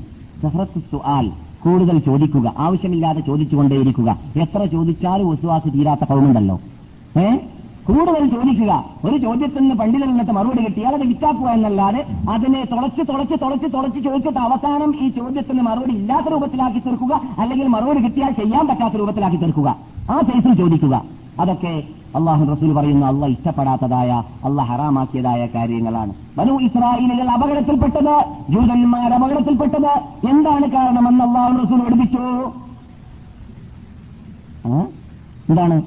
കൂടുതൽ 1.64 1.98
ചോദിക്കുക. 1.98 2.54
ആവശ്യമില്ലാതെ 2.58 3.20
ചോദിച്ചുകൊണ്ടേയിരിക്കുക. 3.20 4.18
എത്ര 4.36 4.64
ചോദിച്ചാലും 4.64 5.28
ഉസ്വാസ് 5.28 5.74
തീരാത്ത 5.74 6.04
കൗമുണ്ടല്ലോ 6.04 6.60
ഏ? 7.18 7.36
കൂടുതൽ 7.90 8.24
ചോദിക്കുക. 8.28 8.72
ഒരു 9.04 9.16
ചോദ്യത്തിൽ 9.16 9.60
നിന്ന് 9.60 9.74
പണ്ഡിതൻ 9.74 10.08
നിന്നിട്ട് 10.08 10.32
മറുപടി 10.32 10.64
കിട്ടിയാൽ 10.64 10.94
അത് 10.94 11.02
വിറ്റാക്കുക 11.02 11.48
എന്നല്ലാതെ 11.48 12.06
അതിനെ 12.30 12.64
തുളച്ച് 12.72 13.02
തുളച്ച് 13.08 13.36
തുളച്ച് 13.42 13.68
തുളച്ച് 13.74 14.00
ചോദിച്ചിട്ട് 14.04 14.38
അവസാനം 14.38 14.90
ഈ 15.00 15.08
ചോദ്യത്തിന് 15.08 15.62
മറുപടി 15.62 15.94
ഇല്ലാത്ത 15.94 16.26
രൂപത്തിലാക്കി 16.26 16.78
തീർക്കുക. 16.78 17.20
അല്ലെങ്കിൽ 17.38 17.66
മറുപടി 17.66 18.00
കിട്ടിയാൽ 18.04 18.32
ചെയ്യാൻ 18.32 18.66
പറ്റാത്ത 18.66 18.94
രൂപത്തിലാക്കി 18.94 19.36
തീർക്കുക. 19.36 19.76
ആ 20.10 20.20
സൈസിൽ 20.20 20.54
ചോദിക്കുക. 20.54 21.04
അതൊക്കെ 21.40 21.82
അള്ളാഹു 22.16 22.44
റസൂൽ 22.44 22.70
പറയുന്ന 22.74 23.06
അള്ള 23.06 23.26
ഇഷ്ടപ്പെടാത്തതായ 23.26 24.22
അള്ള 24.44 24.62
ഹറാമാക്കിയതായ 24.62 25.48
കാര്യങ്ങളാണ്. 25.54 26.12
വനു 26.38 26.52
ഇസ്രായേലുകൾ 26.62 27.28
അപകടത്തിൽപ്പെട്ടത് 27.30 28.14
ജൂതന്മാർ 28.50 29.12
അപകടത്തിൽപ്പെട്ടത്. 29.12 29.92
എന്താണ് 30.30 30.66
കാരണമെന്ന് 30.72 31.24
അള്ളാഹു 31.24 31.52
റസൂൽ 31.62 31.80
പഠിപ്പിച്ചു? 31.80 32.24
എന്താണ്? 35.50 35.82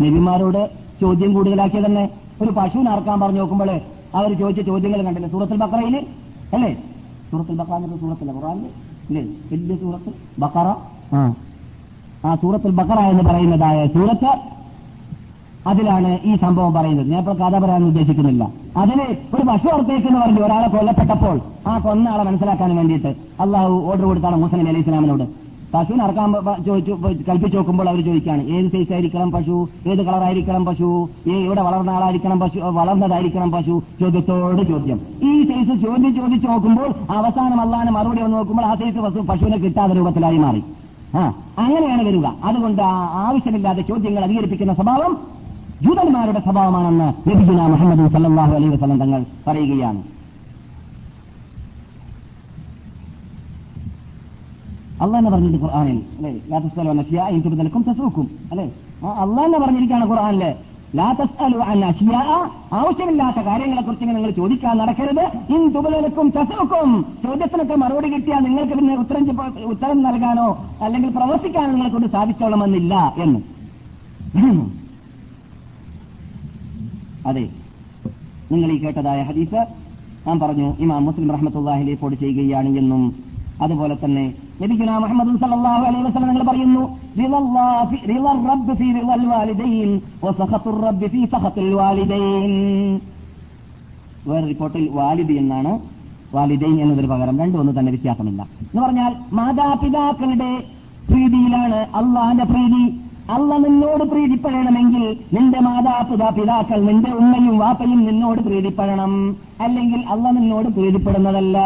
നബിമാരോട് 0.00 0.87
ചോദ്യം 1.00 1.34
കൂടുതലാക്കിയ 1.34 1.80
തന്നെ 1.86 2.04
ഒരു 2.42 2.50
പശുവിനെ 2.50 2.90
അറക്കാൻ 2.90 3.20
പറഞ്ഞു 3.20 3.40
നോക്കുമ്പോൾ 3.40 3.70
അവർ 4.14 4.30
ചോദിച്ച 4.40 4.60
ചോദ്യങ്ങൾ 4.60 5.02
കണ്ടില്ല? 5.02 5.28
സൂറത്തിൽ 5.28 5.56
ബക്കറയിൽ 5.56 5.96
അല്ലേ? 6.54 6.70
സൂറത്തിൽ 7.30 7.54
ബക്കറ 7.54 7.74
എന്നൊരു 7.76 8.00
സൂറത്തില്ല? 8.00 8.32
ഇല്ലേ? 9.08 9.22
വലിയ 9.52 9.76
സൂറത്ത്. 9.76 10.10
ബക്കറ 10.38 10.68
ആ. 11.12 11.20
ആ 12.24 12.34
സൂറത്തുൽ 12.34 12.70
ബക്കറ 12.70 13.00
എന്ന് 13.12 13.24
പറയുന്നതായ 13.30 13.86
സൂറത്ത് 13.86 14.30
അതിലാണ് 15.66 16.18
ഈ 16.24 16.32
സംഭവം 16.36 16.72
പറയുന്നത്. 16.74 17.08
ഞാൻ 17.08 17.20
ഇപ്പോൾ 17.22 17.36
കഥ 17.36 17.54
പറയാൻ 17.62 17.84
ഉദ്ദേശിക്കുന്നില്ല. 17.84 18.42
അതിന് 18.76 19.04
ഒരു 19.34 19.42
പശു 19.48 19.68
അർത്ഥേക്കെന്ന് 19.68 20.20
പറഞ്ഞു 20.20 20.44
ഒരാളെ 20.44 20.68
കൊല്ലപ്പെട്ടപ്പോൾ 20.68 21.36
ആ 21.66 21.78
കൊന്ന 21.78 22.08
ആളെ 22.08 22.22
മനസ്സിലാക്കാൻ 22.22 22.76
വേണ്ടിയിട്ട് 22.76 23.10
അള്ളാഹു 23.40 23.72
ഓർഡർ 23.90 24.04
കൊടുത്താണ് 24.04 24.36
മുസ്ലിം 24.36 24.68
അലൈഹി 24.68 24.84
ഇസ്ലാമിനോട് 24.86 25.24
പശുവിനെ 25.74 26.02
അറക്കാൻ 26.04 26.28
കൽപ്പിച്ചു 27.28 27.56
നോക്കുമ്പോൾ 27.56 27.88
അവർ 27.88 28.04
ചോദിക്കുകയാണ് 28.04 28.42
ഏത് 28.56 28.68
സൈസ് 28.72 28.92
ആയിരിക്കണം 28.92 29.30
പശു? 29.30 29.56
ഏത് 29.86 30.02
കളറായിരിക്കണം 30.06 30.64
പശു? 30.64 31.08
എവിടെ 31.30 31.62
വളർന്ന 31.62 31.90
ആളായിരിക്കണം 31.90 32.40
പശു? 32.40 32.58
വളർന്നതായിരിക്കണം 32.78 33.50
പശു? 33.52 33.82
ചോദ്യത്തോട് 34.00 34.62
ചോദ്യം. 34.72 35.00
ഈ 35.30 35.32
സൈസ് 35.50 35.74
ചോദ്യം 35.84 36.14
ചോദിച്ചു 36.14 36.48
നോക്കുമ്പോൾ 36.48 36.90
അവസാനം 37.18 37.60
അള്ളാഹാനെ 37.60 37.92
മറുപടി 37.92 38.22
വന്ന് 38.22 38.36
നോക്കുമ്പോൾ 38.36 38.66
ആ 38.66 38.74
സൈസ് 38.74 38.98
പശു 39.06 39.20
പശുവിനെ 39.30 39.56
കിട്ടാത്ത 39.56 39.92
രൂപത്തിലായി 39.92 40.36
മാറി. 40.36 40.62
ആ 41.16 41.32
അങ്ങനെയാണ് 41.58 42.02
വരിക. 42.08 42.26
അതുകൊണ്ട് 42.44 42.82
ആവശ്യമില്ലാതെ 43.26 43.82
ചോദ്യങ്ങൾ 43.82 44.24
അധികരിപ്പിക്കുന്ന 44.24 44.74
സ്വഭാവം 44.74 45.12
ജൂതന്മാരുടെ 45.82 46.40
സ്വഭാവമാണെന്ന് 46.40 47.08
ലഭിക്കുന്ന 47.30 47.66
മുഹമ്മദ് 47.66 48.12
സല്ലാഹു 48.12 48.54
അലൈഹി 48.54 48.72
വസല്ലം 48.74 49.00
തങ്ങൾ 49.00 49.24
പറയുകയാണ്. 49.46 50.00
അള്ളാഹ് 55.04 55.30
പറഞ്ഞിട്ട് 55.32 55.58
ഖുർആാനിൽ 55.64 55.98
അല്ലെ? 56.18 56.30
ലാ 56.50 56.58
തസ്അലു 56.64 56.90
അൻ 56.92 57.00
അഷ്യാ 57.02 57.24
ഇൻ 57.34 57.40
തുബ്ദലക്കും 57.44 57.82
തസൂക്കും 57.88 58.26
അല്ലെ? 58.52 58.66
അള്ളാഹ് 59.24 59.58
പറഞ്ഞിരിക്കുകയാണ് 59.64 60.06
ഖുർആനിൽ. 60.12 60.44
ആവശ്യമില്ലാത്ത 62.78 63.40
കാര്യങ്ങളെ 63.48 63.82
കുറിച്ച് 63.86 64.04
നിങ്ങൾ 64.08 64.30
ചോദിക്കാൻ 64.38 64.74
നടക്കരുത്. 64.80 65.24
ഇൻ 65.54 65.62
തുകലക്കും 65.74 66.26
തസൂക്കും 66.36 66.90
ചോദ്യത്തിനൊക്കെ 67.24 67.76
മറുപടി 67.82 68.08
കിട്ടിയാൽ 68.14 68.40
നിങ്ങൾക്ക് 68.46 68.74
പിന്നെ 68.78 68.94
ഉത്തരം 69.02 69.24
ഉത്തരം 69.74 69.98
നൽകാനോ 70.06 70.48
അല്ലെങ്കിൽ 70.86 71.10
പ്രവർത്തിക്കാനോ 71.18 71.70
നിങ്ങളെ 71.72 71.90
കൊണ്ട് 71.94 72.08
സാധിച്ചോളമെന്നില്ല 72.16 72.94
എന്ന്. 73.24 73.40
അതെ. 77.30 77.44
നിങ്ങൾ 78.52 78.68
ഈ 78.74 78.78
കേട്ടതായ 78.82 79.20
ഹദീസ് 79.30 79.60
ഞാൻ 80.26 80.36
പറഞ്ഞു 80.42 80.68
ഇമാം 80.84 81.02
മുസ്ലിം 81.08 81.30
റഹ്മത്തുള്ളാഹി 81.36 81.82
റിപ്പോർട്ട് 81.90 82.16
ചെയ്യുകയാണ് 82.22 82.70
എന്നും 82.82 83.02
അതുപോലെ 83.62 83.94
തന്നെ 84.04 84.24
നബിഗുന 84.62 84.90
മുഹമ്മദ് 84.98 85.40
സല്ലല്ലാഹു 85.40 85.84
അലൈഹി 85.84 86.04
വസല്ലം 86.04 86.28
നിങ്ങൾ 86.28 86.44
പറയുന്നു 86.50 86.82
റബ്ബ് 88.50 88.74
ഫീ 88.78 88.86
റിളൽ 88.92 89.24
വാലിദൈൻ 89.26 89.90
വസഖത്തുർ 90.24 90.76
റബ്ബ് 90.86 91.06
ഫീ 91.06 91.24
സഖത്തിൽ 91.24 91.74
വാലിദൈൻ. 91.74 92.52
വേറെ 94.26 94.46
റിപ്പോർട്ടിൽ 94.46 94.88
വാലിദ് 94.92 95.32
എന്നാണ്. 95.32 95.72
വാലിദൈൻ 96.34 96.76
എന്നതിന് 96.82 97.08
പകരം 97.08 97.38
രണ്ടും 97.38 97.60
ഒന്ന് 97.60 97.72
തന്നെ 97.78 97.92
വ്യത്യാസമില്ല. 97.92 98.42
എന്ന് 98.42 98.82
പറഞ്ഞാൽ 98.82 99.12
മാതാപിതാക്കളുടെ 99.32 100.50
പ്രീതിയിലാണ് 101.10 101.78
അള്ളാന്റെ 102.00 102.44
പ്രീതി. 102.44 102.84
അല്ല 103.30 103.56
നിന്നോട് 103.56 104.04
പ്രീതിപ്പെടണമെങ്കിൽ 104.04 105.04
നിന്റെ 105.32 105.60
മാതാപിതാ 105.60 106.28
പിതാക്കൾ 106.28 106.78
നിന്റെ 106.82 107.10
ഉമ്മയും 107.10 107.58
വാപ്പയും 107.58 108.04
നിന്നോട് 108.04 108.40
പ്രീതിപ്പെടണം. 108.40 109.36
അല്ലെങ്കിൽ 109.60 110.00
അല്ല 110.08 110.30
നിന്നോട് 110.30 110.68
പ്രീതിപ്പെടുന്നതല്ല. 110.68 111.58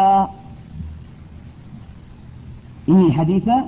ഈ 2.89 3.09
ഹദീസ് 3.09 3.63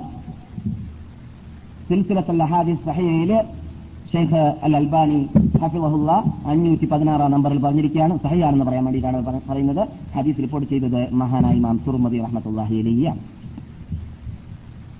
സിൽസിലത്തുള്ള 1.88 2.44
ഹദീസ് 2.44 2.86
സഹയയിൽ 2.86 3.42
ഷെയ്ഖ് 4.12 4.54
അൽ 4.62 4.76
അൽബാനി 4.76 5.26
ഹഫിളഹുല്ല 5.62 6.24
അഞ്ഞൂറ്റി 6.46 6.86
പതിനാറാം 6.86 7.30
നമ്പറിൽ 7.30 7.58
പറഞ്ഞിരിക്കുകയാണ്. 7.58 8.18
സഹിയാണെന്ന് 8.18 8.64
പറയാൻ 8.64 8.84
വേണ്ടിയിട്ടാണ് 8.84 9.26
പറ- 9.26 9.50
പറയുന്നത്. 9.50 9.88
ഹദീസ് 10.16 10.38
റിപ്പോർട്ട് 10.38 10.68
ചെയ്തത് 10.68 11.14
മഹാനായി 11.14 11.56
ഇമാം 11.56 11.80
സുറുമതി 11.86 12.18
റഹ്മത്തുല്ലാഹി 12.18 12.76
അലിയാണ് 12.76 13.18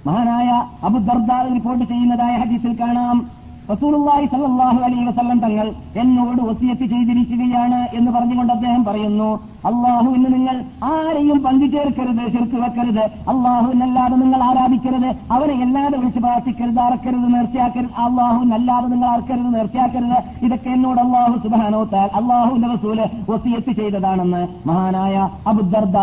മഹാനായ 0.07 0.49
അബു 0.83 0.99
ദർദ 0.99 1.53
റിപ്പോർട്ട് 1.55 1.85
ചെയ്യുന്നതായ 1.85 2.37
ഹദീസിൽ 2.37 2.77
കാണാം. 2.81 3.27
റസൂലുള്ളാഹി 3.73 4.27
സല്ലല്ലാഹു 4.27 4.77
അലൈഹി 4.77 5.05
വസല്ലം 5.05 5.39
തങ്ങൾ 5.39 5.73
എന്നോട് 5.97 6.43
വസിയത്ത് 6.43 6.87
ചെയ്തിരിക്കുകയാണ് 6.87 7.97
എന്ന് 7.97 8.11
പറഞ്ഞുകൊണ്ട് 8.11 8.53
അദ്ദേഹം 8.53 8.85
പറയുന്നു 8.85 9.41
അള്ളാഹുവിന് 9.67 10.35
നിങ്ങൾ 10.35 10.57
ആരെയും 10.85 11.43
പങ്കു 11.43 11.67
ചേർക്കരുത് 11.67 12.33
ശിർക്ക് 12.33 12.57
വെക്കരുത്. 12.65 13.05
അള്ളാഹുവിനല്ലാതെ 13.33 14.17
നിങ്ങൾ 14.17 14.43
ആരാധിക്കരുത്. 14.43 15.09
അവരെ 15.31 15.55
അല്ലാതെ 15.63 15.99
വിളിച്ച് 15.99 16.21
പ്രാർത്ഥിക്കരുത് 16.21 16.81
അറക്കരുത് 16.81 17.35
നേർച്ചയാക്കരുത്. 17.35 17.95
അള്ളാഹുവിനല്ലാതെ 18.07 18.87
നിങ്ങൾ 18.87 19.09
അറക്കരുത് 19.09 19.55
നേർച്ചയാക്കരുത്. 19.55 20.45
ഇതൊക്കെ 20.45 20.71
എന്നോട് 20.71 21.01
അള്ളാഹു 21.01 21.35
സുബാനോത്താൽ 21.39 22.11
അള്ളാഹുവിന്റെ 22.21 22.69
റസൂൽ 22.69 23.01
വസിയത്ത് 23.31 23.73
ചെയ്തതാണെന്ന് 23.73 24.43
മഹാനായ 24.69 25.29
അബുദർദ 25.47 25.99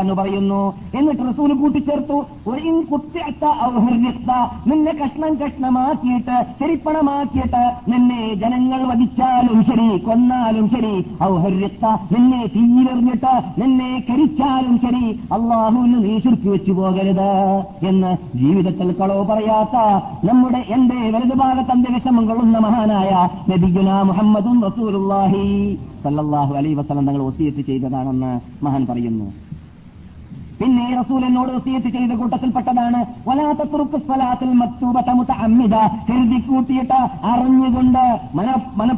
എന്ന് 0.00 0.14
പറയുന്നു. 0.14 0.62
എന്നിട്ട് 0.94 1.22
റസൂൽ 1.28 1.52
കൂട്ടിച്ചേർത്തു. 1.54 2.18
ഒരു 2.46 2.70
കുത്തിയത്ത 2.92 3.44
നിന്നെ 4.66 4.92
കഷ്ണം 4.92 5.34
കഷ്ണമാക്കിയിട്ട് 5.34 6.36
ചെരിപ്പണമാക്കിയിട്ട് 6.60 7.62
നിന്നെ 7.88 8.34
ജനങ്ങൾ 8.34 8.80
വധിച്ചാലും 8.84 9.64
ശരി 9.64 9.98
കൊന്നാലും 9.98 10.70
ശരി 10.70 10.94
ഔ 11.22 11.36
ഹുർരിഖ്ത 11.36 11.86
നിന്നെ 12.12 12.40
തീയിലെറിഞ്ഞിട്ട് 12.54 13.34
നിന്നെ 13.60 13.90
കരിച്ചാലും 14.08 14.76
ശരി 14.84 15.04
അള്ളാഹുവിന് 15.36 15.98
നീ 16.04 16.14
ശുരുക്കി 16.24 16.48
വെച്ചു 16.48 16.72
പോകരുത് 16.72 17.30
എന്ന് 17.90 18.12
ജീവിതത്തിൽ 18.42 18.90
കളവ് 19.00 19.24
പറയാത്ത 19.30 19.76
നമ്മുടെ 20.30 20.62
എന്റെ 20.76 20.98
വലതുഭാഗത്ത് 21.14 21.48
ഭാഗത്ത് 21.50 21.72
അന്ത്യവിഷമം 21.72 22.24
കൊള്ളുന്ന 22.28 22.58
മഹാനായ 22.58 23.12
നബിഗുന 23.50 23.90
മുഹമ്മദും 24.10 24.56
റസൂലുള്ളാഹി 24.66 25.44
സല്ലാഹു 26.04 26.52
അലൈ 26.54 26.72
വസല്ലം 26.74 27.06
തങ്ങൾ 27.08 27.22
ഒത്തിയെത്തി 27.22 27.62
ചെയ്തതാണെന്ന് 27.62 28.32
മഹാൻ 28.66 28.82
പറയുന്നു. 28.90 29.26
പിന്നെ 30.60 31.00
റസൂൽ 31.00 31.24
എന്നോട് 31.24 31.50
വസീയത്ത് 31.52 31.86
ചെയ്ത 31.86 32.12
കൂട്ടത്തിൽപ്പെട്ടതാണ്. 32.12 33.06
വലാത്ത 33.28 33.62
തുറുക്ക് 33.72 33.96
സ്വലാത്തിൽ 33.96 34.52
മക്തൂബത 34.52 35.10
മുതഅമ്മിദ. 35.10 35.74
കരുതി 36.08 36.38
കൂട്ടിയിട്ട് 36.40 36.98
അറിഞ്ഞുകൊണ്ട് 37.24 38.20
മന 38.34 38.90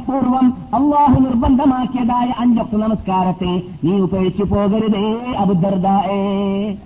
അള്ളാഹു 0.75 1.21
നിർബന്ധമാക്കിയതായ 1.21 2.35
അഞ്ചൊക്കെ 2.39 2.77
നമസ്കാരത്തെ 2.77 3.63
നീ 3.85 4.01
ഉപേക്ഷിച്ചു 4.01 4.43
പോകരുതേ 4.43 5.33
അബുദർദായേ. 5.39 6.21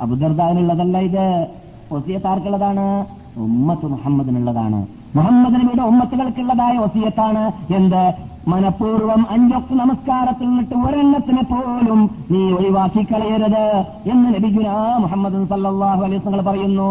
അബുദർദാനുള്ളതല്ല 0.00 0.98
ഇത്. 0.98 1.46
വസീയത്ത് 1.92 2.26
ആർക്കുള്ളതാണ് 2.26 3.06
ഉമ്മത്ത് 3.36 3.86
മുഹമ്മദിനുള്ളതാണ്. 3.86 4.86
മുഹമ്മദ് 5.16 5.54
നബിയുടെ 5.54 5.82
ഉമ്മത്തുകൾക്കുള്ളതായ 5.82 6.76
വസീയത്താണ്. 6.76 7.52
എന്ത്? 7.72 8.02
മനഃപൂർവം 8.51 9.22
അഞ്ചൊക്കെ 9.34 9.74
നമസ്കാരത്തിൽ 9.74 10.47
നിന്നിട്ട് 10.49 10.74
ഒരെണ്ണത്തിനെ 10.86 11.42
പോലും 11.42 12.01
നീ 12.30 12.40
ഒഴിവാക്കി 12.57 13.03
കളയരുത് 13.05 13.64
എന്ന് 14.12 14.28
നബിഗുന 14.34 14.68
മുഹമ്മദ് 15.05 15.40
സല്ലാഹു 15.53 16.01
വസല്ലം 16.03 16.44
പറയുന്നു. 16.49 16.90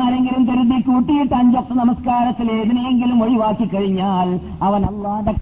ആരെങ്കിലും 0.00 0.42
കരുതി 0.48 0.78
കൂട്ടിയിട്ട് 0.88 1.34
അഞ്ചൊക്കെ 1.34 1.74
നമസ്കാരത്തിൽ 1.74 2.50
ഏതിനെയെങ്കിലും 2.50 3.22
ഒഴിവാക്കി 3.22 3.68
കഴിഞ്ഞാൽ 3.74 4.28
അവൻ 4.62 4.84
അള്ളാന്റെ 4.90 5.34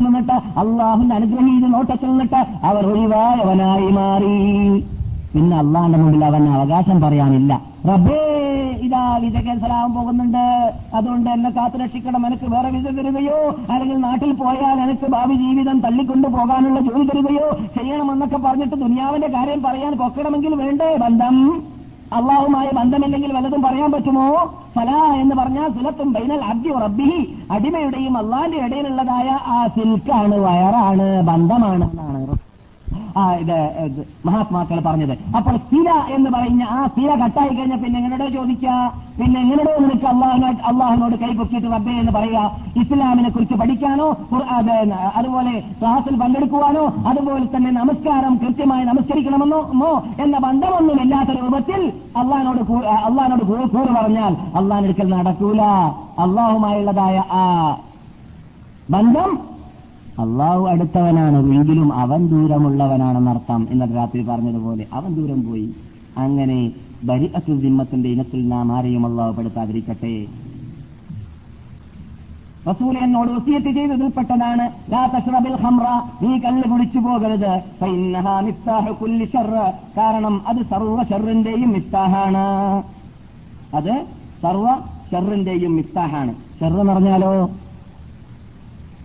നിന്നിട്ട് 0.00 0.36
അള്ളാഹുന്റെ 0.62 1.14
അനുഗ്രഹീത 1.14 1.66
നോട്ടത്തിൽ 1.66 2.08
നിന്നിട്ട് 2.10 2.40
അവർ 2.68 2.84
ഒഴിവായവനായി 2.92 3.90
മാറി. 3.98 4.34
പിന്നെ 5.34 5.56
അള്ളാന്റെ 5.56 5.98
മുമ്പിൽ 5.98 6.24
അവൻ 6.24 6.48
അവകാശം 6.48 7.00
പറയാനില്ല. 7.00 7.60
റബ്ബേ 7.88 8.20
ഇതാ 8.82 9.16
വിസ 9.16 9.32
സലാം 9.62 9.94
പോകുന്നുണ്ട്. 9.94 10.72
അതുകൊണ്ട് 10.94 11.30
എന്നെ 11.30 11.50
കാത്തു 11.50 11.76
രക്ഷിക്കണം 11.76 12.26
എനിക്ക് 12.26 12.50
വേറെ 12.50 12.70
വിസ 12.70 12.84
തരികയോ? 12.84 13.56
അല്ലെങ്കിൽ 13.70 13.96
നാട്ടിൽ 13.96 14.32
പോയാൽ 14.32 14.80
എനിക്ക് 14.80 15.10
ഭാവി 15.10 15.34
ജീവിതം 15.34 15.80
തള്ളിക്കൊണ്ടു 15.80 16.28
പോകാനുള്ള 16.28 16.80
ജോലി 16.80 17.04
തരികയോ? 17.04 17.50
ചെയ്യണമെന്നൊക്കെ 17.76 18.36
പറഞ്ഞിട്ട് 18.36 18.74
ദുനിയാവിന്റെ 18.74 19.26
കാര്യം 19.26 19.62
പറയാൻ 19.62 19.92
പൊക്കണമെങ്കിൽ 19.92 20.54
വേണ്ടേ 20.54 20.96
ബന്ധം? 20.96 21.62
അള്ളാഹുമായി 22.12 22.70
ബന്ധമില്ലെങ്കിൽ 22.74 23.32
വല്ലതും 23.32 23.62
പറയാൻ 23.62 23.92
പറ്റുമോ? 23.92 24.54
ഫല 24.76 24.90
എന്ന് 25.22 25.34
പറഞ്ഞാൽ 25.34 25.68
സിലത്തും 25.68 26.12
ബൈനൽ 26.12 26.44
അബ്ദി 26.44 26.68
റബ്ബിഹി. 26.68 27.34
അടിമയുടെയും 27.50 28.16
അള്ളാന്റെ 28.18 28.58
ഇടയിലുള്ളതായ 28.58 29.38
ആ 29.46 29.66
സിൽക്കാണ് 29.66 30.34
വയറാണ് 30.34 31.22
ബന്ധമാണ്. 31.22 31.90
എന്നാണ് 31.90 32.43
ഇത് 33.40 34.06
മഹാത്മാക്കൾ 34.26 34.78
പറഞ്ഞത്. 34.86 35.12
അപ്പോൾ 35.36 35.56
സ്ഥിര 35.56 35.88
എന്ന് 36.14 36.30
പറഞ്ഞ 36.30 36.62
ആ 36.76 36.86
സ്ഥിര 36.86 37.10
കട്ടായി 37.20 37.52
കഴിഞ്ഞാൽ 37.54 37.78
പിന്നെ 37.82 37.98
എങ്ങനെയോ 38.00 38.28
ചോദിക്കുക? 38.28 38.72
പിന്നെ 39.18 39.40
എങ്ങനെയോ 39.40 39.74
നിനക്ക് 39.80 40.06
അള്ളാഹിനോട് 40.12 40.62
അള്ളാഹിനോട് 40.70 41.16
കൈപൊക്കിയിട്ട് 41.22 41.68
റബ്ബേ 41.74 41.92
എന്ന് 41.92 42.12
പറയുക? 42.12 42.40
ഇസ്ലാമിനെ 42.76 43.30
കുറിച്ച് 43.30 43.54
പഠിക്കാനോ? 43.54 44.08
അതുപോലെ 45.16 45.52
ക്ലാസ്സിൽ 45.80 46.14
പങ്കെടുക്കുവാനോ? 46.22 46.84
അതുപോലെ 47.06 47.46
തന്നെ 47.56 47.70
നമസ്കാരം 47.70 48.34
കൃത്യമായി 48.42 48.84
നമസ്കരിക്കണമെന്നോ 48.84 49.92
എന്ന 50.24 50.38
ബന്ധമൊന്നും 50.38 51.00
ഇല്ലാത്ത 51.02 51.38
രൂപത്തിൽ 51.40 51.80
അള്ളഹാനോട് 52.16 52.60
അള്ളഹാനോട് 53.08 53.44
കൂറ് 53.50 53.88
പറഞ്ഞാൽ 53.94 54.34
അള്ളഹാനെടുക്കൽ 54.58 55.08
നടക്കൂല. 55.16 55.62
അള്ളാഹുമായുള്ളതായ 56.26 57.16
ആ 57.30 57.42
ബന്ധം 58.90 59.53
അള്ളാഹു 60.22 60.62
അടുത്തവനാണ് 60.68 61.38
എങ്കിലും 61.54 61.92
അവൻ 61.92 62.20
ദൂരമുള്ളവനാണെന്നർത്ഥം 62.28 63.66
ഇന്നലെ 63.70 63.94
രാത്രി 63.94 64.22
പറഞ്ഞതുപോലെ 64.22 64.84
അവൻ 64.92 65.10
ദൂരം 65.14 65.40
പോയി. 65.46 65.66
അങ്ങനെ 66.18 66.58
ബരി 67.04 67.26
ദിമ്മത്തിന്റെ 67.62 68.08
ഇനത്തിൽ 68.08 68.48
നാം 68.48 68.72
ആരെയും 68.72 69.06
അള്ളാഹു 69.06 69.32
പെടുത്താതിരിക്കട്ടെ. 69.32 70.14
റസൂൽ 72.70 72.94
എന്നോട് 72.98 73.30
വസിയത്ത് 73.30 73.70
ചെയ്തതിൽപ്പെട്ടതാണ് 73.78 74.66
നീ 76.22 76.38
കല്ല് 76.38 76.68
കുടിച്ചു 76.70 76.98
പോകരുത്. 76.98 77.52
കാരണം 79.98 80.36
അത് 80.46 80.62
സർവ 80.70 81.02
ഷെറിന്റെയും 81.02 81.70
മിസ്താഹാണ് 81.72 82.46
അത് 83.74 83.94
സർവ 84.42 84.66
ഷെറിന്റെയും 85.10 85.76
മിസ്താഹാണ് 85.76 86.34
എന്ന് 86.64 86.92
പറഞ്ഞാലോ? 86.92 87.34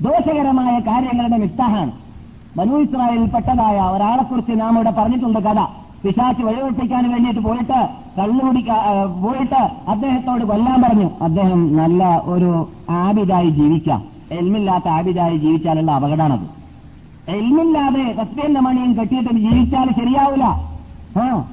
ദോഷകരമായ 0.02 0.80
കാര്യങ്ങളുടെ 0.80 1.38
മിഫ്താഹാണ് 1.38 1.92
ബനു 2.58 2.76
ഇസ്രായേലിൽപ്പെട്ടതായ 2.76 3.78
ഒരാളെക്കുറിച്ച് 3.96 4.62
നാം 4.62 4.76
ഇവിടെ 4.76 4.92
പറഞ്ഞിട്ടുണ്ട് 4.92 5.40
കഥ. 5.40 5.60
പിശാച്ച് 6.04 6.44
വഴിവെപ്പിക്കാൻ 6.44 7.12
വേണ്ടിയിട്ട് 7.12 7.40
പോയിട്ട് 7.40 7.80
കള്ളുകുടി 8.18 8.62
പോയിട്ട് 9.24 9.62
അദ്ദേഹത്തോട് 9.90 10.44
കൊല്ലാൻ 10.44 10.82
പറഞ്ഞു. 10.82 11.10
അദ്ദേഹം 11.22 11.76
നല്ല 11.78 12.22
ഒരു 12.26 12.70
ആബിദായി 12.90 13.50
ജീവിക്കാം. 13.50 14.04
എൽമില്ലാത്ത 14.32 14.88
ആബിദായി 14.88 15.38
ജീവിച്ചാലുള്ള 15.38 15.92
അപകടമാണത്. 15.92 16.48
എൽമില്ലാതെ 17.30 18.06
സത്യന്റെ 18.18 18.60
മണിയും 18.60 18.94
കെട്ടിയിട്ട് 18.94 19.34
ജീവിച്ചാൽ 19.34 19.90
ശരിയാവില്ല 20.00 20.46
ആ 21.20 21.44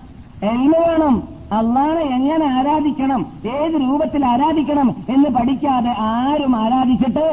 എൽമ 0.43 0.73
വേണം. 0.87 1.23
അള്ളാഹെ 1.53 2.05
എങ്ങനെ 2.17 2.47
ആരാധിക്കണം? 2.47 3.27
ഏത് 3.57 3.77
രൂപത്തിൽ 3.83 4.27
ആരാധിക്കണം 4.27 4.89
എന്ന് 5.09 5.29
പഠിക്കാതെ 5.31 5.93
ആരും 5.99 6.57
ആരാധിച്ചിട്ട് 6.57 7.27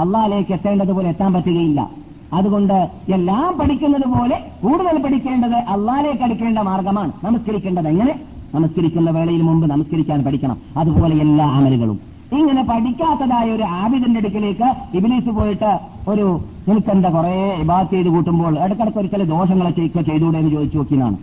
അള്ളാഹിലേക്ക് 0.00 0.52
എത്തേണ്ടതുപോലെ 0.52 1.08
എത്താൻ 1.08 1.32
പറ്റുകയില്ല. 1.32 1.90
അതുകൊണ്ട് 2.32 2.90
എല്ലാം 3.14 3.58
പഠിക്കുന്നത് 3.58 4.18
പോലെ 4.18 4.36
കൂടുതൽ 4.62 5.02
പഠിക്കേണ്ടത് 5.02 5.54
അള്ളാഹിലേക്ക് 5.54 6.22
അടുക്കേണ്ട 6.22 6.58
മാർഗമാണ്. 6.58 7.12
നമസ്കരിക്കേണ്ടത് 7.24 7.88
എങ്ങനെ? 7.88 8.20
നമസ്കരിക്കുന്ന 8.54 9.10
വേളയിൽ 9.10 9.42
മുമ്പ് 9.42 9.70
നമസ്കരിക്കാൻ 9.70 10.24
പഠിക്കണം. 10.24 10.56
അതുപോലെ 10.76 11.16
എല്ലാ 11.16 11.46
അമലുകളും. 11.50 12.00
ഇങ്ങനെ 12.32 12.62
പഠിക്കാത്തതായ 12.64 13.50
ഒരു 13.50 13.62
ആബിദിന്റെ 13.62 14.20
അടുക്കിലേക്ക് 14.20 14.96
ഇബിലീസ് 14.96 15.30
പോയിട്ട് 15.30 15.78
ഒരു 16.08 16.40
നിനക്കെന്താ 16.68 17.08
കുറെ 17.08 17.56
ഇബാത്ത് 17.60 17.90
ചെയ്ത് 17.90 18.08
കൂട്ടുമ്പോൾ 18.08 18.58
ഇടക്കിടക്ക് 18.58 18.98
ഒരു 18.98 19.06
ചില 19.06 19.22
ദോഷങ്ങളൊക്കെ 19.22 19.82
ഒക്കെ 19.82 20.02
ചെയ്തുകൂടെ 20.02 20.38
എന്ന് 20.38 20.50
ചോദിച്ചു 20.50 20.76
നോക്കിയതാണ്. 20.76 21.16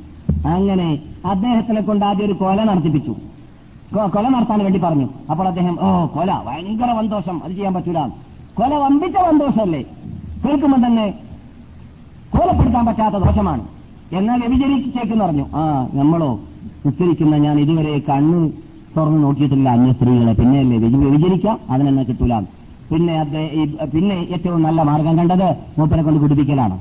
അങ്ങനെ 0.48 1.00
അദ്ദേഹത്തിനെ 1.26 1.82
കൊണ്ട് 1.82 2.06
ആദ്യം 2.06 2.26
ഒരു 2.26 2.34
കൊല 2.34 2.64
നടത്തിപ്പിച്ചു. 2.64 3.16
കൊല 4.14 4.28
നടത്താൻ 4.30 4.60
വേണ്ടി 4.64 4.80
പറഞ്ഞു. 4.80 5.08
അപ്പോൾ 5.32 5.48
അദ്ദേഹം 5.48 5.78
ഓ 5.82 6.06
കൊല 6.06 6.32
ഭയങ്കര 6.46 6.94
സന്തോഷം 6.96 7.42
അത് 7.44 7.52
ചെയ്യാൻ 7.52 7.74
പറ്റൂല. 7.74 7.98
കൊല 8.56 8.76
വമ്പിച്ച 8.76 9.16
സന്തോഷമല്ലേ? 9.16 9.84
കേൾക്കുമ്പോൾ 10.46 10.88
തന്നെ 10.88 11.14
കൊലപ്പെടുത്താൻ 12.38 12.86
പറ്റാത്ത 12.86 13.16
ദോഷമാണ്. 13.16 13.64
എന്നാൽ 14.12 14.40
വ്യഭിചരിച്ചേക്കെന്ന് 14.40 15.26
പറഞ്ഞു. 15.26 15.46
ആ 15.56 15.88
നമ്മളോ 15.94 16.40
ഉച്ചരിക്കുന്ന 16.86 17.36
ഞാൻ 17.36 17.60
ഇതുവരെ 17.60 18.00
കണ്ണ് 18.00 18.52
തുറന്നു 18.98 19.20
നോക്കിയിട്ടില്ല 19.20 19.70
അന്യ 19.70 19.94
സ്ത്രീകളെ. 19.94 20.34
പിന്നെയല്ലേ 20.34 20.78
വ്യഭി- 20.78 20.98
വ്യഭിചരിക്കാം 20.98 21.60
അതിനെന്നെ 21.70 22.04
കിട്ടൂല. 22.04 22.40
പിന്നെ 22.92 23.24
പിന്നെ 23.94 24.16
ഏറ്റവും 24.16 24.64
നല്ല 24.64 24.82
മാർഗം 24.82 25.18
കണ്ടത് 25.18 25.56
മൂപ്പനെ 25.80 26.04
കൊണ്ട് 26.04 26.20
കുടിപ്പിക്കലാണ്. 26.20 26.80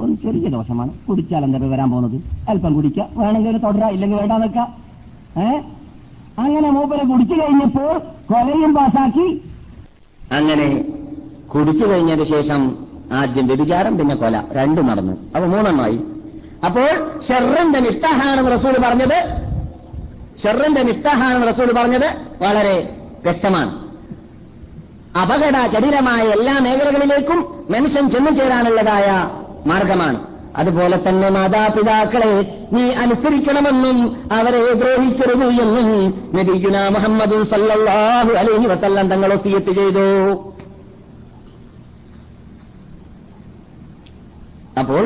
ഒരു 0.00 0.14
ചെറിയ 0.14 0.48
ദോഷമാണ്. 0.48 0.90
കുടിച്ചാൽ 1.08 1.44
എന്താ 1.44 1.58
വരാൻ 1.58 1.90
പോകുന്നത്? 1.90 2.20
അല്പം 2.48 2.74
കുടിക്കുക. 2.74 3.06
വേണമെങ്കിൽ 3.16 3.58
തുടരാ 3.58 3.88
ഇല്ലെങ്കിൽ 3.88 4.18
വേണ്ട 4.18 4.32
നിൽക്കാം 4.32 4.68
ഏ? 5.42 5.60
അങ്ങനെ 6.38 6.70
മൂപ്പനെ 6.70 7.04
കുടിച്ചു 7.04 7.34
കഴിഞ്ഞപ്പോൾ 7.34 7.98
കൊലയും 7.98 8.74
പാസാക്കി. 8.74 9.40
അങ്ങനെ 10.32 10.84
കുടിച്ചു 11.54 11.84
കഴിഞ്ഞതിന് 11.84 12.24
ശേഷം 12.24 12.86
ആദ്യം 13.12 13.46
വ്യഭിചാരം 13.46 13.98
പിന്നെ 13.98 14.14
കൊല. 14.14 14.42
രണ്ടും 14.52 14.86
നടന്നു. 14.86 15.12
അപ്പൊ 15.12 15.48
മൂന്നെണ്ണമായി. 15.48 16.00
അപ്പോൾ 16.66 17.20
ഷെറിന്റെ 17.28 17.80
മിഫ്താഹാണെന്ന് 17.80 18.52
റസൂൽ 18.52 18.74
പറഞ്ഞത്. 18.84 19.46
ഷെറിന്റെ 20.42 20.82
മിഫ്താഹാണെന്ന് 20.82 21.48
റസൂൽ 21.48 21.72
പറഞ്ഞത് 21.72 22.06
വളരെ 22.42 22.96
വ്യക്തമാണ്. 23.22 23.86
അപകട 25.22 25.66
ചടിലമായ 25.66 26.22
എല്ലാ 26.22 26.58
മേഖലകളിലേക്കും 26.58 27.66
മനുഷ്യൻ 27.70 28.10
ചെന്നു 28.10 28.30
ചേരാനുള്ളതായ 28.30 29.30
മാർഗമാണ്. 29.66 30.20
അതുപോലെ 30.56 31.08
തന്നെ 31.08 31.28
മാതാപിതാക്കളെ 31.28 32.58
നീ 32.72 32.90
അനുസരിക്കണമെന്നും 32.90 34.16
അവരെ 34.32 34.74
ദ്രോഹിക്കരുത് 34.74 35.44
എന്നും 35.44 36.30
നബിഗുന 36.34 36.88
മുഹമ്മദ് 36.88 37.44
സല്ലാഹു 37.44 38.32
അലൈഹി 38.32 38.66
വസല്ലം 38.66 39.08
തങ്ങൾ 39.08 39.34
ഒസിയത്ത് 39.34 39.70
ചെയ്തു. 39.70 40.55
അപ്പോൾ 44.80 45.04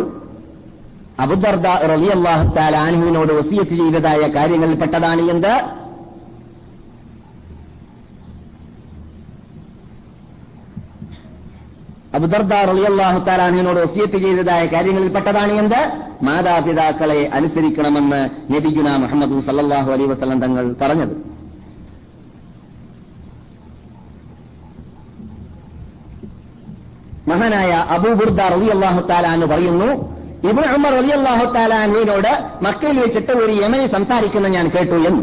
അബുദർദ 1.24 1.66
റലി 1.90 2.08
തആല 2.56 2.74
അൻഹുവിനോട് 2.88 3.32
വസിയത്ത് 3.38 3.74
ചെയ്തതായ 3.80 4.22
കാര്യങ്ങളിൽ 4.36 4.76
പെട്ടതാണ് 4.82 5.22
എന്ത്? 5.34 5.52
അബുദർദ 12.18 12.52
റലി 12.70 12.84
തആല 13.28 13.40
അൻഹുവിനോട് 13.48 13.80
വസിയത്ത് 13.86 14.18
ചെയ്തതായ 14.26 14.62
കാര്യങ്ങളിൽ 14.74 15.10
പെട്ടതാണ് 15.16 15.52
എന്ത്? 15.62 15.80
മാതാപിതാക്കളെ 16.28 17.20
അനുസരിക്കണമെന്ന് 17.38 18.20
നബിഗുന 18.54 18.88
മുഹമ്മദ് 19.04 19.36
സല്ലാഹു 19.50 19.90
അലൈഹി 19.96 20.10
വസല്ലം 20.14 20.40
തങ്ങൾ 20.46 20.64
പറഞ്ഞത്. 20.80 21.14
മഹാനായ 27.40 27.72
അബൂബുർദ 27.94 28.40
റളിയല്ലാഹു 28.54 29.00
തആല 29.10 29.26
എന്ന് 29.36 29.46
പറയുന്നു 29.52 29.88
ഇബ്നു 30.48 30.66
ഉമർ 30.76 30.92
റലി 30.98 31.12
അള്ളാഹു 31.18 31.44
അൻഹുവിനോട് 31.84 32.32
മക്കയിൽ 32.66 32.96
വെച്ചിട്ട് 33.04 33.32
ഒരു 33.42 33.52
യമനി 33.62 33.86
സംസാരിക്കുന്ന 33.94 34.48
ഞാൻ 34.56 34.66
കേട്ടു 34.74 34.96
എന്ന്. 35.10 35.22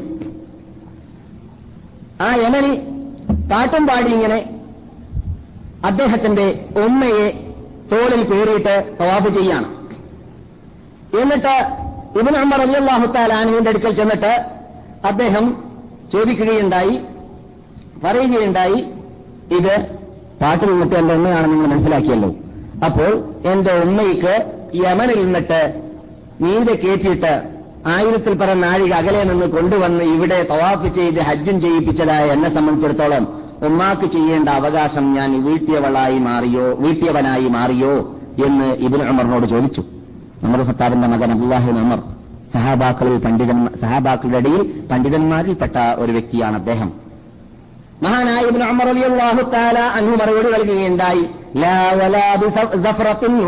ആ 2.26 2.30
യമനി 2.43 2.74
പാട്ടും 3.51 3.84
പാടി 3.89 4.09
ഇങ്ങനെ 4.18 4.39
അദ്ദേഹത്തിന്റെ 5.89 6.45
ഉമ്മയെ 6.86 7.28
തോളിൽ 7.91 8.22
പേറിയിട്ട് 8.32 8.76
തവാഫ് 8.99 9.30
ചെയ്യാണ്. 9.38 9.68
എന്നിട്ട് 11.22 11.55
ഇബ്നു 12.20 12.38
ഉമർ 12.45 12.61
തആല 13.18 13.32
അൻഹുവിന്റെ 13.41 13.72
അടുക്കൽ 13.74 13.93
ചെന്നിട്ട് 13.99 14.34
അദ്ദേഹം 15.11 15.45
ചോദിക്കുകയുണ്ടായി 16.13 16.95
പറയുകയുണ്ടായി 18.05 18.80
ഇത് 19.59 19.76
പാട്ടിൽ 20.41 20.69
നിന്നിട്ട് 20.71 20.95
എന്റെ 20.95 21.13
ഉമ്മയാണെന്ന് 21.13 21.55
നിങ്ങൾ 21.55 21.69
മനസ്സിലാക്കിയല്ലോ. 21.73 22.29
അപ്പോൾ 22.85 23.11
എന്റെ 23.51 23.73
ഉമ്മയ്ക്ക് 23.83 24.35
യമനിൽ 24.83 25.19
നിന്നിട്ട് 25.25 25.61
നീന്തെ 26.43 26.73
കയറ്റിയിട്ട് 26.73 27.33
ആയിരത്തിൽ 27.93 28.33
പറ 28.38 28.53
നാഴിക 28.53 28.93
അകലെ 28.93 29.23
നിന്ന് 29.23 29.45
കൊണ്ടുവന്ന് 29.45 30.03
ഇവിടെ 30.03 30.38
തവാഫ് 30.51 30.88
ചെയ്ത് 30.97 31.19
ഹജ്ജും 31.27 31.57
ചെയ്യിപ്പിച്ചതായ 31.63 32.25
എന്നെ 32.35 32.49
സംബന്ധിച്ചിടത്തോളം 32.55 33.23
ഉമ്മാക്ക് 33.67 34.07
ചെയ്യേണ്ട 34.15 34.49
അവകാശം 34.59 35.05
ഞാൻ 35.17 35.29
വീട്ടിയവളായി 35.45 36.17
മാറിയോ 36.27 36.65
വീട്ടിയവനായി 36.85 37.47
മാറിയോ 37.55 37.93
എന്ന് 38.47 38.67
ഇബിൻ 38.85 39.01
ഉമറിനോട് 39.11 39.47
ചോദിച്ചു. 39.53 39.83
നമ്മുടെ 40.43 40.63
ഖത്താബിന്റെ 40.63 41.07
മകൻ 41.13 41.31
അബ്ദുല്ലാഹിൻ 41.35 41.77
ഉമർ 41.83 41.99
സഹാബാക്കളിൽ 42.53 43.15
പണ്ഡിതൻ 43.25 43.57
സഹാബാക്കളുടെ 43.81 44.38
ഇടയിൽ 44.38 44.61
പണ്ഡിതന്മാരിൽപ്പെട്ട 44.91 45.77
ഒരു 46.03 46.11
വ്യക്തിയാണ് 46.11 46.55
അദ്ദേഹം. 46.55 46.89
മഹാനായ 48.03 48.41
ഇബ്നു 48.49 48.65
ഉമർ 48.71 48.85
റളിയല്ലാഹു 48.87 49.43
തആല 49.53 49.77
മറുപടി 50.19 50.49
നൽകുകയുണ്ടായി. 50.55 51.23
ലാ 51.61 51.77
വലാ 51.99 52.25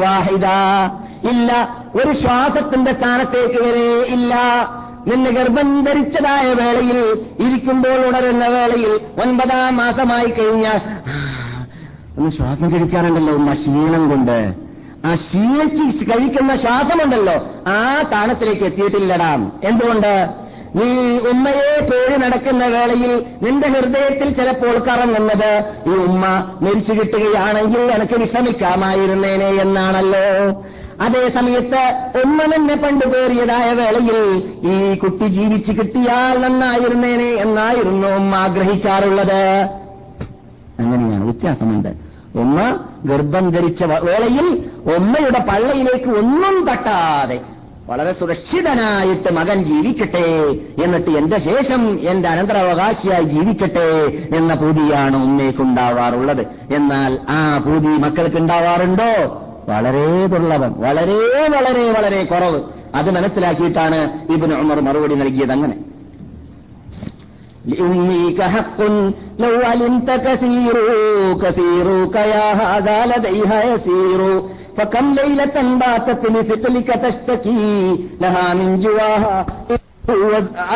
വാഹിദ. 0.04 0.48
ഇല്ല 1.32 1.50
ഒരു 2.00 2.12
ശ്വാസത്തിന്റെ 2.22 2.92
സ്ഥാനത്തേക്ക് 2.98 3.60
വരെ 3.66 3.88
ഇല്ല. 4.16 4.34
നിന്നെ 5.10 5.30
ഗർഭം 5.32 5.70
ധരിച്ചതായ 5.86 6.46
വേളയിൽ 6.62 6.98
ഇരിക്കുമ്പോൾ 7.46 8.00
ഉണരുന്ന 8.08 8.46
വേളയിൽ 8.56 8.92
ഒൻപതാം 9.24 9.78
മാസമായി 9.78 10.30
കഴിഞ്ഞാൽ 10.40 10.82
ഒന്ന് 12.18 12.32
ശ്വാസം 12.38 12.68
കഴിക്കാറുണ്ടല്ലോ 12.74 13.34
ഉമ്മ 13.40 13.54
ക്ഷീണം 13.54 14.04
കൊണ്ട്. 14.10 14.40
ആ 15.06 15.10
ക്ഷീണിച്ച് 15.16 16.06
കഴിക്കുന്ന 16.12 16.56
ശ്വാസമുണ്ടല്ലോ 16.64 17.36
ആ 17.72 17.80
സ്ഥാനത്തിലേക്ക് 18.08 18.66
എത്തിയിട്ടില്ലടാം. 18.70 19.42
എന്തുകൊണ്ട്? 19.64 20.14
നീ 20.76 20.88
ഉമ്മയെ 21.32 21.82
പേര് 21.92 22.16
നടക്കുന്ന 22.24 22.66
വേളയിൽ 22.66 23.14
നിന്റെ 23.42 23.68
ഹൃദയത്തിൽ 23.68 24.30
ചിലപ്പോൾ 24.34 24.76
കറങ്ങുന്നത് 24.80 25.52
ഈ 25.88 25.96
ഉമ്മ 26.08 26.26
മരിച്ചു 26.62 26.94
കിട്ടുകയാണെങ്കിൽ 26.94 27.82
എനിക്ക് 27.92 28.14
വിശ്രമിക്കാമായിരുന്നേനെ 28.14 29.50
എന്നാണല്ലോ. 29.64 30.26
അതേ 31.02 31.30
സമയത്ത് 31.30 31.82
ഉമ്മ 32.24 32.56
തന്നെ 32.56 32.76
പണ്ട് 32.76 33.06
കയറിയതായ 33.06 33.74
വേളയിൽ 33.74 34.20
ഈ 34.72 34.96
കുട്ടി 34.96 35.28
ജീവിച്ചു 35.28 35.72
കിട്ടിയാൽ 35.72 36.38
നന്നായിരുന്നേനെ 36.42 37.30
എന്നായിരുന്നു 37.46 38.08
ഉമ്മ 38.08 38.36
ആഗ്രഹിക്കാറുള്ളത്. 38.36 39.44
അങ്ങനെയാണ് 40.80 41.24
വ്യത്യാസമുണ്ട്. 41.24 41.92
ഉമ്മ 42.36 42.58
ഗർഭം 43.06 43.50
ധരിച്ച 43.50 43.84
വേളയിൽ 43.84 44.48
ഉമ്മയുടെ 44.96 45.40
പള്ളയിലേക്ക് 45.50 46.10
ഒന്നും 46.22 46.66
തട്ടാതെ 46.68 47.40
വളരെ 47.89 48.13
സുരക്ഷിതനായിട്ട് 48.13 49.31
മകൻ 49.33 49.59
ജീവിക്കട്ടെ 49.63 50.27
എന്നിട്ട് 50.85 51.11
എന്റെ 51.11 51.39
ശേഷം 51.39 51.83
എന്റെ 52.13 52.29
അനന്തരാവകാശിയായി 52.29 53.25
ജീവിക്കട്ടെ 53.25 53.89
എന്ന 54.37 54.55
പൂതിയാണ് 54.55 55.17
ഉമ്മയ്ക്കുണ്ടാവാറുള്ളത് 55.25 56.45
എന്നാൽ 56.71 57.13
ആ 57.31 57.41
പൂതി 57.59 57.93
മക്കൾക്ക് 58.05 58.37
ഉണ്ടാവാറുണ്ടോ 58.37 59.11
വളരെ 59.69 60.07
ദുർലഭം 60.27 60.73
വളരെ 60.81 61.19
വളരെ 61.49 61.85
വളരെ 61.91 62.23
കുറവ് 62.25 62.61
അത് 62.95 63.11
മനസ്സിലാക്കിയിട്ടാണ് 63.11 64.01
ഇബിന് 64.35 64.57
ഉമർ 64.63 64.81
മറുപടി 64.81 65.17
നൽകിയത് 65.25 65.53
അങ്ങനെ 65.53 65.77
لأميك 67.67 68.43
حق 68.45 68.81
لو 69.39 69.55
علمت 69.63 70.11
كثير 70.27 70.75
كثيرك 71.35 72.17
يا 72.35 72.47
هذا 72.55 72.99
لديها 73.07 73.59
يسير 73.65 74.21
فكم 74.79 75.05
ليلة 75.13 75.57
باتت 75.79 76.23
لثقلك 76.31 76.89
تشتكي 77.05 77.67
لها 78.21 78.47
من 78.55 78.69
جواها 78.81 79.37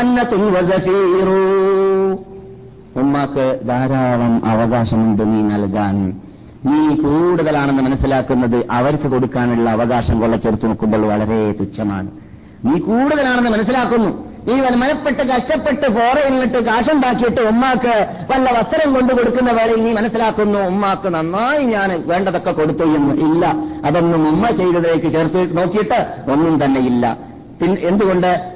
أنة 0.01 0.32
وزفير 0.55 1.28
ഉമ്മാക്ക് 3.01 3.45
ധാരാളം 3.68 4.34
അവകാശമുണ്ട് 4.53 5.22
നീ 5.32 5.41
നൽകാൻ 5.51 5.97
നീ 6.68 6.78
കൂടുതലാണെന്ന് 7.03 7.82
മനസ്സിലാക്കുന്നത് 7.82 8.57
അവർക്ക് 8.70 9.09
കൊടുക്കാനുള്ള 9.09 9.66
അവകാശം 9.70 10.16
കൊള്ള 10.20 10.36
ചേർത്ത് 10.36 10.66
നോക്കുമ്പോൾ 10.66 11.03
വളരെ 11.12 11.41
തുച്ഛമാണ് 11.61 12.09
നീ 12.64 12.74
കൂടുതലാണെന്ന് 12.80 13.51
മനസ്സിലാക്കുന്നു 13.51 14.11
നീ 14.48 14.56
മനപ്പെട്ട് 14.80 15.24
കഷ്ടപ്പെട്ട് 15.24 15.88
ഫോറയിലിട്ട് 15.98 16.60
കാശുണ്ടാക്കിയിട്ട് 16.66 17.41
ഉമ്മാക്ക് 17.41 17.94
വല്ല 18.32 18.48
വസ്ത്രം 18.52 18.94
കൊണ്ടു 18.94 19.14
കൊടുക്കുന്ന 19.14 19.52
വേളയിൽ 19.52 19.84
നീ 19.84 19.91
മനസ്സിലാക്കുന്നു 19.94 20.60
ഉമ്മാക്ക് 20.68 21.10
നന്നായി 21.10 21.64
ഞാൻ 21.66 22.04
വേണ്ടതൊക്കെ 22.06 22.52
കൊടുത്തു 22.52 22.84
എന്ന് 22.98 23.14
ഇല്ല. 23.28 23.46
അതൊന്നും 23.86 24.28
ഉമ്മ 24.30 24.50
ചെയ്തതിലേക്ക് 24.52 25.12
ചേർത്ത് 25.12 25.58
നോക്കിയിട്ട് 25.58 26.00
ഒന്നും 26.32 26.64
തന്നെ 26.64 26.80
ഇല്ല. 26.91 27.06
എന്തുകൊണ്ട്? 27.66 28.53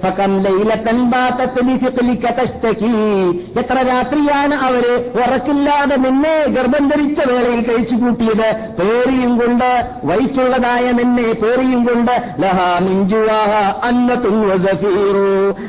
എത്ര 3.60 3.82
രാത്രിയാണ് 3.82 4.56
അവർ 4.56 5.12
ഉറക്കില്ലാതെ 5.16 5.96
നിന്നെ 5.96 6.46
ഗർഭം 6.46 6.88
ധരിച്ച 6.88 7.22
വേളയിൽ 7.22 7.62
കഴിച്ചു 7.62 7.96
കൂട്ടിയത് 7.96 8.76
പേറിയും 8.80 9.38
കൊണ്ട് 9.38 9.90
വൈറ്റുള്ളതായ 10.04 10.92
നിന്നെ 10.92 11.24
പേറിയും 11.24 11.84
കൊണ്ട് 11.84 12.12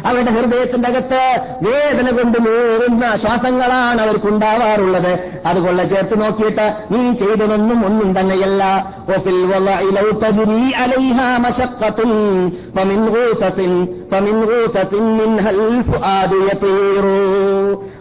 അവരുടെ 0.07 0.31
ഹൃദയത്തിന്റെ 0.31 0.89
അകത്ത് 0.89 1.43
വേദന 1.63 2.11
കൊണ്ട് 2.11 2.39
മൂറുന്ന 2.39 3.17
ശ്വാസങ്ങളാണ് 3.17 4.01
അവർക്കുണ്ടാവാറുള്ളത്. 4.01 5.31
അതുകൊണ്ട് 5.47 5.91
ചേർത്ത് 5.91 6.21
നോക്കിയിട്ട് 6.21 6.77
നീ 6.91 7.13
ചെയ്തതൊന്നും 7.13 7.87
ഒന്നും 7.87 8.21
തന്നെയല്ല. 8.21 8.65
ഒഫിൽ 9.09 9.47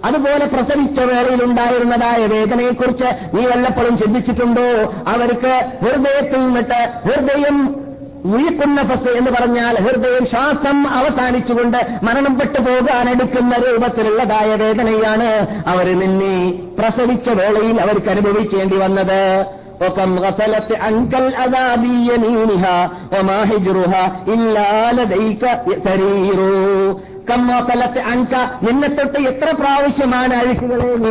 അതുപോലെ 0.03 0.45
പ്രസവിച്ച 0.45 0.99
വേളയിൽ 0.99 1.43
ഉണ്ടായിരുന്നതായ 1.43 2.25
വേദനയെക്കുറിച്ച് 2.25 3.05
നീ 3.33 3.45
വല്ലപ്പോഴും 3.45 3.97
ചിന്തിച്ചിട്ടുണ്ടോ? 3.97 4.67
അവർക്ക് 5.07 5.53
ഹൃദയത്തിൽ 5.85 6.39
നിന്നിട്ട് 6.39 6.79
ഹൃദയം 7.07 7.87
മുഴിക്കുന്ന 8.25 8.83
ഫസ് 8.83 9.17
എന്ന് 9.17 9.31
പറഞ്ഞാൽ 9.31 9.75
ഹൃദയം 9.75 10.25
ശ്വാസം 10.25 10.87
അവസാനിച്ചുകൊണ്ട് 10.87 11.77
മരണപ്പെട്ടു 12.03 12.59
പോകാൻ 12.59 13.09
എടുക്കുന്ന 13.09 13.55
രൂപത്തിലുള്ളതായ 13.55 14.55
വേദനയാണ് 14.55 15.47
അവർ 15.67 15.99
നിന്നെ 15.99 16.53
പ്രസവിച്ച 16.79 17.29
വേളയിൽ 17.29 17.81
അവർക്ക് 17.81 18.09
അനുഭവിക്കേണ്ടി 18.09 18.75
വന്നത്. 18.75 19.45
وكم 19.82 20.18
غسلت 20.18 20.70
عنك 20.84 21.12
الأذى 21.14 21.66
بيمينها 21.82 22.76
وما 23.14 23.38
هجرها 23.50 24.04
إلا 24.34 24.68
لديك 24.98 25.42
سرير 25.84 26.38
كم 27.28 27.42
غسلت 27.56 27.96
عنك 28.08 28.32
നിന്നെ 28.66 28.88
തൊട്ട് 28.98 29.18
എത്ര 29.30 29.48
പ്രാവശ്യമാണ് 29.60 30.34
അഴുക്കുകളെ 30.40 31.10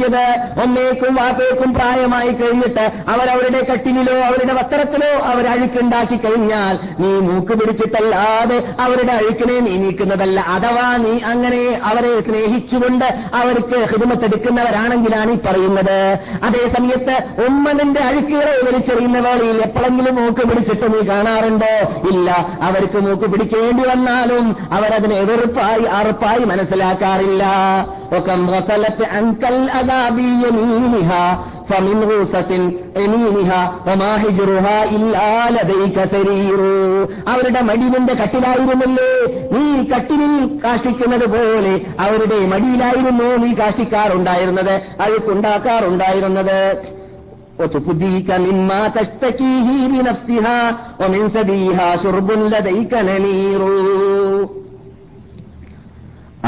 എത്തിയത് 0.00 0.60
ഒന്നേക്കും 0.62 1.14
വാപ്പേക്കും 1.14 1.74
പ്രായമായി 1.74 2.32
കഴിഞ്ഞിട്ട് 2.32 2.84
അവരവരുടെ 3.08 3.60
കട്ടിലിലോ 3.72 4.14
അവരുടെ 4.20 4.52
വസ്ത്രത്തിലോ 4.52 5.10
അവർ 5.30 5.46
അഴുക്കുണ്ടാക്കി 5.46 6.16
കഴിഞ്ഞാൽ 6.16 6.74
നീ 7.02 7.10
മൂക്ക് 7.28 7.52
പിടിച്ചിട്ടല്ലാതെ 7.52 8.58
അവരുടെ 8.80 9.12
അഴുക്കിനെ 9.12 9.56
നീ 9.60 9.74
നീക്കുന്നതല്ല. 9.76 10.40
അഥവാ 10.40 10.86
നീ 10.96 11.12
അങ്ങനെ 11.32 11.62
അവരെ 11.84 12.12
സ്നേഹിച്ചുകൊണ്ട് 12.20 13.04
അവർക്ക് 13.34 13.78
ഹിതമത്തെടുക്കുന്നവരാണെങ്കിലാണ് 13.92 15.32
ഈ 15.32 15.38
പറയുന്നത്. 15.46 16.00
അതേ 16.42 16.62
സമയത്ത് 16.76 17.16
അഴുക്കുകളെ 18.00 18.54
വലിച്ചെറിയുന്ന 18.66 19.18
വേളയിൽ 19.18 19.60
എപ്പോഴെങ്കിലും 19.62 20.14
മൂക്ക് 20.16 20.48
പിടിച്ചിട്ട് 20.48 20.86
നീ 20.94 21.00
കാണാറുണ്ടോ? 21.08 21.74
ഇല്ല. 22.10 22.30
അവർക്ക് 22.62 22.98
മൂക്ക് 22.98 23.26
പിടിക്കേണ്ടി 23.32 23.84
വന്നാലും 23.88 24.56
അവരതിനെ 24.72 25.16
എതിർപ്പായി 25.16 25.84
അറുപ്പായി 26.00 26.44
മനസ്സിലാക്കാറില്ല. 26.44 27.44
ഒക്കെ 28.18 29.04
അങ്കൽ 29.18 29.56
അത് 29.78 29.89
الأذى 29.89 30.01
بيمينها 30.17 31.23
فمن 31.69 31.97
غوسة 32.09 32.51
يمينها 33.01 33.61
وما 33.87 34.11
هجرها 34.23 34.77
إلا 34.95 35.27
لديك 35.55 35.97
سرير 36.13 36.59
അവരുടെ 37.31 37.61
മടിവിന്റെ 37.69 38.13
കട്ടിലായിരുന്നല്ലേ 38.21 39.11
നീ 39.53 39.63
കട്ടിലിൽ 39.91 40.33
കാഷ്ടിക്കുന്നത് 40.63 41.27
പോലെ 41.35 41.73
അവരുടെ 42.05 42.39
മടിയിലായിരുന്നു 42.53 43.27
നീ 43.43 43.49
കാഷ്ടിക്കാറുണ്ടായിരുന്നത് 43.61 44.75
അഴുക്കുണ്ടാക്കാറുണ്ടായിരുന്നത് 45.05 46.59
وتفديك 47.59 48.29
مما 48.45 48.81
تشتكيه 48.97 49.67
بنفسها 49.91 50.59
ومن 51.01 51.21
ثديها 51.35 51.87
شرب 52.03 52.29
لديك 52.53 52.93
نمير 53.09 53.61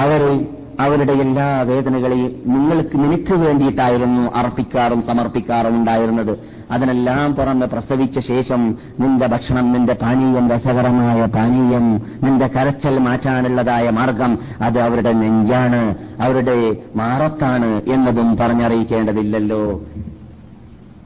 അവരെ 0.02 0.34
അവരുടെ 0.81 1.13
എല്ലാ 1.13 1.63
വേദനകളെയും 1.63 2.43
നിങ്ങൾക്ക് 2.47 2.99
നിനക്ക് 2.99 3.35
വേണ്ടിയിട്ടായിരുന്നു 3.35 4.33
അർപ്പിക്കാറും 4.35 5.03
സമർപ്പിക്കാറും 5.03 5.75
ഉണ്ടായിരുന്നത്. 5.77 6.39
അതിനെല്ലാം 6.71 7.35
പുറമെ 7.35 7.67
പ്രസവിച്ച 7.67 8.19
ശേഷം 8.19 8.77
നിന്റെ 9.01 9.27
ഭക്ഷണം 9.27 9.73
നിന്റെ 9.73 9.93
പാനീയം 9.93 10.51
രസകരമായ 10.51 11.27
പാനീയം 11.27 12.01
നിന്റെ 12.25 12.47
കരച്ചൽ 12.47 12.99
മാറ്റാനുള്ളതായ 12.99 13.91
മാർഗം 13.91 14.39
അത് 14.61 14.81
അവരുടെ 14.81 15.13
നെഞ്ചാണ് 15.13 15.95
അവരുടെ 16.21 16.77
മാറത്താണ് 16.97 17.83
എന്നതും 17.87 18.37
പറഞ്ഞറിയിക്കേണ്ടതില്ലല്ലോ. 18.37 19.81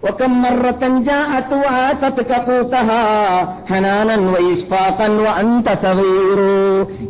وكم 0.06 0.42
مرة 0.42 0.84
جاءت 1.02 1.54
وآتتك 1.56 2.32
قوتها 2.42 3.04
حنانا 3.66 4.18
وإشفاقا 4.32 5.08
وأنت 5.18 5.68
صغير 5.84 6.40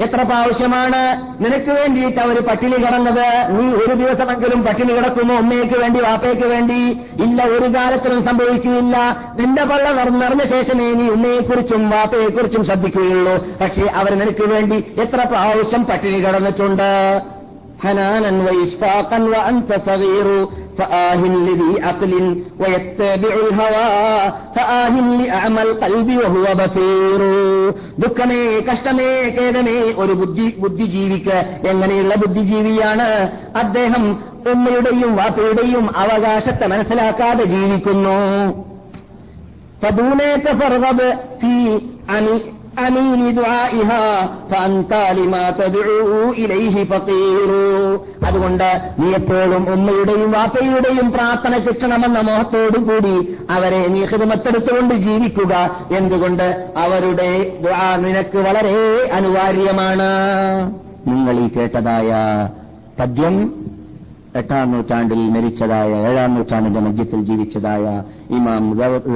എത്ര 0.05 0.19
പ്രാവശ്യമാണ് 0.29 1.01
നിനക്ക് 1.43 1.71
വേണ്ടിയിട്ട് 1.79 2.19
അവർ 2.25 2.37
പട്ടിണി 2.49 2.77
കിടന്നത് 2.83 3.27
നീ 3.55 3.65
ഒരു 3.81 3.93
ദിവസമെങ്കിലും 4.01 4.59
പട്ടിണി 4.67 4.91
കിടക്കുമോ 4.93 5.35
ഉമ്മയ്ക്ക് 5.43 5.77
വേണ്ടി 5.83 5.99
വാപ്പയ്ക്ക് 6.07 6.47
വേണ്ടി 6.53 6.79
ഇല്ല 7.25 7.39
ഒരു 7.55 7.67
കാലത്തിലും 7.77 8.21
സംഭവിക്കുകയില്ല 8.29 8.95
നിന്റെ 9.39 9.65
പള്ള 9.71 9.87
നിറഞ്ഞ 10.21 10.45
ശേഷമേ 10.53 10.87
നീ 10.99 11.05
ഉമ്മയെക്കുറിച്ചും 11.15 11.83
വാപ്പയെക്കുറിച്ചും 11.95 12.65
ശ്രദ്ധിക്കുകയുള്ളൂ 12.69 13.35
പക്ഷേ 13.61 13.85
അവർ 14.01 14.13
നിനക്ക് 14.21 14.47
വേണ്ടി 14.55 14.79
എത്ര 15.05 15.21
പ്രാവശ്യം 15.33 15.83
പട്ടിണി 15.91 16.19
കിടന്നിട്ടുണ്ട് 16.25 16.89
ഹനാനൻ 17.83 18.35
വൈഷ്ഫാഖൻ 18.45 19.23
وأنت 19.33 19.69
صغير 19.85 20.27
فآه 20.77 21.21
لذي 21.47 21.73
عقل 21.83 22.13
ويتبع 22.61 23.33
الهوى 23.43 23.91
فآه 24.55 24.93
لأعمى 25.11 25.61
القلب 25.61 26.09
وهو 26.21 26.45
بصير 26.55 27.21
ദുഃഖമേ 28.01 28.39
കഷ്ടമേ 28.67 29.09
കേടമേ 29.37 29.77
ഒരു 30.01 30.13
ബുദ്ധി 30.21 30.47
ബുദ്ധിജീവിക്ക് 30.63 31.37
എങ്ങനെയുള്ള 31.71 32.13
ബുദ്ധിജീവിയാണ് 32.15 33.07
അദ്ദേഹം 33.55 34.03
ഉമ്മയുടെയും 34.53 35.11
വാപ്പയുടെയും 35.19 35.85
അവകാശത്തെ 35.95 36.65
മനസ്സിലാക്കാതെ 36.73 37.43
ജീവിക്കുന്നു 37.53 38.17
فدونك 39.81 40.45
فارغب 40.51 40.99
في 41.41 41.53
أمي- 42.09 42.45
അമീനി 42.84 43.28
ദുആഇഹ 43.38 43.90
ഫഅൻതാലിമാ 44.50 45.42
തദ്ഉ 45.58 45.84
ഇലൈഹി 46.42 46.82
ഫഖീറു 46.90 47.62
അതുകൊണ്ട് 48.28 48.68
നീ 48.98 49.08
എപ്പോഴും 49.18 49.62
ഉമ്മയുടെയും 49.74 50.30
വാപ്പയുടെയും 50.36 51.08
പ്രാർത്ഥന 51.12 51.54
കിട്ടണമെന്ന 51.66 52.20
മോഹത്തോടുകൂടി 52.28 53.16
അവരെ 53.56 53.82
നീ 53.94 54.02
എടുത്തുകൊണ്ട് 54.50 54.94
ജീവിക്കുക. 55.06 55.54
എന്തുകൊണ്ട്? 55.98 56.48
അവരുടെ 56.84 57.30
ദുആ 57.66 57.86
നിനക്ക് 58.04 58.38
വളരെ 58.48 58.76
അനിവാര്യമാണ്. 59.18 60.10
നിങ്ങൾ 61.08 61.36
ഈ 61.44 61.48
കേട്ടതായ 61.56 62.10
പദ്യം 62.98 63.36
എട്ടാം 64.40 64.72
നൂറ്റാണ്ടിൽ 64.72 65.20
മരിച്ചതായ 65.34 65.90
ഏഴാം 66.08 66.30
നൂറ്റാണ്ടിന്റെ 66.36 66.80
മധ്യത്തിൽ 66.86 67.20
ജീവിച്ചതായ 67.28 67.84
ഇമാം 68.38 68.64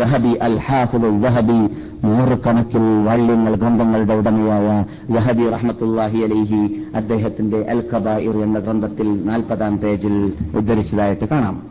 വഹബി 0.00 0.32
അൽ 0.46 0.56
ഹാഫുൽ 0.66 1.04
വഹബി 1.24 1.58
നൂറുകണക്കിൽ 2.04 3.04
വള്ളിങ്ങൾ 3.04 3.54
ഗ്രന്ഥങ്ങളുടെ 3.54 4.14
ഉടമയായ 4.14 4.84
യഹദി 5.10 5.50
റഹ്മത്തുല്ലാഹി 5.50 6.18
അലിഹി 6.18 6.84
അദ്ദേഹത്തിന്റെ 6.94 7.66
അൽ 7.70 7.82
കബായിർ 7.94 8.42
എന്ന 8.42 8.58
ഗ്രന്ഥത്തിൽ 8.58 9.26
നാൽപ്പതാം 9.26 9.78
പേജിൽ 9.78 10.32
ഉദ്ധരിച്ചതായിട്ട് 10.56 11.24
കാണാം. 11.24 11.62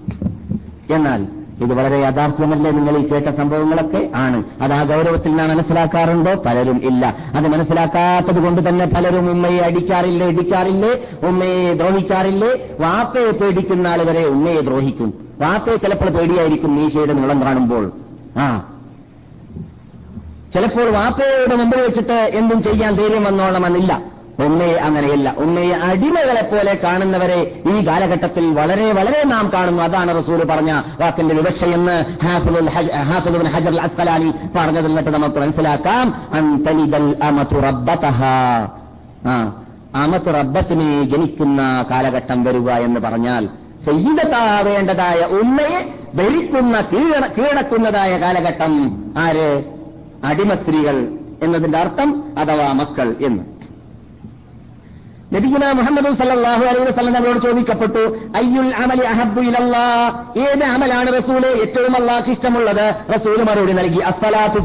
എന്നാൽ 0.92 1.28
ഇത് 1.64 1.74
വളരെ 1.74 2.00
യാഥാർത്ഥ്യമല്ലേ 2.00 2.72
നിങ്ങൾ 2.72 2.98
ഈ 2.98 3.08
കേട്ട 3.08 3.28
സംഭവങ്ങളൊക്കെ? 3.28 4.10
ആണ്. 4.16 4.44
അത് 4.62 4.74
ആ 4.74 4.84
ഗൗരവത്തിൽ 4.84 5.36
നാം 5.36 5.50
മനസ്സിലാക്കാറുണ്ടോ? 5.50 6.44
പലരും 6.46 6.82
ഇല്ല. 6.84 7.16
അത് 7.36 7.48
മനസ്സിലാക്കാത്തത് 7.48 8.44
കൊണ്ട് 8.44 8.70
തന്നെ 8.70 8.86
പലരും 8.86 9.32
ഉമ്മയെ 9.32 9.60
അടിക്കാറില്ലേ 9.60 10.28
ഇടിക്കാറില്ലേ 10.28 10.90
ഉമ്മയെ 11.28 11.74
ദ്രോഹിക്കാറില്ലേ? 11.74 12.78
വാപ്പയെ 12.80 13.32
പേടിക്കുന്ന 13.32 13.88
ആളുവരെ 13.88 14.26
ഉമ്മയെ 14.26 14.62
ദ്രോഹിക്കും. 14.62 15.14
വാപ്പയെ 15.42 15.76
ചിലപ്പോൾ 15.76 16.10
പേടിയായിരിക്കും 16.10 16.76
മീശയുടെ 16.76 17.14
നീളം 17.14 17.42
കാണുമ്പോൾ. 17.42 17.92
ആ 18.38 18.64
ചിലപ്പോൾ 20.54 20.90
വാപ്പയുടെ 20.90 21.56
മുമ്പിൽ 21.56 21.82
വെച്ചിട്ട് 21.82 22.14
എന്തും 22.14 22.64
ചെയ്യാൻ 22.64 22.96
ധൈര്യം 22.96 23.24
വന്നോളമെന്നില്ല 23.24 24.20
ഉമ്മയെ 24.46 24.74
അങ്ങനെയല്ല. 24.74 25.34
ഉമ്മയെ 25.38 25.74
അടിമകളെ 25.74 26.42
പോലെ 26.42 26.80
കാണുന്നവരെ 26.84 27.62
ഈ 27.72 27.88
കാലഘട്ടത്തിൽ 27.88 28.54
വളരെ 28.54 28.92
വളരെ 28.92 29.24
നാം 29.26 29.52
കാണുന്നു. 29.54 29.84
അതാണ് 29.84 30.24
റസൂൽ 30.24 30.44
പറഞ്ഞ 30.44 30.82
വാക്കിന്റെ 31.00 31.36
വിവക്ഷയെന്ന് 31.36 32.26
ഹാഫിദുൽ 32.26 32.70
ഹജ- 32.70 32.94
ഹാഫിദുൽ 32.94 33.48
ഹജർ 33.48 33.82
അസ്കലാനി 33.82 34.34
പറഞ്ഞതിൽ 34.56 34.88
നിന്നിട്ട് 34.88 35.10
നമുക്ക് 35.10 35.36
മനസ്സിലാക്കാം. 35.36 36.30
അന്തലിദൽ 36.34 37.16
അമതു. 37.24 37.60
ആ 39.96 40.06
റബ്ബത്തിനെ 40.28 41.04
ജനിക്കുന്ന 41.04 41.86
കാലഘട്ടം 41.92 42.44
വരിക 42.44 42.70
എന്ന് 42.70 43.00
പറഞ്ഞാൽ 43.00 43.50
സയ്യിദത്താവേണ്ടതായ 43.86 45.26
ഉമ്മയെ 45.26 45.94
ഭരിക്കുന്ന 46.14 46.82
കീഴ 46.82 47.28
കീഴടക്കുന്നതായ 47.38 48.18
കാലഘട്ടം 48.18 49.04
ആര്? 49.18 49.79
അടിമ 50.24 50.54
സ്ത്രീകൾ 50.56 51.18
എന്നതിന്റെ 51.44 51.78
അർത്ഥം 51.78 52.24
അഥവാ 52.38 52.72
മക്കൾ 52.72 53.16
എന്ന്. 53.26 53.60
നബിഗുന 55.36 55.72
മുഹമ്മദ് 55.72 56.14
സല്ലാഹു 56.14 56.64
അലൈഹി 56.64 56.86
വസ്ലം 56.86 57.18
അവരോട് 57.18 57.40
ചോദിക്കപ്പെട്ടു 57.40 58.18
അയ്യുൽ 58.36 58.76
അമലി 58.76 59.02
അഹബു 59.02 59.42
ഇലല്ലാ 59.42 60.12
ഏത് 60.38 60.64
അമലാണ് 60.64 61.18
റസൂലെ? 61.18 61.48
ഏറ്റവും 61.48 61.96
അള്ളാഹ്ക്ക് 61.96 62.30
ഇഷ്ടമുള്ളത് 62.30 62.96
റസൂൽ 63.16 63.44
മറുപടി 63.44 63.74
നൽകി 63.74 64.00
അസ്സലാത്തു 64.00 64.60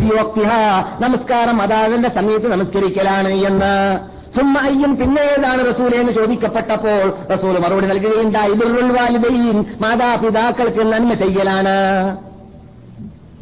നമസ്കാരം 1.01 1.63
അതാതിന്റെ 1.63 2.09
സമയത്ത് 2.09 2.53
നമസ്കരിക്കലാണ് 2.53 3.29
എന്ന്. 3.29 3.99
സുമ്മ 4.37 4.59
അയ്യും 4.59 4.97
പിന്നെ 4.97 5.21
ഏതാണ് 5.21 5.75
റസൂലെ 5.75 5.97
എന്ന് 6.01 6.13
ചോദിക്കപ്പെട്ടപ്പോൾ 6.13 7.35
റസൂൽ 7.35 7.59
മറുപടി 7.59 7.87
നൽകുകയുണ്ടായി 7.87 8.51
വാലിദൈൻ. 8.91 9.65
മാതാപിതാക്കൾക്ക് 9.81 10.93
നന്മ 10.93 11.15
ചെയ്യലാണ്. 11.15 11.77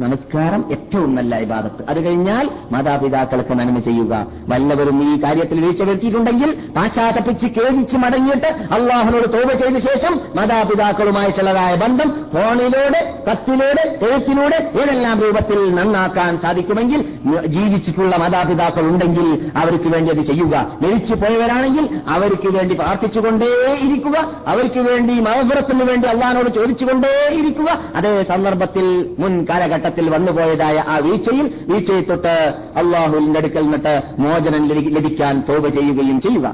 നമസ്കാരം 0.01 0.64
ഏറ്റവും 0.70 1.14
നല്ല 1.14 1.38
ഇബാദത്ത്. 1.38 1.82
അത് 1.88 2.05
കഴിഞ്ഞാൽ 2.05 2.51
മാതാപിതാക്കൾക്ക് 2.72 3.53
നന്മ 3.59 3.78
ചെയ്യുക. 3.78 4.26
വല്ലവരും 4.49 5.14
ഈ 5.14 5.22
കാര്യത്തിൽ 5.22 5.64
വീഴ്ച 5.64 5.82
വരുത്തിയിട്ടുണ്ടെങ്കിൽ 5.82 6.57
പാശ്ചാത്തപ്പിച്ച് 6.76 7.47
കേരിച്ച് 7.47 7.97
മടങ്ങിയിട്ട് 7.97 8.47
അള്ളാഹുനോട് 8.74 9.32
തോപ 9.32 9.53
ചെയ്ത 9.53 9.76
ശേഷം 9.76 10.20
മാതാപിതാക്കളുമായിട്ടുള്ളതായ 10.36 11.76
ബന്ധം 11.76 12.09
ഫോണിലൂടെ 12.32 13.01
കത്തിലൂടെ 13.30 13.99
എഴുത്തിലൂടെ 14.11 14.72
ഏതെല്ലാം 14.82 15.20
രൂപത്തിൽ 15.20 15.74
നന്നാക്കാൻ 15.74 16.38
സാധിക്കുമെങ്കിൽ 16.38 17.05
ജീവിച്ചിട്ടുള്ള 17.47 18.16
മാതാപിതാക്കൾ 18.16 18.80
ഉണ്ടെങ്കിൽ 18.80 19.53
അവർക്ക് 19.57 19.88
വേണ്ടി 19.88 20.12
അത് 20.12 20.22
ചെയ്യുക. 20.30 20.66
മരിച്ചു 20.82 21.14
പോയവരാണെങ്കിൽ 21.14 21.88
അവർക്ക് 22.09 22.49
വേണ്ടി 22.49 22.74
പ്രാർത്ഥിച്ചുകൊണ്ടേ 22.74 23.53
ഇരിക്കുക. 23.82 24.16
അവർക്ക് 24.47 24.78
വേണ്ടി 24.78 25.20
മഹബുറത്തിന് 25.20 25.84
വേണ്ടി 25.84 26.09
അള്ളഹാനോട് 26.09 26.51
ചോദിച്ചുകൊണ്ടേ 26.55 27.36
ഇരിക്കുക. 27.40 27.78
അതേ 27.97 28.22
സന്ദർഭത്തിൽ 28.22 29.16
മുൻ 29.18 29.45
കാലഘട്ടത്തിൽ 29.82 30.06
വന്നുപോയതായ 30.14 30.76
ആ 30.92 30.96
വീഴ്ചയിൽ 30.98 31.46
വീഴ്ചയെ 31.70 32.02
തൊട്ട് 32.10 32.34
അള്ളാഹുവിന്റെ 32.80 33.38
അടുക്കൽ 33.40 33.62
നിന്നിട്ട് 33.62 33.94
മോചനം 34.22 34.62
ലഭിക്കാൻ 34.96 35.34
തോപ 35.48 35.64
ചെയ്യുകയും 35.76 36.18
ചെയ്യുക. 36.20 36.46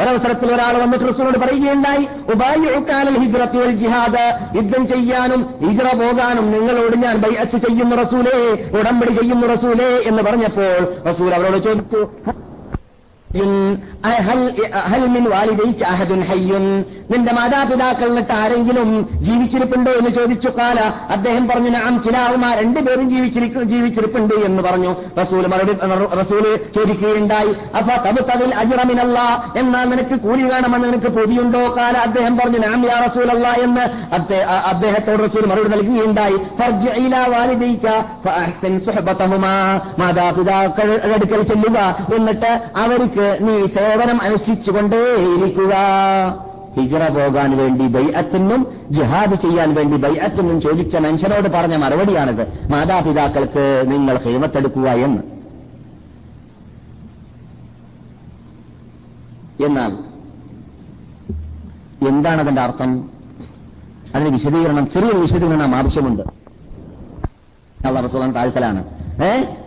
ഒരവസരത്തിൽ 0.00 0.48
ഒരാൾ 0.54 0.74
വന്നിട്ട് 0.82 1.04
റസൂലോട് 1.08 1.38
പറയുകയുണ്ടായി 1.38 2.04
ജിഹാദ്. 3.82 4.24
യുദ്ധം 4.58 4.82
ചെയ്യാനും 4.92 5.40
ഹിജ്റ 5.64 5.82
പോകാനും 6.00 6.46
നിങ്ങളോട് 6.54 6.96
ഞാൻ 7.04 7.16
ബൈഅത്ത് 7.24 7.58
ചെയ്യുന്നു 7.66 7.96
റസൂലേ 8.02 8.36
ഉടമ്പടി 8.78 9.12
ചെയ്യുന്നു 9.18 9.46
റസൂലേ 9.54 9.90
എന്ന് 10.10 10.22
പറഞ്ഞപ്പോൾ 10.22 10.72
റസൂൽ 11.08 11.30
അവരോട് 11.38 11.60
ചോദിച്ചു 11.68 12.00
നിന്റെ 17.10 17.32
മാതാപിതാക്കൾ 17.32 18.08
എന്നിട്ട് 18.08 18.32
ആരെങ്കിലും 18.32 19.08
ജീവിച്ചിരിപ്പുണ്ടോ 19.12 19.92
എന്ന് 19.92 20.10
ചോദിച്ചു 20.10 20.48
കാല 20.48 20.80
അദ്ദേഹം 21.10 21.48
പറഞ്ഞു 21.48 21.70
നാം 21.70 22.02
കിലാവുമാ 22.06 22.54
രണ്ടുപേരും 22.54 23.10
ജീവിച്ചിരിക്കും 23.10 23.62
ജീവിച്ചിരിപ്പുണ്ട് 23.68 24.34
എന്ന് 24.34 24.62
പറഞ്ഞു. 24.62 24.92
റസൂൽ 25.20 25.46
മറുപടി 25.46 25.72
റസൂൽ 26.20 26.58
ചോദിക്കുകയുണ്ടായി. 26.76 27.54
അപ്പൊ 27.76 27.94
തബുത്തതിൽ 28.08 28.54
അജിറമിനല്ല 28.54 29.18
എന്നാൽ 29.56 29.84
നിനക്ക് 29.84 30.16
കൂലി 30.20 30.42
വേണമെന്ന് 30.42 30.88
നിനക്ക് 30.88 31.06
പൊതിയുണ്ടോ? 31.06 31.76
കാല 31.76 31.96
അദ്ദേഹം 31.96 32.36
പറഞ്ഞു 32.36 32.58
നാം 32.58 32.84
യാ 32.86 32.98
റസൂലല്ല 33.04 33.48
എന്ന് 33.48 33.84
അദ്ദേഹത്തോട് 34.68 35.22
റസൂൽ 35.24 35.46
മറുപടി 35.46 35.68
നൽകുകയുണ്ടായി. 35.68 36.36
മാതാപിതാക്കൾ 39.98 41.12
അടുക്കൽ 41.14 41.42
ചെല്ലുക. 41.42 42.06
എന്നിട്ട് 42.16 42.62
അവർക്ക് 42.76 43.21
നീ 43.40 43.66
സേവനം 43.66 44.22
അനുഷ്ഠിച്ചുകൊണ്ടേയിരിക്കുക 44.22 45.72
ഹിജറ 46.80 47.08
പോകാൻ 47.08 47.56
വേണ്ടി 47.56 47.86
ബൈഅത്തിനും 47.86 48.66
ജിഹാദ് 48.90 49.34
ചെയ്യാൻ 49.34 49.74
വേണ്ടി 49.74 49.96
ബൈഅത്തിനും 49.96 50.60
ചോദിച്ച 50.60 50.96
മനുഷ്യനോട് 50.96 51.48
പറഞ്ഞ 51.48 51.76
മറുപടിയാണിത്. 51.76 52.68
മാതാപിതാക്കൾക്ക് 52.70 53.84
നിങ്ങൾ 53.86 54.16
ഹേമത്തെടുക്കുക 54.16 54.88
എന്ന്. 54.88 55.22
എന്നാൽ 59.64 59.98
എന്താണ് 62.08 62.40
അതിന്റെ 62.40 62.62
അർത്ഥം? 62.62 63.10
അതിന് 64.14 64.28
വിശദീകരണം 64.28 64.90
ചെറിയൊരു 64.90 65.18
വിശദീകരണം 65.18 65.76
ആവശ്യമുണ്ട്. 65.76 66.22
അള്ളാഹ് 67.86 68.04
റസൂലാൻ 68.04 68.32
താഴ്ത്തലാണ് 68.32 68.84
ഏ? 69.24 69.40
ന- 69.40 69.61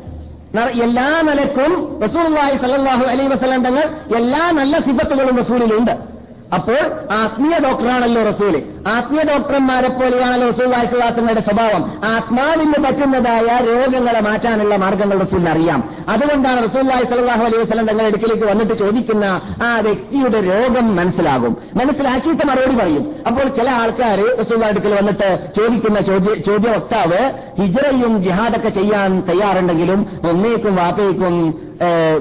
എല്ലാ 0.61 1.21
നിലക്കും 1.21 1.71
റസൂലുള്ളാഹി 2.03 2.57
സല്ലല്ലാഹു 2.57 3.03
അലൈഹി 3.03 3.27
വസല്ലം 3.27 3.63
തങ്ങൾ 3.63 3.83
എല്ലാ 4.15 4.51
നല്ല 4.51 4.79
സിഫത്തുകളും 4.79 5.37
റസൂലിലുണ്ട്. 5.37 6.14
അപ്പോൾ 6.57 6.81
ആത്മീയ 7.13 7.55
ഡോക്ടറാണല്ലോ 7.65 8.21
റസൂൽ. 8.27 8.55
ആത്മീയ 8.95 9.21
ഡോക്ടർമാരെ 9.29 9.89
പോലെയാണല്ലോ 9.99 10.47
റസൂൽ 10.49 10.67
വസല്ലമയുടെ 10.73 11.41
സ്വഭാവം. 11.47 11.83
ആത്മാവിന് 12.13 12.79
പറ്റുന്നതായ 12.85 13.47
രോഗങ്ങളെ 13.69 14.21
മാറ്റാനുള്ള 14.27 14.75
മാർഗങ്ങൾ 14.83 15.17
റസൂലിന് 15.23 15.49
അറിയാം. 15.49 15.83
അതുകൊണ്ടാണ് 16.13 16.59
റസൂൽ 16.67 16.81
റസൂലുള്ളാഹി 16.81 17.05
സലാഹു 17.11 17.43
അലൈഹി 17.47 17.61
വസ്ലം 17.63 17.85
തങ്ങളുടെ 17.89 18.09
അടുക്കിലേക്ക് 18.11 18.45
വന്നിട്ട് 18.51 18.77
ചോദിക്കുന്ന 18.83 19.25
ആ 19.67 19.71
വ്യക്തിയുടെ 19.87 20.39
രോഗം 20.51 20.95
മനസ്സിലാകും. 20.95 21.57
മനസ്സിലാക്കിയിട്ട് 21.79 22.47
മറുപടി 22.47 22.75
പറയും. 22.81 23.05
അപ്പോൾ 23.27 23.47
ചില 23.57 23.69
ആൾക്കാർ 23.69 24.19
റസൂൽ 24.41 24.65
അടുക്കൽ 24.65 24.93
വന്നിട്ട് 24.99 25.29
ചോദിക്കുന്ന 25.57 25.99
ചോദ്യ 25.99 26.35
ചോദ്യവക്താവ് 26.49 27.21
ഹിജറയും 27.61 28.23
ജിഹാദൊക്കെ 28.23 28.69
ചെയ്യാൻ 28.69 29.23
തയ്യാറുണ്ടെങ്കിലും 29.29 30.01
ഉമ്മയ്ക്കും 30.31 30.75
വാപ്പയ്ക്കും 30.75 31.35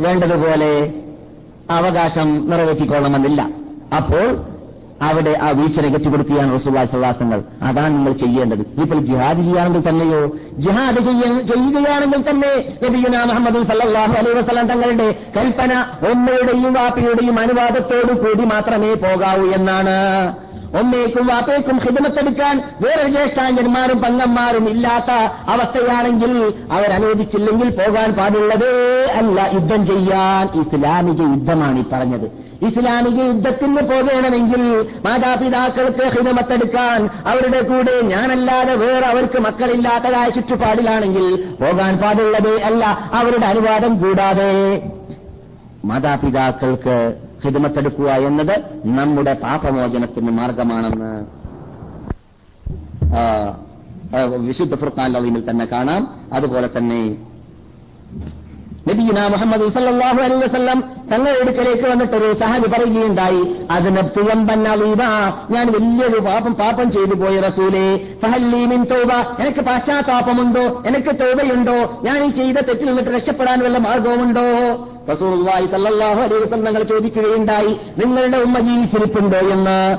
വേണ്ടതുപോലെ 0.07 0.72
അവകാശം 1.70 2.51
നിറവേറ്റിക്കൊള്ളണമെന്നില്ല. 2.51 3.64
അപ്പോൾ 3.97 4.45
അവിടെ 5.03 5.39
ആ 5.43 5.51
വീഴ്ച 5.51 5.80
നികത്തി 5.80 6.11
കൊടുക്കുകയാണ് 6.11 6.55
റസൂല്ലാ 6.55 6.85
സല്ലാസങ്ങൾ 6.85 7.43
അതാണ് 7.62 7.95
നിങ്ങൾ 7.95 8.12
ചെയ്യേണ്ടത്. 8.12 8.59
ഇപ്പോൾ 8.59 8.99
ജിഹാദ് 9.01 9.39
ചെയ്യുകയാണെങ്കിൽ 9.39 9.89
തന്നെയോ? 9.89 10.37
ജിഹാദ് 10.59 10.97
ചെയ്യ- 10.97 11.43
ചെയ്യുകയാണെങ്കിൽ 11.43 12.30
തന്നെ 12.30 12.78
നബിയുന 12.85 13.24
മുഹമ്മദ് 13.24 13.62
സല്ലാഹു 13.62 14.12
അലൈഹി 14.12 14.39
വസ്ലാം 14.39 14.66
തങ്ങളുടെ 14.66 15.14
കൽപ്പന 15.37 15.85
ഉമ്മയുടെയും 16.11 16.72
വാപ്പയുടെയും 16.72 17.39
അനുവാദത്തോടു 17.39 18.12
കൂടി 18.12 18.45
മാത്രമേ 18.45 18.95
പോകാവൂ 18.95 19.47
എന്നാണ്. 19.47 20.35
ഒന്നേക്കും 20.78 21.26
വാപ്പേക്കും 21.26 21.78
ഹിതമത്തെടുക്കാൻ 21.78 22.62
വേറെ 22.80 23.09
ജ്യേഷ്ഠാന്യന്മാരും 23.09 23.99
പങ്കന്മാരും 23.99 24.68
ഇല്ലാത്ത 24.68 25.11
അവസ്ഥയാണെങ്കിൽ 25.51 26.53
അവരനുവദിച്ചില്ലെങ്കിൽ 26.72 27.70
പോകാൻ 27.70 28.12
പാടുള്ളതേ 28.12 29.05
അല്ല 29.14 29.51
യുദ്ധം 29.55 29.87
ചെയ്യാൻ. 29.87 30.61
ഇസ്ലാമിക 30.61 31.20
യുദ്ധമാണ് 31.20 31.78
ഈ 31.78 31.85
പറഞ്ഞത്. 31.93 32.45
ഇസ്ലാമിക 32.69 33.19
യുദ്ധത്തിന് 33.27 33.83
പോകണമെങ്കിൽ 33.91 34.62
മാതാപിതാക്കൾക്ക് 35.07 36.05
ഹിതമത്തെടുക്കാൻ 36.15 37.01
അവരുടെ 37.27 37.61
കൂടെ 37.62 37.95
ഞാനല്ലാതെ 38.12 38.75
വേറെ 38.83 39.07
അവർക്ക് 39.07 39.39
മക്കളില്ലാത്തതായ 39.47 40.29
ചുറ്റുപാടിലാണെങ്കിൽ 40.31 41.27
പോകാൻ 41.61 41.97
പാടുള്ളതേ 41.97 42.55
അല്ല 42.69 42.85
അവരുടെ 43.12 43.47
അനുവാദം 43.47 43.93
കൂടാതെ. 44.03 44.51
മാതാപിതാക്കൾക്ക് 45.85 46.97
ഹിതമത്തെടുക്കുക 47.45 48.11
എന്നത് 48.29 48.57
നമ്മുടെ 48.99 49.35
പാപമോചനത്തിന് 49.45 50.33
മാർഗമാണെന്ന് 50.39 51.12
വിശുദ്ധ 54.47 54.75
ഫുർഖാൻ 54.75 55.09
ലീമിൽ 55.12 55.43
തന്നെ 55.51 55.65
കാണാം. 55.65 56.03
അതുപോലെ 56.33 56.69
തന്നെ 56.77 57.01
നബീന 58.89 59.26
മുഹമ്മദ് 59.26 59.72
സല്ലാഹു 59.72 60.20
അലൈ 60.20 60.37
വസല്ലം 60.37 60.85
തങ്ങളുടെ 61.12 61.41
അടുക്കലേക്ക് 61.41 61.89
വന്നിട്ട് 61.89 62.16
ഒരു 62.16 62.35
സഹാബി 62.35 62.66
പറയുകയുണ്ടായി 62.66 63.57
അതിന് 63.70 63.97
തുയമ്പന്നീബ 63.97 65.03
ഞാൻ 65.51 65.72
വലിയൊരു 65.72 66.18
പാപം 66.18 66.55
പാപം 66.55 66.93
ചെയ്തു 66.93 67.14
പോയ 67.14 67.41
റസൂലേ. 67.41 68.16
ഫഹല്ലീ 68.22 68.66
മിൻ 68.66 68.85
തൗബ. 68.85 69.12
എനിക്ക് 69.41 69.61
പാശ്ചാത്താപമുണ്ടോ? 69.61 70.82
എനിക്ക് 70.87 71.09
തൗബയുണ്ടോ? 71.09 72.01
ഞാൻ 72.03 72.24
ഈ 72.24 72.28
ചെയ്ത 72.28 72.57
തെറ്റിൽ 72.57 72.87
നിന്നിട്ട് 72.87 73.11
രക്ഷപ്പെടാൻ 73.11 73.61
വല്ല 73.64 73.78
മാർഗവുമുണ്ടോ? 73.78 74.89
റസൂലുള്ളാഹി 75.11 75.67
സല്ലല്ലാഹു 75.67 76.21
അലൈഹി 76.21 76.43
വസല്ലം 76.43 76.65
ഞങ്ങൾ 76.65 76.83
ചോദിക്കുകയുണ്ടായി 76.83 77.81
നിങ്ങളുടെ 78.05 78.39
ഉമ്മ 78.39 78.59
ജീവിച്ചിരിപ്പുണ്ടോ? 78.59 79.39
എന്ന് 79.39 79.97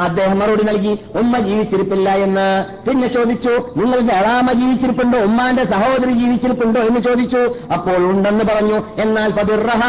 അദ്ദേഹം 0.00 0.38
മറുപടി 0.38 0.62
നൽകി 0.62 0.98
ഉമ്മ 1.14 1.38
ജീവിച്ചിരിപ്പില്ല 1.38 2.10
എന്ന്. 2.10 2.64
പിന്നെ 2.88 3.08
ചോദിച്ചു 3.08 3.48
നിങ്ങളുടെ 3.48 4.12
അളാമ 4.12 4.52
ജീവിച്ചിരിപ്പുണ്ടോ? 4.52 5.18
ഉമ്മാന്റെ 5.18 5.64
സഹോദരി 5.64 6.12
ജീവിച്ചിരിപ്പുണ്ടോ? 6.12 6.80
എന്ന് 6.80 7.00
ചോദിച്ചു. 7.00 7.54
അപ്പോൾ 7.72 7.96
ഉണ്ടെന്ന് 7.96 8.44
പറഞ്ഞു 8.44 9.02
എന്നാൽ 9.02 9.32
പതിർഹ 9.32 9.82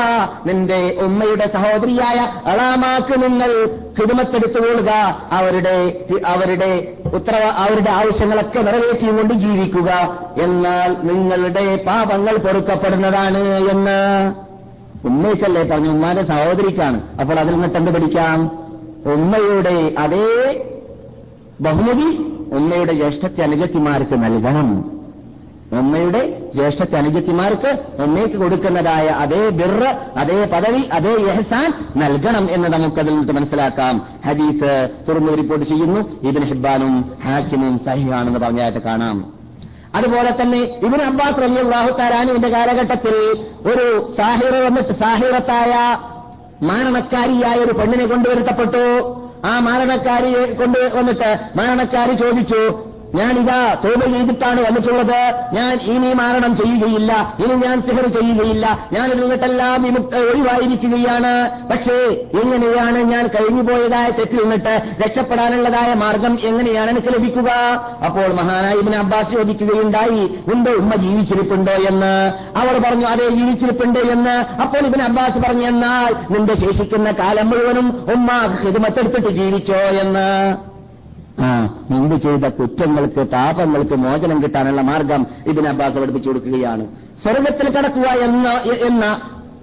നിന്റെ 0.46 0.98
ഉമ്മയുടെ 1.02 1.50
സഹോദരിയായ 1.54 2.50
അളാമാക്ക് 2.50 3.24
നിങ്ങൾ 3.24 3.70
ഹിതമത്തെടുത്തുകൊള്ളുക 4.00 4.90
അവരുടെ 5.32 6.06
അവരുടെ 6.26 6.94
ഉത്തരവ 7.14 7.44
അവരുടെ 7.44 7.92
ആവശ്യങ്ങളൊക്കെ 7.92 8.60
നിറവേറ്റിയും 8.60 9.18
കൊണ്ട് 9.18 9.34
ജീവിക്കുക. 9.34 9.92
എന്നാൽ 10.42 10.96
നിങ്ങളുടെ 11.04 11.84
പാപങ്ങൾ 11.88 12.38
പൊറുക്കപ്പെടുന്നതാണ് 12.38 13.44
എന്ന്. 13.70 14.29
ഉമ്മയ്ക്കല്ലേ 15.06 15.64
പറഞ്ഞു 15.64 15.90
ഉമ്മാന്റെ 15.90 16.24
സഹോദരിക്കാണ്. 16.24 17.20
അപ്പോൾ 17.22 17.40
അതിൽ 17.40 17.54
നിന്ന് 17.54 17.92
പഠിക്കാം? 17.92 18.52
ഉമ്മയുടെ 19.14 19.96
അതേ 19.98 20.66
ബഹുമതി 21.62 22.18
ഉമ്മയുടെ 22.54 22.94
ജ്യേഷ്ഠത്തെ 22.94 23.42
അനുജത്തിമാർക്ക് 23.42 24.14
നൽകണം. 24.14 25.00
ഉമ്മയുടെ 25.80 26.52
ജ്യേഷ്ഠത്തെ 26.56 26.96
അനുജത്തിമാർക്ക് 26.96 28.02
ഉമ്മയ്ക്ക് 28.04 28.38
കൊടുക്കുന്നതായ 28.38 29.08
അതേ 29.08 29.50
ബിർറ 29.50 29.84
അതേ 30.18 30.46
പദവി 30.54 30.82
അതേ 30.82 31.16
യഹസാൻ 31.28 31.74
നൽകണം 31.98 32.52
എന്ന് 32.52 32.70
നമുക്കതിൽ 32.70 33.16
നിന്ന് 33.16 33.34
മനസ്സിലാക്കാം. 33.34 34.08
ഹദീസ് 34.26 34.90
തുറന്നു 35.10 35.32
റിപ്പോർട്ട് 35.32 35.66
ചെയ്യുന്നു. 35.66 36.28
ഇബിൻ 36.28 36.44
ഹിബാനും 36.44 37.12
ഹാക്കിമും 37.24 37.80
സഹിഹാണെന്ന് 37.86 38.40
പറഞ്ഞായിട്ട് 38.40 38.80
കാണാം. 38.80 39.39
അതുപോലെ 39.96 40.32
തന്നെ 40.42 40.58
ഇബിൻ 40.58 41.02
അബ്ബാസ് 41.02 41.42
റലിയാഹു 41.42 41.98
താരാനുവിന്റെ 41.98 42.50
കാലഘട്ടത്തിൽ 42.50 43.16
ഒരു 43.70 44.14
സാഹിറ 44.18 44.66
വന്നിട്ട് 44.66 44.94
സാഹിറത്തായ 45.00 45.74
മാരണക്കാരിയായ 46.64 47.58
ഒരു 47.60 47.74
പെണ്ണിനെ 47.74 48.06
കൊണ്ടുവരുത്തപ്പെട്ടു. 48.06 48.86
ആ 49.46 49.60
മാരണക്കാരിയെ 49.60 50.46
കൊണ്ട് 50.54 50.80
വന്നിട്ട് 50.96 51.40
മാരണക്കാരി 51.56 52.14
ചോദിച്ചു 52.14 52.89
ഞാനിതാ 53.16 53.76
തോപ 53.84 54.06
ചെയ്തിട്ടാണ് 54.06 54.62
വന്നിട്ടുള്ളത്. 54.68 55.34
ഞാൻ 55.54 55.80
ഇനി 55.82 56.14
മാരണം 56.14 56.56
ചെയ്യുകയില്ല. 56.58 57.36
ഇനി 57.40 57.54
ഞാൻ 57.54 57.82
സിഹർ 57.82 58.08
ചെയ്യുകയില്ല. 58.08 58.88
ഞാൻ 58.94 59.12
ഇതിൽ 59.12 59.40
വിമുക്ത 59.78 60.16
ഒഴിവായിരിക്കുകയാണ്. 60.16 61.52
പക്ഷേ 61.72 61.98
എങ്ങനെയാണ് 62.44 62.98
ഞാൻ 62.98 63.28
കഴിഞ്ഞു 63.28 63.62
പോയതായ 63.62 64.10
തെറ്റിൽ 64.10 64.42
നിന്നിട്ട് 64.42 64.82
രക്ഷപ്പെടാനുള്ളതായ 65.06 65.94
മാർഗം 65.94 66.40
എങ്ങനെയാണ് 66.44 66.90
എനിക്ക് 66.90 67.08
ലഭിക്കുക? 67.08 67.50
അപ്പോൾ 68.06 68.34
മഹാനായ 68.34 68.74
ഇബിൻ 68.74 68.96
അബ്ബാസ് 68.96 69.32
ചോദിക്കുകയുണ്ടായി 69.32 70.40
നിന്റെ 70.48 70.72
ഉമ്മ 70.72 70.96
ജീവിച്ചിരിപ്പുണ്ടോ 70.96 71.72
എന്ന്? 71.72 72.32
അവൾ 72.58 72.78
പറഞ്ഞു 72.78 73.06
അതെ 73.06 73.30
ജീവിച്ചിരിപ്പുണ്ട് 73.30 74.00
എന്ന്. 74.00 74.62
അപ്പോൾ 74.62 74.78
ഇബിൻ 74.78 75.02
അബ്ബാസ് 75.02 75.38
പറഞ്ഞു 75.38 75.64
എന്നാൽ 75.64 76.34
നിന്റെ 76.34 76.56
ശേഷിക്കുന്ന 76.56 77.12
കാലം 77.12 77.50
മുഴുവനും 77.50 78.06
ഉമ്മ 78.14 78.32
ഹിതുമത്തെടുത്തിട്ട് 78.66 79.30
ജീവിച്ചോ 79.30 79.76
എന്ന്. 79.76 80.69
ആ 81.40 81.50
മുമ്പ് 81.90 82.22
ചെയ്ത 82.22 82.46
കുറ്റങ്ങൾക്ക് 82.46 83.22
പാപങ്ങൾക്ക് 83.30 83.96
മോചനം 83.96 84.44
കിട്ടാനുള്ള 84.44 84.82
മാർഗം 84.82 85.28
ഇതിന് 85.48 85.68
അബ്ബാസ് 85.68 85.98
പഠിപ്പിച്ചു 85.98 86.30
കൊടുക്കുകയാണ്. 86.30 86.86
സ്വർഗത്തിൽ 87.24 87.78
കടക്കുക 87.78 88.08
എന്ന 88.08 88.50
എന്ന 88.88 89.20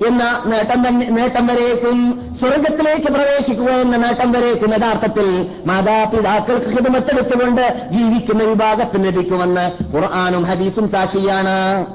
എന്ന 0.08 0.22
നേട്ടം 0.46 0.88
തന്നെ 0.88 1.06
നേട്ടം 1.10 1.46
വരേക്കും. 1.46 1.98
സ്വർഗത്തിലേക്ക് 2.40 3.06
പ്രവേശിക്കുക 3.06 3.70
എന്ന 3.70 3.96
നേട്ടം 3.96 4.32
വരേക്കും 4.32 4.70
യഥാർത്ഥത്തിൽ 4.74 5.28
മാതാപിതാക്കൾക്ക് 5.66 6.66
ഹിതമത്തെടുത്തുകൊണ്ട് 6.66 7.88
ജീവിക്കുന്ന 7.92 8.42
വിഭാഗത്തിന് 8.44 9.04
ലഭിക്കുമെന്ന് 9.04 9.94
ഖുർആാനും 9.94 10.44
ഹദീസും 10.44 10.88
സാക്ഷിയാണ്. 10.88 11.86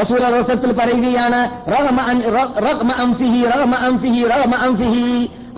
റസൂല 0.00 0.28
റോസത്തിൽ 0.34 0.72
പറയുകയാണ് 0.72 1.40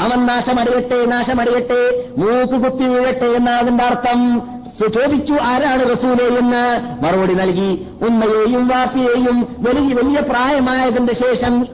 അവൻ 0.00 0.26
നാശമടയട്ടെ 0.26 1.06
നാശമടയട്ടെ 1.06 1.82
മൂക്ക് 2.18 2.64
കുത്തി 2.64 2.84
വീഴട്ടെ 2.84 3.26
എന്നാണ് 3.26 3.58
അതിന്റെ 3.58 3.84
അർത്ഥം. 3.84 4.42
ചോദിച്ചു 4.78 5.32
ആരാണ് 5.32 5.82
റസൂലെ 5.92 6.24
എന്ന് 6.38 6.64
മറുപടി 7.04 7.34
നൽകി 7.34 7.86
ഉമ്മയെയും 8.06 8.68
വാപ്പിയെയും 8.68 9.38
വലിയ 9.58 9.94
വലിയ 9.94 10.20
പ്രായമായതിന്റെ 10.20 11.14
ശേഷം 11.14 11.66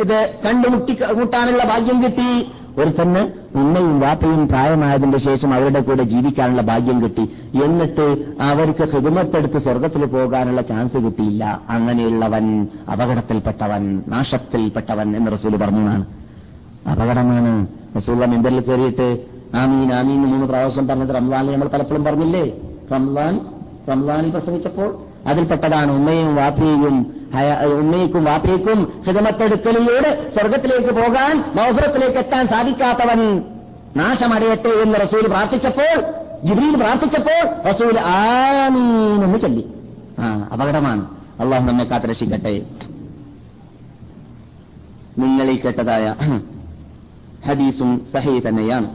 ഇത് 0.00 0.18
കണ്ടുമുട്ടി 0.46 0.92
കൂട്ടാനുള്ള 0.92 1.64
ഭാഗ്യം 1.64 2.04
കിട്ടി. 2.04 2.52
ഒരു 2.78 3.02
തന്നെ 3.02 3.22
ഉമ്മയും 3.54 4.00
വാപ്പയും 4.00 4.48
പ്രായമായതിന്റെ 4.48 5.18
ശേഷം 5.18 5.54
അവരുടെ 5.54 5.80
കൂടെ 5.80 6.02
ജീവിക്കാനുള്ള 6.02 6.62
ഭാഗ്യം 6.62 7.02
കിട്ടി. 7.02 7.24
എന്നിട്ട് 7.64 8.06
അവർക്ക് 8.40 8.84
ഹിതുമത്തെടുത്ത് 8.92 9.58
സ്വർഗത്തിൽ 9.58 10.04
പോകാനുള്ള 10.04 10.60
ചാൻസ് 10.60 10.96
കിട്ടിയില്ല. 11.06 11.60
അങ്ങനെയുള്ളവൻ 11.68 12.68
അപകടത്തിൽപ്പെട്ടവൻ 12.92 14.02
നാശത്തിൽപ്പെട്ടവൻ 14.08 15.16
എന്ന് 15.16 15.32
റസൂൽ 15.32 15.56
പറഞ്ഞതാണ്. 15.56 16.04
അപകടമാണ്. 16.86 17.66
റസൂള്ള 17.96 18.26
മെമ്പറിൽ 18.26 18.60
കയറിയിട്ട് 18.60 19.08
ആമീൻ 19.54 19.92
ആമീൻ 19.92 20.20
മൂന്ന് 20.22 20.46
പ്രാവശ്യം 20.46 20.88
പറഞ്ഞത് 20.88 21.16
റംസാനിൽ 21.16 21.52
നമ്മൾ 21.52 21.68
പലപ്പോഴും 21.68 22.04
പറഞ്ഞില്ലേ? 22.04 22.44
റംസാൻ 22.94 23.40
റംസാനിൽ 23.88 24.30
പ്രസംഗിച്ചപ്പോൾ 24.30 24.90
അതിൽപ്പെട്ടതാണ്. 25.26 25.92
ഉമ്മയും 25.92 26.36
വാപ്പിയെയും 26.36 26.96
ഉമ്മയ്ക്കും 27.78 28.24
വാപ്പയ്ക്കും 28.24 29.02
ഹിതമത്തെടുക്കലിലൂടെ 29.06 30.30
സ്വർഗത്തിലേക്ക് 30.30 30.94
പോകാൻ 30.94 31.36
മൗഫറത്തിലേക്ക് 31.56 32.18
എത്താൻ 32.18 32.46
സാധിക്കാത്തവൻ 32.48 33.42
നാശമടയട്ടെ 33.96 34.68
എന്ന് 34.68 34.98
റസൂൽ 35.00 35.24
പ്രാർത്ഥിച്ചപ്പോൾ 35.26 36.00
ജിബ്രീൽ 36.44 36.76
പ്രാർത്ഥിച്ചപ്പോൾ 36.76 37.68
റസൂൽ 37.68 38.00
ആമീനെന്ന് 38.00 39.38
ചൊല്ലി. 39.38 39.64
ആ 40.18 40.48
അപകടമാണ്. 40.52 41.02
അള്ളാഹു 41.40 41.64
നമ്മെ 41.66 41.84
കാത്തുരക്ഷിക്കട്ടെ. 41.84 42.62
നിങ്ങൾ 45.18 45.46
ഈ 45.50 45.60
കേട്ടതായ 45.60 46.14
ഹദീസും 47.46 47.90
സഹി 48.12 48.34
തന്നെയാണ്. 48.46 48.88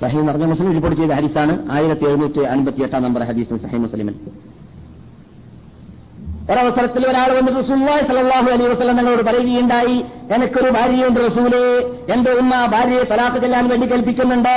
സഹി 0.00 0.16
എന്ന് 0.20 0.30
പറഞ്ഞ 0.30 0.46
മുസ്ലിം 0.52 0.72
റിപ്പോർട്ട് 0.76 0.96
ചെയ്ത 1.00 1.12
ഹദീസാണ് 1.18 1.52
ആയിരത്തി 1.74 2.04
എഴുന്നൂറ്റി 2.10 2.40
അൻപത്തി 2.54 2.82
എട്ടാം 2.86 3.02
നമ്പർ 3.06 3.22
ഹദീസും 3.30 3.58
സഹി 3.64 3.78
മുസ്ലിമിൽ. 3.84 4.16
ഒരവസരത്തിൽ 6.52 7.02
ഒരാൾ 7.10 7.28
വന്ന് 7.36 7.50
റസൂലുള്ളാഹി 7.58 8.02
സ്വല്ലല്ലാഹു 8.08 8.48
അലൈഹി 8.54 8.70
വസല്ലം 8.72 8.96
ഞങ്ങളോട് 9.00 9.22
പറയുകയുണ്ടായി 9.28 9.96
എനിക്കൊരു 10.34 10.70
ഭാര്യയുണ്ട് 10.76 11.20
റസൂലേ 11.26 11.62
എന്റെ 12.14 12.32
ഉമ്മ 12.40 12.52
ഭാര്യയെ 12.74 13.04
തലാഖ് 13.12 13.38
ചെല്ലാൻ 13.44 13.64
വേണ്ടി 13.72 13.86
കൽപ്പിക്കുന്നുണ്ട്. 13.92 14.56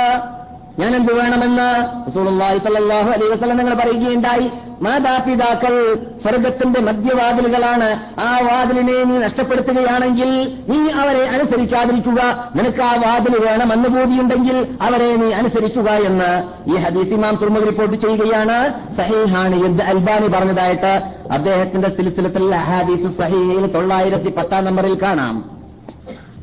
ഞാൻ 0.78 0.96
എന്ത് 0.96 1.12
വേണമെന്ന് 1.12 1.70
അലൈഹി 3.12 3.32
വസല്ലം 3.32 3.56
നിങ്ങൾ 3.56 3.74
പറയുകയുണ്ടായി. 3.74 4.50
മാതാപിതാക്കൾ 4.82 5.94
സ്വർഗത്തിന്റെ 6.22 6.80
മധ്യവാതിലുകളാണ്. 6.80 8.20
ആ 8.20 8.40
വാതിലിനെ 8.40 9.04
നീ 9.04 9.18
നഷ്ടപ്പെടുത്തുകയാണെങ്കിൽ 9.18 10.58
നീ 10.68 10.90
അവരെ 10.90 11.28
അനുസരിക്കാതിരിക്കുക. 11.28 12.50
നിനക്ക് 12.56 12.82
ആ 12.82 12.94
വാതിൽ 12.94 13.44
വേണമെന്ന് 13.46 13.88
കൂടിയുണ്ടെങ്കിൽ 13.88 14.76
അവരെ 14.80 15.16
നീ 15.16 15.32
അനുസരിക്കുക 15.32 15.90
എന്ന് 15.90 16.42
ഈ 16.70 16.76
ഹദീസ് 16.76 17.08
ഇമാം 17.08 17.36
തുറമുഖ 17.36 17.64
റിപ്പോർട്ട് 17.64 17.96
ചെയ്യുകയാണ്. 17.96 18.74
സഹീഹാണ് 18.96 19.62
യുദ്ധ 19.62 19.82
അൽബാനി 19.82 20.26
പറഞ്ഞതായിട്ട് 20.26 21.02
അദ്ദേഹത്തിന്റെ 21.32 21.88
സിലിസിലത്തിൽ 21.88 22.54
ഹദീസു 22.54 23.08
സഹീഹിൽ 23.08 23.66
തൊള്ളായിരത്തി 23.66 24.30
പത്താം 24.30 24.64
നമ്പറിൽ 24.64 25.02
കാണാം. 25.02 25.44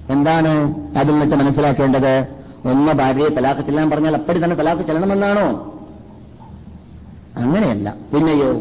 എന്താണ് 0.09 0.73
അതിൽ 0.97 1.11
നിന്നിട്ട് 1.11 1.35
മനസ്സിലാക്കേണ്ടത്? 1.35 2.34
ഒന്ന് 2.65 2.91
ഭാര്യയെ 2.91 3.29
തലാഖ് 3.29 3.61
ചെല്ലാൻ 3.61 3.89
പറഞ്ഞാൽ 3.89 4.13
അപ്പടി 4.13 4.43
തന്നെ 4.43 4.55
തലാഖ് 4.55 4.81
ചെല്ലണമെന്നാണോ? 4.81 5.75
അങ്ങനെയല്ല. 7.37 7.95
പിന്നെയോ? 8.13 8.51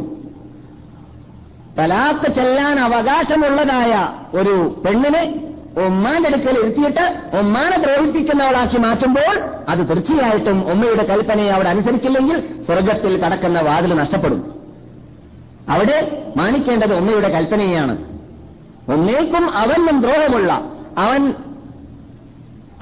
തലാഖ് 1.79 2.35
ചെല്ലാൻ 2.35 2.79
അവകാശമുള്ളതായ 2.79 4.09
ഒരു 4.37 4.83
പെണ്ണിനെ 4.87 5.51
ഒമ്മാന്റെ 5.87 6.29
അടുക്കൽ 6.29 6.59
ഇരുത്തിയിട്ട് 6.59 7.23
ഒമ്മാനെ 7.39 7.79
ദ്രോഹിപ്പിക്കുന്നവളാക്കി 7.79 8.79
മാറ്റുമ്പോൾ 8.79 9.51
അത് 9.69 9.89
തീർച്ചയായിട്ടും 9.89 10.71
ഉമ്മയുടെ 10.71 11.05
കൽപ്പനയെ 11.05 11.51
അവിടെ 11.51 11.69
അനുസരിച്ചില്ലെങ്കിൽ 11.69 12.65
സ്വർഗത്തിൽ 12.65 13.25
കടക്കുന്ന 13.25 13.61
വാതിൽ 13.61 13.95
നഷ്ടപ്പെടും. 13.95 14.55
അവിടെ 15.69 16.25
മാനിക്കേണ്ടത് 16.37 16.95
ഉമ്മയുടെ 16.95 17.29
കൽപ്പനയാണ്. 17.29 18.05
ഒന്നേക്കും 18.93 19.51
അവനും 19.51 20.01
ദ്രോഹമുള്ള 20.01 20.53
അവൻ 20.99 21.35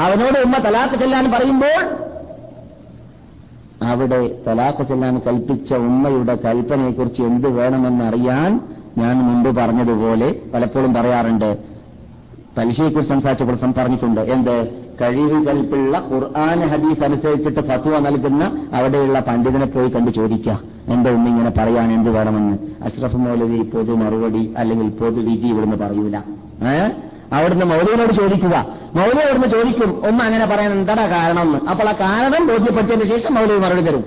അവനോട് 0.01 0.39
ഉമ്മ 0.39 0.59
തലാക്ക് 0.59 0.95
ചെല്ലാൻ 0.95 1.31
പറയുമ്പോൾ 1.31 2.13
അവിടെ 3.85 4.45
തലാക്ക് 4.47 4.89
ചെല്ലാൻ 4.89 5.21
കൽപ്പിച്ച 5.27 5.75
ഉമ്മയുടെ 5.75 6.35
കൽപ്പനയെക്കുറിച്ച് 6.35 7.23
എന്ത് 7.23 7.49
വേണമെന്നറിയാൻ 7.49 8.61
ഞാൻ 8.99 9.17
മുമ്പ് 9.17 9.57
പറഞ്ഞതുപോലെ 9.57 10.37
പലപ്പോഴും 10.55 10.95
പറയാറുണ്ട്. 10.95 11.59
പലിശയെക്കുറിച്ച് 12.59 13.15
സംസാരിച്ചപ്പോൾ 13.15 13.73
പറഞ്ഞിട്ടുണ്ട് 13.73 14.21
എന്ത്? 14.21 14.83
കഴിവ് 15.01 15.47
കൽപ്പുള്ള 15.47 15.99
ഖുർആൻ 15.99 16.61
ഹദീസ് 16.61 17.05
അനുസരിച്ചിട്ട് 17.05 17.61
ഫത്വ 17.61 17.99
നൽകുന്ന 17.99 18.69
അവിടെയുള്ള 18.73 19.21
പണ്ഡിതനെ 19.21 19.67
പോയി 19.67 19.89
കണ്ട് 19.89 20.11
ചോദിക്കുക. 20.11 20.61
എന്റെ 20.89 21.11
ഉമ്മ 21.11 21.29
ഇങ്ങനെ 21.29 21.51
പറയാൻ 21.51 21.93
എന്ത് 21.93 22.11
വേണമെന്ന്? 22.11 22.85
അഷ്റഫ് 22.85 23.17
മൗലവി 23.17 23.63
പൊതു 23.63 23.93
മറുപടി 23.93 24.55
അല്ലെങ്കിൽ 24.59 24.89
പൊതു 24.89 25.21
വിധി 25.21 25.47
ഇവിടുന്ന് 25.47 25.77
പറയൂല. 25.77 26.17
ഏ? 26.69 26.89
അവിടുന്ന് 27.33 27.67
മൗലവിനോട് 27.67 28.13
ചോദിക്കുക. 28.13 28.67
മൗലി 28.95 29.19
അവിടുന്ന് 29.19 29.49
ചോദിക്കും 29.49 30.07
ഒന്ന് 30.07 30.25
അങ്ങനെ 30.25 30.47
പറയാൻ 30.47 30.73
എന്താ 30.73 30.95
കാരണം? 30.95 31.43
എന്ന് 31.43 31.71
അപ്പോൾ 31.71 31.89
ആ 31.89 31.93
കാരണം 31.93 32.47
ബോധ്യപ്പെടുത്തിയതിന് 32.47 33.09
ശേഷം 33.09 33.35
മൗലവി 33.35 33.59
മറുപടി 33.59 33.83
തരും. 33.83 34.05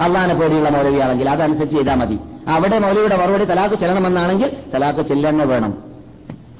അള്ളാനെ 0.00 0.34
പോലെയുള്ള 0.34 0.68
മൗലവിയാണെങ്കിൽ 0.68 1.30
അതനുസരിച്ച് 1.30 1.76
ചെയ്താൽ 1.76 1.94
മതി. 1.94 2.20
അവിടെ 2.48 2.78
മൗലവിയുടെ 2.78 3.16
മറുപടി 3.16 3.44
തലാക്ക് 3.44 3.74
ചെല്ലണമെന്നാണെങ്കിൽ 3.74 4.56
തലാക്ക് 4.74 5.00
ചെല്ലെന്നെ 5.00 5.44
വേണം. 5.44 5.74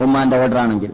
ഉമ്മാന്റെ 0.00 0.42
ഓർഡർ 0.42 0.58
ആണെങ്കിൽ. 0.58 0.90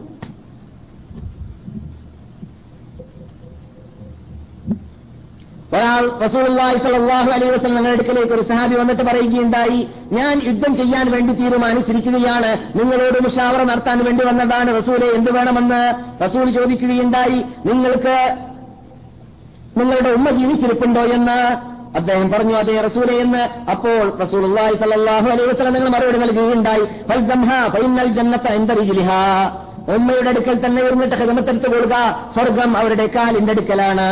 ഒരാൾ 5.75 6.03
റസൂലുള്ളാഹി 6.25 6.77
സ്വല്ലല്ലാഹു 6.83 7.29
അലൈഹി 7.35 7.51
വസല്ലം 7.55 7.87
അടുക്കലേക്ക് 7.91 8.33
ഒരു 8.37 8.43
സഹാബി 8.49 8.75
വന്നിട്ട് 8.75 9.03
പറയുകയുണ്ടായി 9.03 9.79
ഞാൻ 10.17 10.41
യുദ്ധം 10.47 10.73
ചെയ്യാൻ 10.77 11.05
വേണ്ടി 11.11 11.33
തീരുമാനിച്ചിരിക്കുകയാണ്. 11.41 12.51
നിങ്ങളോട് 12.79 13.17
മുഷാവറ 13.25 13.61
നടത്താൻ 13.71 13.99
വേണ്ടി 14.07 14.25
വന്നതാണ് 14.25 14.69
റസൂലെ 14.79 15.07
എന്ത് 15.17 15.31
വേണമെന്ന്? 15.37 15.81
റസൂൽ 16.25 16.49
ചോദിക്കുകയുണ്ടായി 16.57 17.39
നിങ്ങൾക്ക് 17.69 18.17
നിങ്ങളുടെ 19.79 20.11
ഉമ്മ 20.17 20.29
ജീവിച്ചിരിപ്പുണ്ടോ 20.29 21.03
എന്ന്? 21.17 21.39
അദ്ദേഹം 21.99 22.27
പറഞ്ഞു 22.31 22.55
അതേ 22.61 22.77
റസൂലെ 22.87 23.13
എന്ന്. 23.25 23.43
അപ്പോൾ 23.73 24.01
റസൂലുള്ളാഹി 24.23 24.75
സലാഹു 24.83 25.27
അലൈഹി 25.33 25.49
വസ്ലം 25.51 25.73
നിങ്ങൾ 25.73 25.89
മറുപടി 25.89 26.17
നൽകുകയുണ്ടായി 26.17 26.85
ഫൈനൽ 27.09 28.05
ഉമ്മയുടെ 29.95 30.29
അടുക്കൽ 30.29 30.55
തന്നെ 30.65 30.79
ഇരുന്നിട്ട് 30.85 31.15
ഹിതമത്തെടുത്തു 31.15 31.67
കൊടുക്കുക 31.67 31.97
സ്വർഗം 32.35 32.77
അവരുടെ 32.77 33.05
കാലിന്റെ 33.15 33.51
അടുക്കലാണ്. 33.51 34.07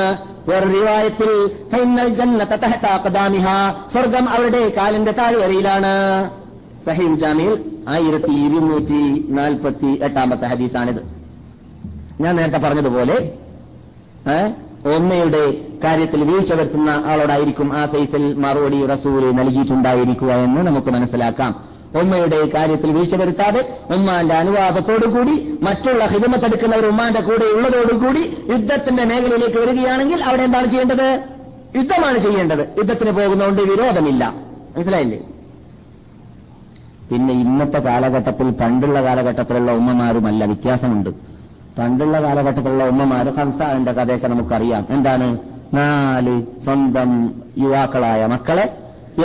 വേറെ 0.48 0.66
റിവായത്തിൽ 0.70 1.32
സ്വർഗം 3.92 4.30
അവരുടെ 4.30 4.74
കാലിന്റെ 4.78 5.12
താഴ്വരയിലാണ്. 5.12 5.94
സഹീം 6.86 7.20
ജാമിയിൽ 7.20 7.54
ആയിരത്തി 7.90 8.34
ഇരുന്നൂറ്റി 8.46 9.02
നാൽപ്പത്തി 9.30 9.92
എട്ടാമത്തെ 10.04 10.46
ഹദീസാണിത്. 10.46 11.02
ഞാൻ 12.22 12.36
നേരത്തെ 12.36 12.58
പറഞ്ഞതുപോലെ 12.58 13.18
ഒന്നയുടെ 14.96 15.44
കാര്യത്തിൽ 15.84 16.24
വീഴ്ച 16.24 16.54
വരുത്തുന്ന 16.54 16.90
ആളോടായിരിക്കും 17.06 17.70
ആ 17.78 17.86
സൈസിൽ 17.86 18.24
മറുപടി 18.46 18.86
റസൂൽ 18.86 19.24
നൽകിയിട്ടുണ്ടായിരിക്കുക 19.32 20.32
എന്ന് 20.46 20.62
നമുക്ക് 20.68 20.88
മനസ്സിലാക്കാം. 20.88 21.73
ഉമ്മയുടെ 22.02 22.50
കാര്യത്തിൽ 22.56 22.92
വീഴ്ച 22.92 23.16
വരുത്താതെ 23.16 23.78
ഉമ്മാന്റെ 23.94 24.36
അനുവാദത്തോടുകൂടി 24.36 25.60
മറ്റുള്ള 25.62 26.06
ഹിതമത്തെടുക്കുന്നവർ 26.06 26.86
ഉമ്മാന്റെ 26.86 27.22
കൂടെ 27.22 27.56
ഉള്ളതോടുകൂടി 27.56 28.38
യുദ്ധത്തിന്റെ 28.50 29.04
മേഖലയിലേക്ക് 29.04 29.58
വരികയാണെങ്കിൽ 29.58 30.24
അവിടെ 30.24 30.44
എന്താണ് 30.44 30.66
ചെയ്യേണ്ടത്? 30.66 31.24
യുദ്ധമാണ് 31.76 32.18
ചെയ്യേണ്ടത്. 32.18 32.60
യുദ്ധത്തിന് 32.78 33.12
പോകുന്നതുകൊണ്ട് 33.12 33.62
വിരോധമില്ല. 33.62 34.34
മനസ്സിലായില്ലേ? 34.76 35.20
പിന്നെ 37.12 37.34
ഇന്നത്തെ 37.34 37.80
കാലഘട്ടത്തിൽ 37.80 38.50
പണ്ടുള്ള 38.50 39.04
കാലഘട്ടത്തിലുള്ള 39.04 39.72
ഉമ്മമാരുമല്ല 39.72 40.46
വ്യത്യാസമുണ്ട്. 40.46 41.10
പണ്ടുള്ള 41.80 42.22
കാലഘട്ടത്തിലുള്ള 42.22 42.88
ഉമ്മമാർ 42.88 43.30
ഹംസാന്റെ 43.30 43.92
കഥയൊക്കെ 43.92 44.28
നമുക്കറിയാം. 44.28 44.88
എന്താണ്? 44.90 45.38
നാല് 45.74 46.62
സ്വന്തം 46.64 47.34
യുവാക്കളായ 47.58 48.26
മക്കളെ 48.26 48.78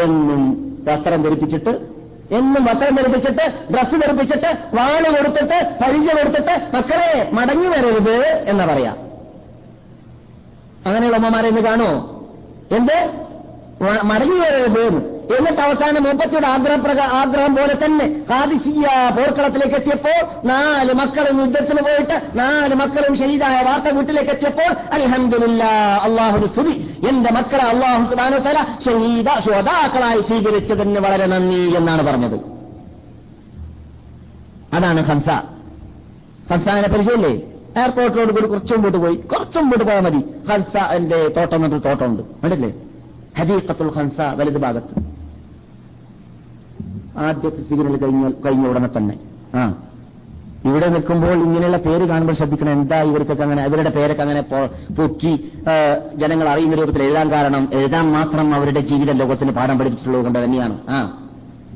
എന്നും 0.03 0.77
വസ്ത്രം 0.89 1.23
ധരിപ്പിച്ചിട്ട് 1.23 1.98
എന്നും 2.31 2.65
വസ്ത്രം 2.65 2.97
ധരിപ്പിച്ചിട്ട് 2.97 3.73
ഡ്രസ്സ് 3.73 3.95
ധരിപ്പിച്ചിട്ട് 3.95 4.77
വാൾ 4.77 5.17
കൊടുത്തിട്ട് 5.17 5.79
പരിചയം 5.85 6.17
കൊടുത്തിട്ട് 6.17 6.77
മക്കളെ 6.77 7.31
മടങ്ങി 7.33 7.67
വരരുത് 7.67 8.45
എന്ന് 8.47 8.65
പറയാ. 8.65 8.97
അങ്ങനെയുള്ള 10.87 11.17
ഉമ്മമാരെ 11.17 11.49
ഇന്ന് 11.49 11.61
കാണുമോ? 11.61 12.25
എന്ത്? 12.71 13.11
മടങ്ങി 14.05 14.39
വരരുത്. 14.39 15.18
എന്നിട്ട് 15.37 15.61
അവസാനം 15.61 16.03
മുപ്പത്തിയുടെ 16.03 16.47
ആഗ്രഹപ്രക 16.47 17.01
ആഗ്രഹം 17.01 17.55
പോലെ 17.55 17.75
തന്നെ 17.85 18.25
ഹാദിസിയ 18.31 18.87
പോർക്കളത്തിലേക്ക് 19.17 19.75
എത്തിയപ്പോൾ 19.75 20.47
നാല് 20.47 20.93
മക്കളും 20.93 21.41
യുദ്ധത്തിന് 21.41 21.83
പോയിട്ട് 21.83 22.39
നാല് 22.39 22.75
മക്കളും 22.75 23.17
ഷഹീദായ 23.17 23.63
വാർത്ത 23.63 23.89
വീട്ടിലേക്ക് 23.89 24.31
എത്തിയപ്പോൾ 24.31 24.95
അലഹമില്ല 24.95 25.65
അള്ളാഹു 26.03 26.47
സ്തുതി. 26.47 26.97
എന്റെ 27.09 27.31
മക്കളെ 27.31 27.65
അള്ളാഹു 27.65 28.11
സുബാനു 28.11 28.39
തല 28.39 28.59
ഷഹീദ 28.85 29.29
ശ്രോതാക്കളായി 29.45 30.21
സ്വീകരിച്ചതിന് 30.21 30.99
വളരെ 30.99 31.27
നന്ദി 31.27 31.77
എന്നാണ് 31.77 32.07
പറഞ്ഞത്. 32.07 32.41
അതാണ് 34.73 35.05
ഹംസ 35.05 35.29
ഹംസാനെ 36.53 36.89
പരിചയമില്ലേ? 36.89 37.33
എയർപോർട്ടിനോട് 37.81 38.33
കൂടി 38.33 38.47
കുറച്ചും 38.47 38.75
മുമ്പോട്ട് 38.75 38.99
പോയി. 38.99 39.17
കുറച്ചും 39.17 39.61
മുമ്പോട്ട് 39.61 39.85
പോയാൽ 39.85 40.01
മതി. 40.01 40.25
ഹൻസ 40.51 40.77
എന്റെ 40.77 41.29
തോട്ടം 41.29 41.65
എന്നൊരു 41.65 41.83
തോട്ടമുണ്ട്. 41.83 42.23
കണ്ടില്ലേ? 42.23 42.73
ഹദീഖത്തുൽ 43.39 43.91
ഹൻസ 43.97 44.21
വലത് 44.21 44.59
ഭാഗത്ത് 44.59 45.08
ആദ്യത്തെ 47.19 47.63
സിഗ്നൽ 47.63 47.97
കഴിഞ്ഞ 47.97 48.31
കഴിഞ്ഞ 48.31 48.67
ഉടനെ 48.67 48.89
തന്നെ. 48.97 49.19
ആ. 49.55 49.75
ഇവിടെ 50.65 50.89
നിൽക്കുമ്പോൾ 50.89 51.33
ഇങ്ങനെയുള്ള 51.33 51.77
പേര് 51.77 52.09
കാണുമ്പോൾ 52.09 52.33
ശ്രദ്ധിക്കണം. 52.33 52.73
എന്താ 52.73 53.03
ഇവർക്കൊക്കെ 53.03 53.43
അങ്ങനെ 53.43 53.63
അവരുടെ 53.63 53.91
പേരൊക്കെ 53.91 54.23
അങ്ങനെ 54.23 54.41
പൊക്കി 54.93 55.53
ജനങ്ങൾ 56.15 56.49
അറിയുന്ന 56.49 56.75
രൂപത്തിൽ 56.75 57.03
എഴുതാൻ 57.03 57.31
കാരണം 57.31 57.69
എഴുതാൻ 57.73 58.13
മാത്രം 58.13 58.55
അവരുടെ 58.55 58.81
ജീവിത 58.81 59.11
ലോകത്തിന് 59.11 59.53
പാഠം 59.53 59.79
പഠിപ്പിച്ചിട്ടുള്ളത് 59.79 60.25
കൊണ്ട് 60.25 60.45
തന്നെയാണ്. 60.45 60.79
ആ. 60.89 61.29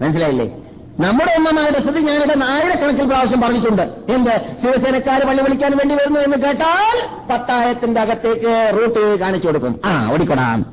മനസ്സിലായില്ലേ? 0.02 0.56
നമ്മുടെ 1.00 1.36
ഒന്നാമത്തെ 1.36 1.80
സ്ഥിതി 1.80 2.00
ഞാനിവിടെ 2.00 2.44
ആയിരക്കണക്കിന് 2.44 3.08
പ്രാവശ്യം 3.08 3.40
പറഞ്ഞിട്ടുണ്ട്. 3.40 3.82
എന്ത്? 4.08 4.56
ശിവസേനക്കാർ 4.62 5.24
പള്ളി 5.24 5.42
വിളിക്കാൻ 5.42 5.70
വേണ്ടി 5.70 5.94
വരുന്നു 5.94 6.20
എന്ന് 6.20 6.36
കേട്ടാൽ 6.36 7.08
പത്തായത്തിന്റെ 7.32 8.00
അകത്തേക്ക് 8.00 8.78
റൂട്ട് 8.80 9.18
കാണിച്ചു 9.18 9.48
കൊടുക്കും. 9.48 9.80
ആ 9.84 10.12
ഓടിക്കൊടാം. 10.12 10.66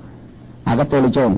അകത്തൊളിച്ചോ. 0.68 1.38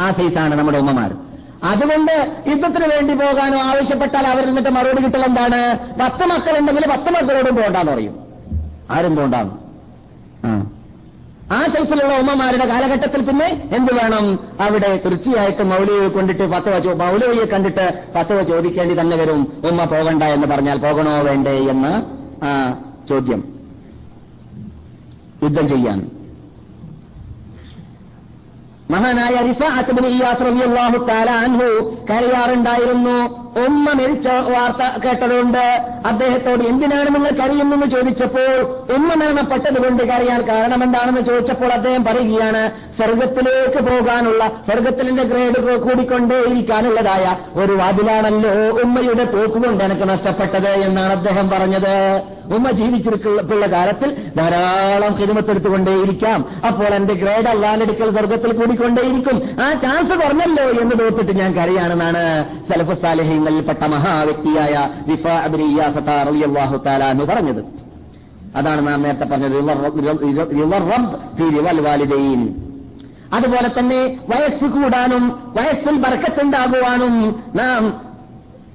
ആ 0.00 0.10
സൈസാണ് 0.10 0.54
നമ്മുടെ 0.54 0.78
ഉമ്മമാർ. 0.78 1.31
അതുകൊണ്ട് 1.62 2.44
യുദ്ധത്തിന് 2.48 2.86
വേണ്ടി 2.86 3.14
പോകാനോ 3.14 3.58
ആവശ്യപ്പെട്ടാൽ 3.58 4.26
അവർ 4.26 4.46
നിന്നിട്ട് 4.46 4.68
മറുപടി 4.68 5.02
കിട്ടൽ 5.02 5.24
എന്താണ്? 5.24 5.78
പത്ത് 6.00 6.26
മക്കളുണ്ടെങ്കിൽ 6.26 6.86
പത്ത് 6.86 7.10
മക്കളോടും 7.10 7.56
പോകണ്ടെന്ന് 7.56 7.92
പറയും. 7.92 8.16
ആരും 8.90 9.16
പോകണ്ടാന്ന്. 9.16 9.54
ആ. 10.46 10.66
സൈസിലുള്ള 11.66 12.18
ഉമ്മമാരുടെ 12.18 12.66
കാലഘട്ടത്തിൽ 12.66 13.26
പിന്നെ 13.26 13.68
എന്ത് 13.76 13.92
വേണം? 13.94 14.38
അവിടെ 14.60 15.00
തീർച്ചയായിട്ടും 15.04 15.68
മൗലവിയെ 15.68 16.08
കൊണ്ടിട്ട് 16.08 16.50
പത്ത് 16.50 16.94
മൗലവിയെ 16.94 17.44
കണ്ടിട്ട് 17.44 18.04
പത്തവ 18.14 18.42
ചോദിക്കേണ്ടി 18.42 19.00
തന്നെ 19.00 19.16
വരും. 19.16 19.62
ഉമ്മ 19.68 19.84
പോകണ്ട 19.84 20.22
എന്ന് 20.22 20.46
പറഞ്ഞാൽ 20.46 20.78
പോകണോ 20.78 21.22
വേണ്ടേ 21.22 21.58
എന്ന് 21.58 22.02
ചോദ്യം. 23.08 23.44
യുദ്ധം 25.42 25.68
ചെയ്യാൻ. 25.68 26.11
മഹാനായ 28.94 29.34
റിഫാഅത്ത് 29.48 29.92
ബിൻ 29.98 30.06
ഇയാസ് 30.14 30.44
റളിയല്ലാഹു 30.48 30.98
തആല 31.10 31.30
അൻഹു 31.44 31.68
കരയാറുണ്ടായിരുന്നു. 32.10 33.16
ഉമ്മ 33.60 33.92
മരിച്ച 33.92 34.28
വാർത്ത 34.52 34.82
കേട്ടതുകൊണ്ട് 35.04 35.58
അദ്ദേഹത്തോട് 36.06 36.62
എന്തിനാണ് 36.64 37.14
നിങ്ങൾ 37.14 37.30
കരയുന്നെന്ന് 37.40 37.86
ചോദിച്ചപ്പോൾ 37.86 38.54
ഉമ്മ 38.96 39.08
മരണപ്പെട്ടതുകൊണ്ട് 39.14 40.02
കരയാൻ 40.02 40.40
കാരണം 40.48 40.82
എന്താണെന്ന് 40.84 41.20
ചോദിച്ചപ്പോൾ 41.20 41.72
അദ്ദേഹം 41.72 42.04
പറയുകയാണ് 42.04 42.62
സ്വർഗത്തിലേക്ക് 42.96 43.80
പോകാനുള്ള 43.88 44.42
സ്വർഗത്തിന്റെ 44.66 45.22
ഗ്രേഡ് 45.22 45.60
കൂടിക്കൊണ്ടേയിരിക്കാനുള്ളതായ 45.82 47.26
ഒരു 47.56 47.72
വാതിലാണല്ലോ 47.72 48.52
ഉമ്മയുടെ 48.84 49.24
പോക്കുകൊണ്ട് 49.24 49.84
എനിക്ക് 49.84 50.08
നഷ്ടപ്പെട്ടത് 50.08 50.70
എന്നാണ് 50.86 51.12
അദ്ദേഹം 51.12 51.50
പറഞ്ഞത്. 51.50 51.94
ഉമ്മ 52.56 52.70
ജീവിച്ചിരിക്കുള്ള 52.70 53.66
കാലത്തിൽ 53.66 54.08
ധാരാളം 54.36 55.12
ഹിതമത്തെടുത്തുകൊണ്ടേയിരിക്കാം 55.18 56.40
അപ്പോൾ 56.68 56.94
എന്റെ 56.94 57.14
ഗ്രേഡ് 57.14 57.48
അല്ലാണ്ടെടുക്കൽ 57.52 58.10
സ്വർഗത്തിൽ 58.16 58.52
കൂടിക്കൊണ്ടേയിരിക്കും. 58.52 59.36
ആ 59.64 59.72
ചാൻസ് 59.84 60.14
കുറഞ്ഞല്ലോ 60.22 60.64
എന്ന് 60.82 60.94
തോത്തിട്ട് 61.00 61.32
ഞാൻ 61.40 61.52
കരയാണെന്നാണ് 61.58 62.24
സലഫ് 62.70 62.96
സാലഹ്യങ്ങളിൽപ്പെട്ട 63.42 63.84
മഹാവ്യക്തിയായ 63.92 64.74
എന്ന് 67.10 67.24
പറഞ്ഞത്. 67.24 67.62
അതാണ് 68.56 68.88
നാം 68.88 69.02
നേരത്തെ 69.02 69.24
പറഞ്ഞത് 69.24 69.56
അതുപോലെ 73.34 73.68
തന്നെ 73.78 74.00
വയസ്സ് 74.28 74.64
കൂടാനും 74.64 75.24
വയസ്സിൽ 75.56 75.96
ബർക്കത്തുണ്ടാകുവാനും 75.96 77.44
നാം 77.54 77.84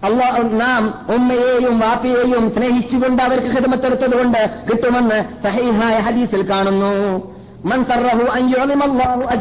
അള്ളാഹ് 0.03 0.61
നാം 0.61 0.83
ഉമ്മയെയും 1.15 1.79
വാപ്പയെയും 1.79 2.49
സ്നേഹിച്ചുകൊണ്ട് 2.49 3.23
അവർക്ക് 3.23 3.47
ഹിതമത്തെടുത്തതുകൊണ്ട് 3.47 4.41
കിട്ടുമെന്ന് 4.69 5.19
സഹീഹായ 5.43 5.99
ഹദീസിൽ 5.99 6.49
കാണുന്നു. 6.49 6.93
മൻ 7.65 7.79
അഞ്ചോളിമല്ലാഹു 8.33 9.21
അൻ 9.21 9.37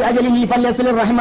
അജലിഹി 0.00 0.46
റഹ്മ. 0.90 1.20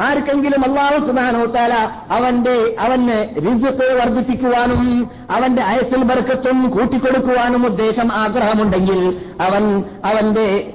ആർക്കെങ്കിലും 0.00 0.64
അള്ളാഹു 0.64 1.06
സുബാനോ 1.06 1.44
താല 1.44 1.74
അവന്റെ 2.10 2.76
അവന് 2.80 3.36
റിസുക്ക് 3.36 4.00
വർദ്ധിപ്പിക്കുവാനും 4.00 5.10
അവന്റെ 5.30 5.62
അയസിൽ 5.62 6.02
ബർക്കത്തും 6.02 6.70
കൂട്ടിക്കൊടുക്കുവാനും 6.70 7.66
ഉദ്ദേശം 7.66 8.12
ആഗ്രഹമുണ്ടെങ്കിൽ 8.12 9.20
അവൻ 9.40 9.84
അവന്റെ 10.04 10.74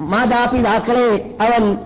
മാതാപിതാക്കളെ 0.00 1.36
അവൻ 1.40 1.76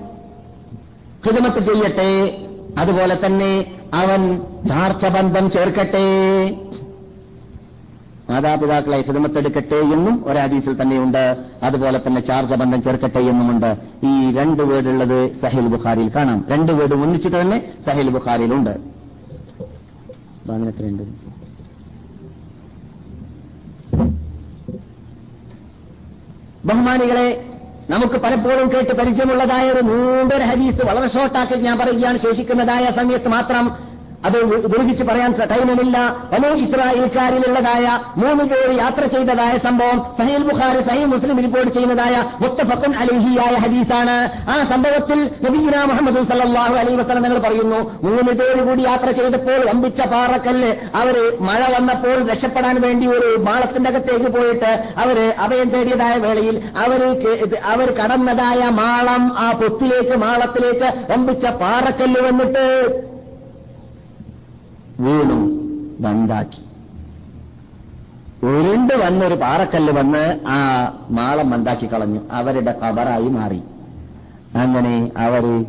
ഹിതമത്ത് 1.27 1.61
ചെയ്യട്ടെ. 1.61 2.43
അതുപോലെ 2.79 3.27
തന്നെ 3.27 3.79
അവൻ 3.95 4.41
ചാർച്ച 4.69 5.07
ബന്ധം 5.07 5.51
ചേർക്കട്ടെ. 5.51 6.07
മാതാപിതാക്കളെ 8.31 9.01
ഹിതമത്തെടുക്കട്ടെ 9.01 9.77
എന്നും 9.77 10.25
ഒരാദീസിൽ 10.27 10.83
തന്നെയുണ്ട്. 10.83 11.45
അതുപോലെ 11.63 12.01
തന്നെ 12.07 12.21
ചാർജബന്ധം 12.21 12.83
ചേർക്കട്ടെ 12.83 13.19
എന്നുമുണ്ട്. 13.19 13.71
ഈ 14.05 14.37
രണ്ട് 14.37 14.63
വേർഡുള്ളത് 14.63 15.33
സഹിൽ 15.33 15.67
ബുഖാരിയിൽ 15.67 16.11
കാണാം. 16.17 16.45
രണ്ട് 16.49 16.73
വേട് 16.73 16.95
ഒന്നിച്ചിട്ട് 16.95 17.41
തന്നെ 17.41 17.59
സഹിൽ 17.87 18.11
ബുഖാരിയിലുണ്ട്. 18.11 18.75
ബഹുമാനികളെ 26.67 27.27
നമുക്ക് 27.91 28.15
പലപ്പോഴും 28.15 28.69
കേട്ട് 28.73 28.95
പരിചയമുള്ളതായ 28.97 29.71
ഒരു 29.71 29.81
നീണ്ടൊരു 29.81 30.43
ഹദീസ് 30.43 30.85
വളരെ 30.85 31.09
ഷോർട്ടാക്കി 31.09 31.59
ഞാൻ 31.61 31.79
പറയുകയാണ്. 31.79 32.19
ശേഷിക്കുന്നതായ 32.19 32.87
സമയത്ത് 32.97 33.29
മാത്രം 33.29 33.87
അത് 34.25 34.37
ഉപയോഗിച്ച് 34.67 35.05
പറയാൻ 35.05 35.33
ടൈമുമില്ല 35.51 35.97
ബനു 36.31 36.49
ഇസ്രായേൽക്കാരിലുള്ളതായ 36.63 37.87
മൂന്ന് 38.17 38.45
പേര് 38.45 38.73
യാത്ര 38.79 39.05
ചെയ്തതായ 39.07 39.59
സംഭവം 39.59 39.99
സഹീൽ 40.19 40.43
ബുഖാരി 40.43 40.81
സഹീൽ 40.83 41.07
മുസ്ലിം 41.07 41.41
റിപ്പോർട്ട് 41.41 41.71
ചെയ്യുന്നതായ 41.71 42.15
മുത്തഫഖുൻ 42.41 42.93
അലിഹിയായ 42.97 43.55
ഹദീസാണ്. 43.57 44.17
ആ 44.49 44.57
സംഭവത്തിൽ 44.65 45.19
നബീന 45.45 45.77
മുഹമ്മദ് 45.91 46.23
സല്ലാഹു 46.31 46.75
അലൈ 46.75 46.95
വസ്ലം 46.95 47.23
നിങ്ങൾ 47.23 47.41
പറയുന്നു 47.41 47.79
മൂന്ന് 48.03 48.33
പേര് 48.33 48.61
കൂടി 48.69 48.83
യാത്ര 48.83 49.11
ചെയ്തപ്പോൾ 49.13 49.61
വമ്പിച്ച 49.67 50.01
പാറക്കല്ല് 50.07 50.71
അവർ 50.95 51.17
മഴ 51.41 51.61
വന്നപ്പോൾ 51.77 52.17
രക്ഷപ്പെടാൻ 52.31 52.77
വേണ്ടി 52.83 53.09
ഒരു 53.17 53.31
മാളത്തിന്റെ 53.41 53.91
അകത്തേക്ക് 53.91 54.31
പോയിട്ട് 54.31 54.73
അവർ 54.99 55.17
അഭയം 55.45 55.69
തേടിയതായ 55.71 56.15
വേളയിൽ 56.19 56.57
അവർ 56.85 57.03
അവർ 57.73 57.91
കടന്നതായ 58.01 58.63
മാളം 58.81 59.25
ആ 59.39 59.53
പൊത്തിലേക്ക് 59.61 60.17
മാളത്തിലേക്ക് 60.19 60.89
വമ്പിച്ച 61.13 61.47
പാറക്കല്ല് 61.61 62.23
വന്നിട്ട് 62.23 62.65
വീണു 65.01 65.39
ബന്ധാക്കി 66.01 66.63
ഉരുണ്ട് 68.47 68.95
വന്നൊരു 68.95 69.35
പാറക്കല്ല് 69.35 69.93
വന്ന് 69.93 70.41
ആ 70.49 70.59
മാളം 71.11 71.51
മണ്ടാക്കി 71.51 71.93
കളഞ്ഞു. 71.93 72.21
അവരുടെ 72.31 72.73
കബറായി 72.81 73.29
മാറി. 73.29 73.61
അങ്ങനെ 74.57 75.13
അവർ 75.17 75.65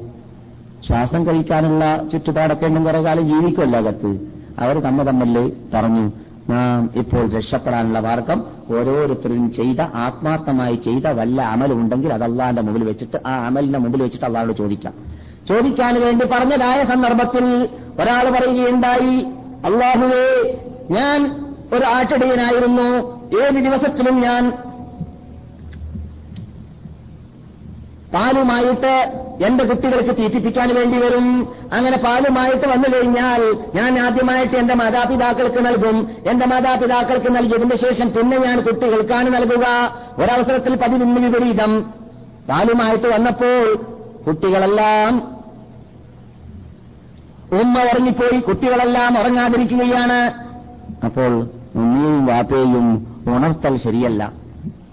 ശ്വാസം 0.87 1.27
കഴിക്കാനുള്ള 1.27 1.83
ചുറ്റുപാടൊക്കെ 2.11 2.65
ഉണ്ടെങ്കിൽ 2.65 2.91
കുറേ 2.91 3.03
കാലം 3.03 3.27
ജീവിക്കുമല്ലോ 3.27 3.79
അകത്ത്. 3.79 4.11
അവർ 4.59 4.79
തമ്മ 4.79 5.03
തമ്മിൽ 5.03 5.53
പറഞ്ഞു 5.73 6.11
നാം 6.49 6.89
ഇപ്പോൾ 6.95 7.29
രക്ഷപ്പെടാനുള്ള 7.29 7.99
മാർഗം 7.99 8.45
ഓരോരുത്തരും 8.69 9.53
ചെയ്ത 9.53 9.81
ആത്മാർത്ഥമായി 9.81 10.75
ചെയ്ത 10.75 11.07
വല്ല 11.07 11.41
അമലുണ്ടെങ്കിൽ 11.41 12.13
അത് 12.13 12.23
അള്ളാന്റെ 12.23 12.61
മുമ്പിൽ 12.61 12.83
വെച്ചിട്ട് 12.83 13.17
ആ 13.27 13.45
അമലിന്റെ 13.45 13.79
മുമ്പിൽ 13.79 14.01
വെച്ചിട്ട് 14.01 14.25
അള്ളാഹോട് 14.25 14.57
ചോദിക്കാം. 14.57 14.93
ചോദിക്കാൻ 15.49 16.01
വേണ്ടി 16.01 16.25
പറഞ്ഞതായ 16.25 16.83
സന്ദർഭത്തിൽ 16.83 17.69
ഒരാൾ 18.01 18.29
പറയുകയുണ്ടായി 18.29 19.17
അള്ളാഹുവേ 19.65 20.57
ഞാൻ 20.89 21.19
ഒരു 21.73 21.85
ആട്ടിടയനായിരുന്നു. 21.85 22.89
ഏത് 23.43 23.55
ദിവസത്തിലും 23.55 24.19
ഞാൻ 24.19 24.51
പാലുമായിട്ട് 28.13 28.93
എന്റെ 29.45 29.63
കുട്ടികൾക്ക് 29.63 30.17
തീറ്റിപ്പിക്കാൻ 30.17 30.75
വേണ്ടി 30.75 30.97
വരും. 30.97 31.55
അങ്ങനെ 31.73 31.97
പാലുമായിട്ട് 31.97 32.67
വന്നു 32.67 32.95
കഴിഞ്ഞാൽ 32.95 33.41
ഞാൻ 33.75 33.99
ആദ്യമായിട്ട് 33.99 34.55
എന്റെ 34.55 34.73
മാതാപിതാക്കൾക്ക് 34.73 35.65
നൽകും. 35.65 35.97
എന്റെ 36.27 36.45
മാതാപിതാക്കൾക്ക് 36.45 37.35
നൽകിയതിന് 37.35 37.75
ശേഷം 37.75 38.09
പിന്നെ 38.13 38.37
ഞാൻ 38.37 38.59
കുട്ടികൾക്കാണ് 38.59 39.33
നൽകുക. 39.33 39.65
ഒരവസരത്തിൽ 40.17 40.75
പതിനൊന്ന് 40.75 41.21
വിപരീതം. 41.21 41.93
പാലുമായിട്ട് 42.49 43.07
വന്നപ്പോൾ 43.07 43.75
കുട്ടികളെല്ലാം 44.27 45.36
ഉമ്മ 47.53 47.79
ഉറങ്ങിപ്പോയി 47.79 48.39
കുട്ടികളെല്ലാം 48.39 49.19
ഉറങ്ങാതിരിക്കുകയാണ്. 49.19 50.33
അപ്പോൾ 51.05 51.31
ഉമ്മയും 51.75 52.25
വാപ്പയും 52.25 53.07
ഉണർത്തൽ 53.35 53.77
ശരിയല്ല. 53.77 54.33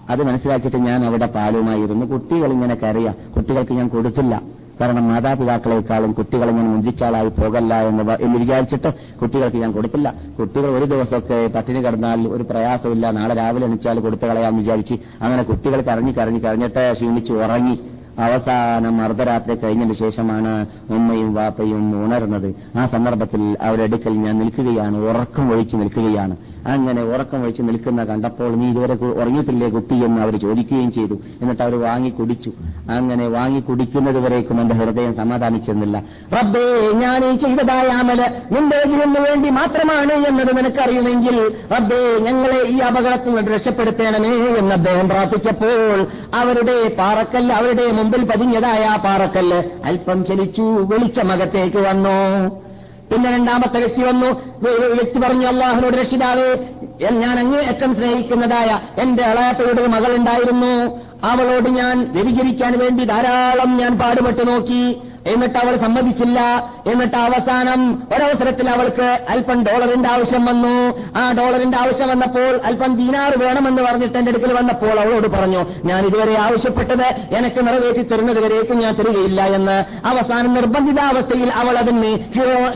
അത് 0.09 0.23
മനസ്സിലാക്കിയിട്ട് 0.23 0.77
ഞാൻ 0.77 1.05
അവിടെ 1.05 1.25
പാലുമായിരുന്നു. 1.25 2.05
കുട്ടികൾ 2.05 2.51
ഇങ്ങനെ 2.51 2.75
കരയാ. 2.75 3.13
കുട്ടികൾക്ക് 3.37 3.73
ഞാൻ 3.73 3.87
കൊടുക്കില്ല. 3.87 4.41
കാരണം 4.81 5.07
മാതാപിതാക്കളെക്കാളും 5.07 6.11
കുട്ടികളെ 6.11 6.51
ഞാൻ 6.51 6.65
മുന്തിച്ചാളായി 6.71 7.27
പോകല്ല 7.27 7.87
എന്ന് 7.87 8.17
എന്ന് 8.21 8.39
വിചാരിച്ചിട്ട് 8.39 8.93
കുട്ടികൾക്ക് 9.21 9.57
ഞാൻ 9.57 9.71
കൊടുത്തില്ല 9.71 10.13
കുട്ടികൾ 10.39 10.69
ഒരു 10.69 10.85
ദിവസമൊക്കെ 10.85 11.47
പട്ടിണി 11.55 11.85
കിടന്നാൽ 11.85 12.27
ഒരു 12.27 12.43
പ്രയാസമില്ല. 12.43 13.11
നാളെ 13.11 13.35
രാവിലെ 13.35 13.65
എണിച്ചാൽ 13.65 13.99
കൊടുത്തു 13.99 14.25
കളയാമെന്ന് 14.25 14.61
വിചാരിച്ച് 14.61 14.93
അങ്ങനെ 15.21 15.43
കുട്ടികൾ 15.43 15.81
കരഞ്ഞു 15.81 16.11
കരഞ്ഞു 16.11 16.39
കരഞ്ഞിട്ട് 16.39 16.93
ക്ഷീണിച്ച് 16.93 17.33
ഉറങ്ങി. 17.33 17.79
അവസാനം 18.19 19.01
അർദ്ധരാത്രി 19.01 19.55
കഴിഞ്ഞതിന് 19.55 19.93
ശേഷമാണ് 19.93 20.65
ഉമ്മയും 20.89 21.33
വാപ്പയും 21.33 22.05
ഉണർന്നത്. 22.05 22.55
ആ 22.75 22.85
സന്ദർഭത്തിൽ 22.85 23.57
അവരെടുക്കൽ 23.61 24.13
ഞാൻ 24.13 24.39
നിൽക്കുകയാണ് 24.39 24.97
ഉറക്കം 24.97 25.51
ഒഴിച്ചു 25.51 25.77
നിൽക്കുകയാണ്. 25.77 26.37
അങ്ങനെ 26.67 27.01
ഉറക്കം 27.03 27.41
വഴിച്ച് 27.41 27.61
നിൽക്കുന്ന 27.61 28.03
കണ്ടപ്പോൾ 28.03 28.55
നീ 28.55 28.69
ഇതുവരെ 28.69 28.95
ഉറങ്ങിയിട്ടില്ലേ 29.21 29.67
കുട്ടി 29.67 29.95
എന്ന് 30.05 30.21
അവർ 30.21 30.35
ചോദിക്കുകയും 30.35 30.91
ചെയ്തു. 30.91 31.15
എന്നിട്ട് 31.41 31.63
അവർ 31.63 31.75
വാങ്ങി 31.79 32.09
കുടിച്ചു. 32.09 32.51
അങ്ങനെ 32.89 33.27
വാങ്ങി 33.27 33.59
കുടിക്കുന്നത് 33.59 34.19
വരേക്കും 34.19 34.61
എന്റെ 34.61 34.75
ഹൃദയം 34.75 35.15
സമാധാനിച്ചിരുന്നില്ല 35.15 36.03
റബ്ബേ 36.33 36.65
ഞാൻ 36.91 37.31
ഈ 37.31 37.35
ചെയ്തതായ 37.35 37.87
അമൽ 37.87 38.21
നിന്റെ 38.51 38.79
ജീവന് 38.85 39.21
വേണ്ടി 39.27 39.49
മാത്രമാണ് 39.49 40.13
എന്നത് 40.27 40.57
നിനക്കറിയുമെങ്കിൽ 40.57 41.37
റബ്ബേ 41.75 42.01
ഞങ്ങളെ 42.19 42.59
ഈ 42.67 42.77
അപകടത്തിൽ 42.79 43.35
നിന്ന് 43.35 43.51
രക്ഷപ്പെടുത്തണമേ 43.51 44.33
എന്ന് 44.59 44.71
അദ്ദേഹം 44.71 45.09
പ്രാർത്ഥിച്ചപ്പോൾ 45.09 46.07
അവരുടെ 46.33 46.77
പാറക്കല്ല് 46.97 47.55
അവരുടെ 47.55 47.91
മുമ്പിൽ 47.91 48.23
പതിഞ്ഞതായ 48.23 48.83
ആ 48.85 48.95
പാറക്കല്ല് 48.95 49.61
അല്പം 49.83 50.25
ചലിച്ചു 50.25 50.61
വെളിച്ചമകത്തേക്ക് 50.61 51.77
വന്നു. 51.77 52.17
പിന്നെ 53.11 53.31
രണ്ടാമത്തെ 53.31 53.77
വ്യക്തി 53.77 54.01
വന്നു. 54.01 54.29
വ്യക്തി 54.93 55.19
പറഞ്ഞു 55.19 55.47
അള്ളാഹുനോട് 55.47 55.97
രക്ഷിതാവേ 55.97 56.49
ഞാൻ 57.11 57.39
അങ്ങേയറ്റം 57.39 57.95
സ്നേഹിക്കുന്നതായ 57.95 58.79
എന്റെ 58.97 59.23
മകൾ 59.87 60.15
ഉണ്ടായിരുന്നു 60.15 60.71
അവളോട് 61.25 61.69
ഞാൻ 61.69 62.11
വ്യഭിചരിക്കാൻ 62.11 62.79
വേണ്ടി 62.79 63.03
ധാരാളം 63.05 63.77
ഞാൻ 63.77 63.99
പാടുപെട്ട് 63.99 64.47
നോക്കി. 64.47 65.01
എന്നിട്ട് 65.25 65.57
അവൾ 65.59 65.75
സമ്മതിച്ചില്ല. 65.77 66.39
എന്നിട്ട് 66.91 67.15
അവസാനം 67.15 68.03
ഒരവസരത്തിൽ 68.15 68.69
അവൾക്ക് 68.69 69.25
അല്പം 69.29 69.63
ഡോളറിന്റെ 69.63 70.09
ആവശ്യം 70.09 70.45
വന്നു. 70.45 70.75
ആ 71.19 71.31
ഡോളറിന്റെ 71.31 71.77
ആവശ്യം 71.77 72.09
വന്നപ്പോൾ 72.09 72.59
അല്പം 72.65 72.95
ദീനാറ് 72.97 73.37
വേണമെന്ന് 73.43 73.81
പറഞ്ഞിട്ട് 73.81 74.17
എന്റെ 74.17 74.31
അടുക്കൽ 74.31 74.53
വന്നപ്പോൾ 74.53 74.99
അവളോട് 74.99 75.27
പറഞ്ഞു 75.27 75.61
ഞാൻ 75.85 76.05
ഇതുവരെ 76.05 76.35
ആവശ്യപ്പെട്ടത് 76.39 77.07
എനിക്ക് 77.35 77.67
നിറവേറ്റി 77.67 78.01
തരുന്നതുവരേക്കും 78.01 78.79
ഞാൻ 78.79 78.93
തരികയില്ല 78.95 79.41
എന്ന്. 79.41 79.77
അവസാനം 80.07 80.53
നിർബന്ധിതാവസ്ഥയിൽ 80.53 81.49
അവൾ 81.51 81.77
അതിന് 81.77 82.11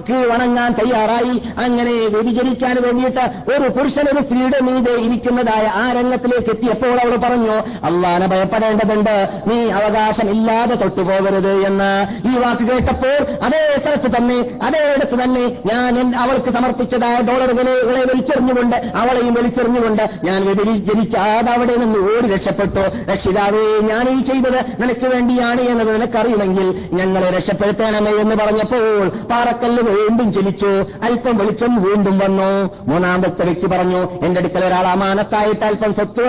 കീഴണങ്ങാൻ 0.09 0.71
തയ്യാറായി. 0.71 1.35
അങ്ങനെ 1.63 1.91
വ്യതിചരിക്കാൻ 1.91 2.75
വേണ്ടിയിട്ട് 2.81 3.25
ഒരു 3.51 3.69
പുരുഷൻ 3.79 4.05
ഒരു 4.13 4.21
സ്ത്രീയുടെ 4.23 4.59
മീതെ 4.61 4.93
ഇരിക്കുന്നതായ 4.93 5.65
ആ 5.81 5.91
രംഗത്തിലേക്ക് 5.91 6.49
എത്തിയപ്പോൾ 6.49 6.95
അവൾ 6.99 7.15
പറഞ്ഞു 7.15 7.55
അള്ളാനെ 7.89 8.27
ഭയപ്പെടേണ്ടതുണ്ട്. 8.27 9.15
നീ 9.47 9.59
അവകാശമില്ലാതെ 9.71 10.75
തൊട്ടുപോകരുത് 10.75 11.53
എന്ന്. 11.67 11.91
ഈ 12.27 12.38
വാക്ക് 12.43 12.65
കേട്ടപ്പോൾ 12.71 13.17
അതേ 13.45 13.61
സ്ഥലത്ത് 13.81 14.09
തന്നെ 14.17 14.37
അതേ 14.63 14.81
ഇടത്ത് 14.97 15.17
തന്നെ 15.23 15.43
ഞാൻ 15.71 16.15
അവൾക്ക് 16.15 16.51
സമർപ്പിച്ചതായ 16.57 17.17
ഡോളറുകളെ 17.29 17.75
വലിച്ചെറിഞ്ഞുകൊണ്ട് 18.11 18.75
അവളെയും 19.01 19.33
വലിച്ചെറിഞ്ഞുകൊണ്ട് 19.33 20.03
ഞാൻ 20.23 20.41
ജനിക്കാതെ 20.89 21.51
അവിടെ 21.51 21.75
നിന്ന് 21.75 21.99
ഓടി 22.09 22.27
രക്ഷപ്പെട്ടു. 22.33 22.83
രക്ഷിതാവേ 23.11 23.63
ഞാൻ 23.89 24.05
ഈ 24.09 24.19
ചെയ്തത് 24.29 24.59
നിനക്ക് 24.81 25.07
വേണ്ടിയാണ് 25.13 25.61
എന്നത് 25.71 25.91
നിനക്കറിയുമെങ്കിൽ 25.95 26.67
ഞങ്ങളെ 26.93 27.29
രക്ഷപ്പെടുത്തണമേ 27.37 28.11
എന്ന് 28.23 28.35
പറഞ്ഞപ്പോൾ 28.35 29.07
പാറക്കല്ല് 29.31 29.83
വീണ്ടും 29.89 30.27
ചലിച്ചു. 30.33 30.71
അല്പം 31.03 31.37
വെളിച്ചം 31.37 31.73
വീണ്ടും 31.83 32.15
വന്നു. 32.23 32.49
മൂന്നാമത്തെ 32.91 33.43
വ്യക്തി 33.49 33.67
പറഞ്ഞു 33.73 34.01
എന്റെ 34.25 34.39
അടുക്കൽ 34.41 34.63
ഒരാൾ 34.65 34.85
അമാനത്തായിട്ട് 34.95 35.65
അല്പം 35.69 35.93
സ്വത്ത് 35.93 36.25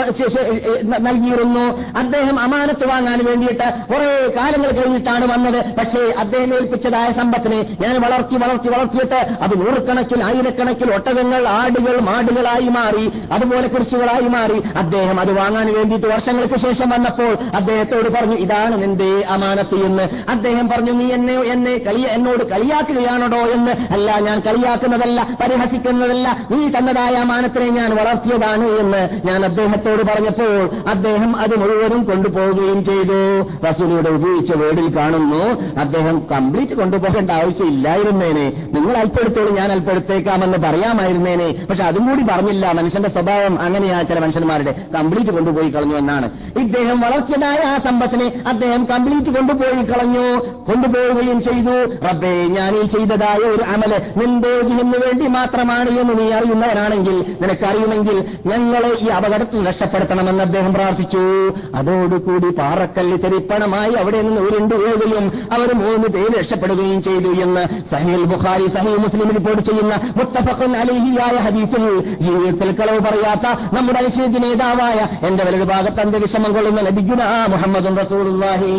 നൽകിയിരുന്നു. 1.08 1.64
അദ്ദേഹം 1.98 2.36
അമാനത്ത് 2.40 2.86
വാങ്ങാൻ 2.88 3.20
വേണ്ടിയിട്ട് 3.26 3.66
കുറെ 3.90 4.10
കാലങ്ങൾ 4.36 4.70
കഴിഞ്ഞിട്ടാണ് 4.78 5.24
വന്നത്. 5.32 5.60
പക്ഷേ 5.78 5.99
പക്ഷേ 6.00 6.20
അദ്ദേഹം 6.20 6.54
ഏൽപ്പിച്ചതായ 6.54 7.12
സമ്പത്തിനെ 7.12 7.76
ഞാൻ 7.80 8.00
വളർത്തി 8.00 8.36
വളർത്തി 8.36 8.68
വളർത്തിയിട്ട് 8.68 9.14
അത് 9.14 9.60
നൂറുകണക്കിൽ 9.60 10.24
ആയിരക്കണക്കിൽ 10.24 10.94
ഒട്ടകങ്ങൾ 10.94 11.48
ആടുകൾ 11.48 12.00
മാടുകളായി 12.00 12.68
മാറി 12.68 13.10
അതുപോലെ 13.32 13.68
കൃഷികളായി 13.68 14.28
മാറി. 14.28 14.62
അദ്ദേഹം 14.76 15.20
അത് 15.20 15.32
വാങ്ങാൻ 15.38 15.74
വേണ്ടിയിട്ട് 15.74 16.06
വർഷങ്ങൾക്ക് 16.06 16.58
ശേഷം 16.58 16.88
വന്നപ്പോൾ 16.90 17.32
അദ്ദേഹത്തോട് 17.54 18.08
പറഞ്ഞു 18.08 18.36
ഇതാണ് 18.36 18.82
നിന്റെ 18.82 19.24
അമാനത്ത് 19.28 19.74
എന്ന്. 19.84 20.30
അദ്ദേഹം 20.30 20.68
പറഞ്ഞു 20.68 20.92
നീ 20.92 21.12
എന്നെ 21.12 21.34
എന്നെ 21.34 21.78
കളിയ 21.78 22.06
എന്നോട് 22.06 22.44
കളിയാക്കുകയാണോ 22.50 23.38
എന്ന്? 23.38 23.72
അല്ല 23.92 24.18
ഞാൻ 24.18 24.40
കളിയാക്കുന്നതല്ല 24.40 25.26
പരിഹസിക്കുന്നതല്ല. 25.40 26.46
നീ 26.50 26.68
തന്നതായ 26.78 27.14
അമാനത്തിനെ 27.14 27.68
ഞാൻ 27.68 27.96
വളർത്തിയതാണ് 27.96 28.66
എന്ന്. 28.68 29.02
ഞാൻ 29.26 29.44
അദ്ദേഹത്തോട് 29.44 30.02
പറഞ്ഞപ്പോൾ 30.02 30.70
അദ്ദേഹം 30.88 31.36
അത് 31.36 31.56
മുഴുവനും 31.60 32.04
കൊണ്ടുപോകുകയും 32.04 32.84
ചെയ്തു. 32.84 33.20
റസൂലിയുടെ 33.68 34.10
ഉപയോഗിച്ച 34.10 34.52
വേടിൽ 34.52 34.96
കാണുന്നു 34.96 35.44
അദ്ദേഹം 35.90 36.22
കംപ്ലീറ്റ് 36.32 36.72
കൊണ്ടുപോകേണ്ട 36.72 37.30
ആവശ്യമില്ലായിരുന്നേനെ. 37.30 38.68
നിങ്ങൾ 38.72 38.96
അല്പെടുത്തോളൂ 38.96 39.50
ഞാൻ 39.50 39.72
അല്പെടുത്തേക്കാമെന്ന് 39.72 40.58
പറയാമായിരുന്നേനെ. 40.58 41.66
പക്ഷെ 41.70 41.84
അതും 41.84 42.08
കൂടി 42.08 42.22
പറഞ്ഞില്ല. 42.22 42.72
മനുഷ്യന്റെ 42.72 43.08
സ്വഭാവം 43.08 43.60
അങ്ങനെയാ 43.60 44.02
ചില 44.02 44.18
മനുഷ്യന്മാരുടെ. 44.18 44.86
കംപ്ലീറ്റ് 44.94 45.32
കൊണ്ടുപോയി 45.32 45.70
കളഞ്ഞു 45.70 45.96
എന്നാണ്. 45.96 46.30
ഇദ്ദേഹം 46.58 47.00
വളർത്തിയതായ 47.00 47.56
ആ 47.56 47.78
സമ്പത്തിനെ 47.78 48.42
അദ്ദേഹം 48.48 48.84
കംപ്ലീറ്റ് 48.84 49.36
കൊണ്ടുപോയി 49.38 49.82
കളഞ്ഞു. 49.82 50.26
കൊണ്ടുപോവുകയും 50.68 51.42
ചെയ്തു. 51.42 51.76
റബ്ബേ 52.06 52.46
ഞാൻ 52.46 52.76
ഈ 52.76 52.82
ചെയ്തതായ 52.82 53.38
ഒരു 53.38 53.62
അമൽ 53.62 53.92
നിന്റെ 54.16 54.60
ജിഹിന് 54.60 54.94
വേണ്ടി 55.06 55.26
മാത്രമാണ് 55.26 55.88
എന്ന് 55.88 56.18
നീ 56.18 56.30
അറിയുന്നവനാണെങ്കിൽ 56.30 57.36
നിനക്കറിയുമെങ്കിൽ 57.42 58.24
ഞങ്ങളെ 58.46 58.92
ഈ 59.00 59.06
അപകടത്തിൽ 59.06 59.68
രക്ഷപ്പെടുത്തണമെന്ന് 59.68 60.44
അദ്ദേഹം 60.44 60.74
പ്രാർത്ഥിച്ചു. 60.74 61.24
അതോടുകൂടി 61.74 62.48
പാറക്കല്ല് 62.58 63.18
തെരിപ്പണമായി 63.22 63.92
അവിടെ 63.92 64.22
നിന്ന് 64.22 64.40
ഉരുണ്ടു 64.40 64.74
വീഴുകയും 64.74 65.26
അവർ 65.52 65.79
മൂന്ന് 65.82 66.08
പേര് 66.16 66.32
രക്ഷപ്പെടുകയും 66.40 67.02
ചെയ്തു 67.08 67.32
എന്ന് 67.46 67.64
സഹീൽ 67.92 68.24
ബുഖാരി 68.32 68.66
സഹീൽ 68.76 68.98
മുസ്ലിം 69.04 69.30
റിപ്പോർട്ട് 69.38 69.64
ചെയ്യുന്ന 69.70 69.94
മുത്തഫഖുൻ 70.18 70.72
അലിഹിയായ 70.82 71.36
ഹദീസിൽ 71.46 71.84
ജീവിതത്തിൽ 72.24 72.70
കളവ് 72.80 73.00
പറയാത്ത 73.08 73.46
നമ്മുടെ 73.76 74.00
ഐശ്വര്യ 74.06 74.40
നേതാവായ 74.46 74.98
എന്റെ 75.28 75.44
വലതു 75.44 75.68
ഭാഗത്ത് 75.72 76.02
അന്ത്യവിഷമം 76.06 76.52
കൊള്ളുന്ന 76.56 76.82
നബിഗുന 76.88 77.22
മുഹമ്മദ് 77.54 77.92
റസൂലുള്ളാഹി 78.02 78.74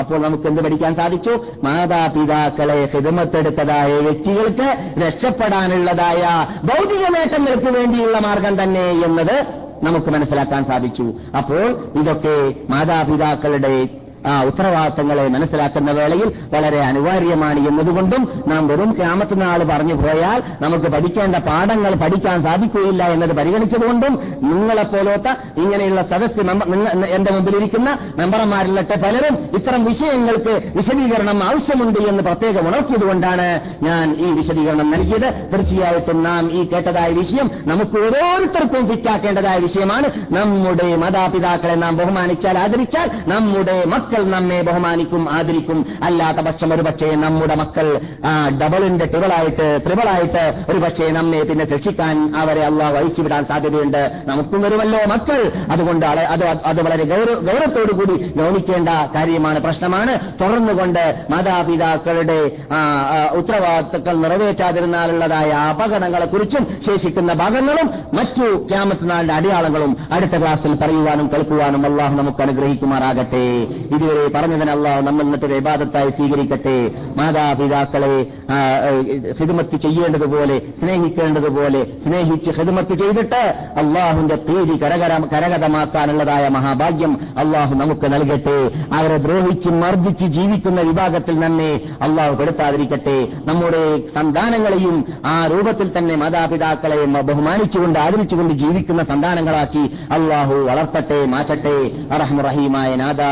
അപ്പോൾ 0.00 0.18
നമുക്ക് 0.24 0.46
എന്ത് 0.48 0.60
പഠിക്കാൻ 0.64 0.92
സാധിച്ചു? 0.98 1.32
മാതാപിതാക്കളെ 1.64 2.76
ഹിതമത്തെടുത്തതായ 2.92 3.90
വ്യക്തികൾക്ക് 4.06 4.68
രക്ഷപ്പെടാനുള്ളതായ 5.02 6.22
ഭൗതിക 6.68 7.04
നേട്ടങ്ങൾക്ക് 7.16 7.70
വേണ്ടിയുള്ള 7.78 8.18
മാർഗം 8.18 8.54
തന്നെ 8.62 8.86
എന്നത് 9.06 9.36
നമുക്ക് 9.82 10.10
മനസ്സിലാക്കാൻ 10.10 10.62
സാധിച്ചു. 10.70 11.06
അപ്പോൾ 11.38 11.66
ഇതൊക്കെ 12.00 12.36
മാതാപിതാക്കളുടെ 12.70 13.74
ആ 14.26 14.42
ഉത്തരവാദിത്തങ്ങളെ 14.42 15.28
മനസ്സിലാക്കുന്ന 15.28 15.90
വേളയിൽ 15.90 16.32
വളരെ 16.54 16.80
അനിവാര്യമാണ് 16.80 17.68
എന്നതുകൊണ്ടും 17.68 18.22
നാം 18.46 18.66
വെറും 18.68 18.90
ക്യാമത്ത് 18.92 19.40
നാൾ 19.40 19.62
പറഞ്ഞു 19.62 19.94
പോയാൽ 19.94 20.42
നമുക്ക് 20.60 20.84
പഠിക്കേണ്ട 20.84 21.36
പാഠങ്ങൾ 21.36 21.94
പഠിക്കാൻ 21.94 22.42
സാധിക്കുകയില്ല 22.42 23.04
എന്നത് 23.04 23.32
പരിഗണിച്ചതുകൊണ്ടും 23.36 24.14
നിങ്ങളെപ്പോലത്തെ 24.42 25.32
ഇങ്ങനെയുള്ള 25.62 26.02
സദസ് 26.02 26.40
എന്റെ 27.16 27.32
മുമ്പിലിരിക്കുന്ന 27.32 27.98
മെമ്പർമാരിലൊക്കെ 28.16 28.94
പലരും 28.94 29.38
ഇത്തരം 29.56 29.84
വിഷയങ്ങൾക്ക് 29.84 30.72
വിശദീകരണം 30.76 31.44
ആവശ്യമുണ്ട് 31.44 31.98
എന്ന് 31.98 32.22
പ്രത്യേകം 32.22 32.68
ഉണർത്തിയതുകൊണ്ടാണ് 32.68 33.48
ഞാൻ 33.82 34.16
ഈ 34.18 34.32
വിശദീകരണം 34.32 34.90
നൽകിയത്. 34.90 35.28
തീർച്ചയായിട്ടും 35.52 36.22
നാം 36.22 36.52
ഈ 36.52 36.64
കേട്ടതായ 36.64 37.12
വിഷയം 37.12 37.50
നമുക്ക് 37.66 37.96
ഓരോരുത്തർക്കും 37.98 38.88
ഫിറ്റാക്കേണ്ടതായ 38.88 39.58
വിഷയമാണ്. 39.58 40.08
നമ്മുടെ 40.30 40.96
മാതാപിതാക്കളെ 40.96 41.74
നാം 41.74 41.96
ബഹുമാനിച്ചാൽ 41.96 42.58
ആദരിച്ചാൽ 42.58 43.10
നമ്മുടെ 43.26 43.84
മക്കൾ 43.84 44.08
നമ്മെ 44.18 44.62
ബഹുമാനിക്കും 44.62 45.32
ആദരിക്കും. 45.32 45.86
അല്ലാത്ത 46.02 46.38
പക്ഷം 46.38 46.74
ഒരു 46.74 46.82
പക്ഷേ 46.82 47.10
നമ്മുടെ 47.14 47.54
മക്കൾ 47.54 47.86
ഡബിളിന്റെ 48.62 49.06
ടിബിളായിട്ട് 49.06 49.80
ത്രിബിളായിട്ട് 49.86 50.64
ഒരു 50.68 50.78
പക്ഷേ 50.78 51.10
നമ്മെ 51.10 51.42
പിന്നെ 51.42 51.68
ശിക്ഷിക്കാൻ 51.70 52.36
അവരെ 52.36 52.64
അള്ളാഹ് 52.64 52.94
വഹിച്ചുവിടാൻ 52.94 53.44
സാധ്യതയുണ്ട്. 53.44 54.22
നമുക്കും 54.26 54.62
വരുമല്ലോ 54.62 54.98
മക്കൾ. 55.08 55.52
അതുകൊണ്ട് 55.70 56.06
അത് 56.06 56.44
അത് 56.44 56.82
വളരെ 56.82 57.04
ഗൗരവത്തോടു 57.04 57.92
കൂടി 57.92 58.32
ഗൗനിക്കേണ്ട 58.36 58.88
കാര്യമാണ് 59.14 59.60
പ്രശ്നമാണ്. 59.60 60.18
തുടർന്നുകൊണ്ട് 60.40 61.26
മാതാപിതാക്കളുടെ 61.30 62.38
ഉത്തരവാദിത്തങ്ങൾ 63.34 64.16
നിറവേറ്റാതിരുന്നാലുള്ളതായ 64.16 65.50
അപകടങ്ങളെക്കുറിച്ചും 65.50 66.66
ശേഷിക്കുന്ന 66.86 67.32
ഭാഗങ്ങളും 67.32 67.90
മറ്റു 68.12 68.66
ക്യാമത്ത് 68.68 68.98
അടയാളങ്ങളും 69.10 69.96
അടുത്ത 70.12 70.30
ക്ലാസ്സിൽ 70.30 70.74
പറയുവാനും 70.74 71.30
കേൾക്കുവാനും 71.32 71.86
അള്ളാഹു 71.86 72.14
നമുക്ക് 72.16 72.42
അനുഗ്രഹിക്കുമാറാകട്ടെ. 72.42 73.44
ഇതുവരെ 74.00 74.28
പറഞ്ഞതിന് 74.34 74.74
നമ്മൾ 75.06 75.22
എന്നിട്ടൊരു 75.22 75.54
വിവാദത്തായി 75.54 76.10
സ്വീകരിക്കട്ടെ. 76.10 76.76
മാതാപിതാക്കളെ 77.16 78.14
ഹിദമത്ത് 79.38 79.76
ചെയ്യേണ്ടതുപോലെ 79.84 80.56
സ്നേഹിക്കേണ്ടതുപോലെ 80.80 81.80
സ്നേഹിച്ച് 82.04 82.50
ഹിദമത്ത് 82.58 82.94
ചെയ്തിട്ട് 83.02 83.42
അള്ളാഹുന്റെ 83.82 84.36
പ്രീതി 84.46 84.74
കരകര 84.82 85.12
കരകതമാക്കാനുള്ളതായ 85.32 86.44
മഹാഭാഗ്യം 86.56 87.12
അള്ളാഹു 87.38 87.72
നമുക്ക് 87.74 88.06
നൽകട്ടെ. 88.14 88.58
അവരെ 88.96 89.18
ദ്രോഹിച്ച് 89.26 89.70
മർദ്ദിച്ച് 89.82 90.26
ജീവിക്കുന്ന 90.36 90.80
വിഭാഗത്തിൽ 90.88 91.36
നമ്മെ 91.40 91.70
അള്ളാഹു 92.02 92.34
പെടുത്താതിരിക്കട്ടെ 92.34 93.18
നമ്മുടെ 93.48 93.82
സന്താനങ്ങളെയും 94.14 94.96
ആ 95.26 95.36
രൂപത്തിൽ 95.52 95.90
തന്നെ 95.98 96.16
മാതാപിതാക്കളെ 96.22 96.98
ബഹുമാനിച്ചുകൊണ്ട് 97.30 97.98
ആദരിച്ചുകൊണ്ട് 97.98 98.54
ജീവിക്കുന്ന 98.54 99.02
സന്താനങ്ങളാക്കി 99.04 99.84
അള്ളാഹു 100.16 100.56
വളർത്തട്ടെ 100.70 101.20
മാറ്റട്ടെ. 101.34 101.76
അറഹമുറഹീമായ 102.14 102.90
നാദ 103.02 103.22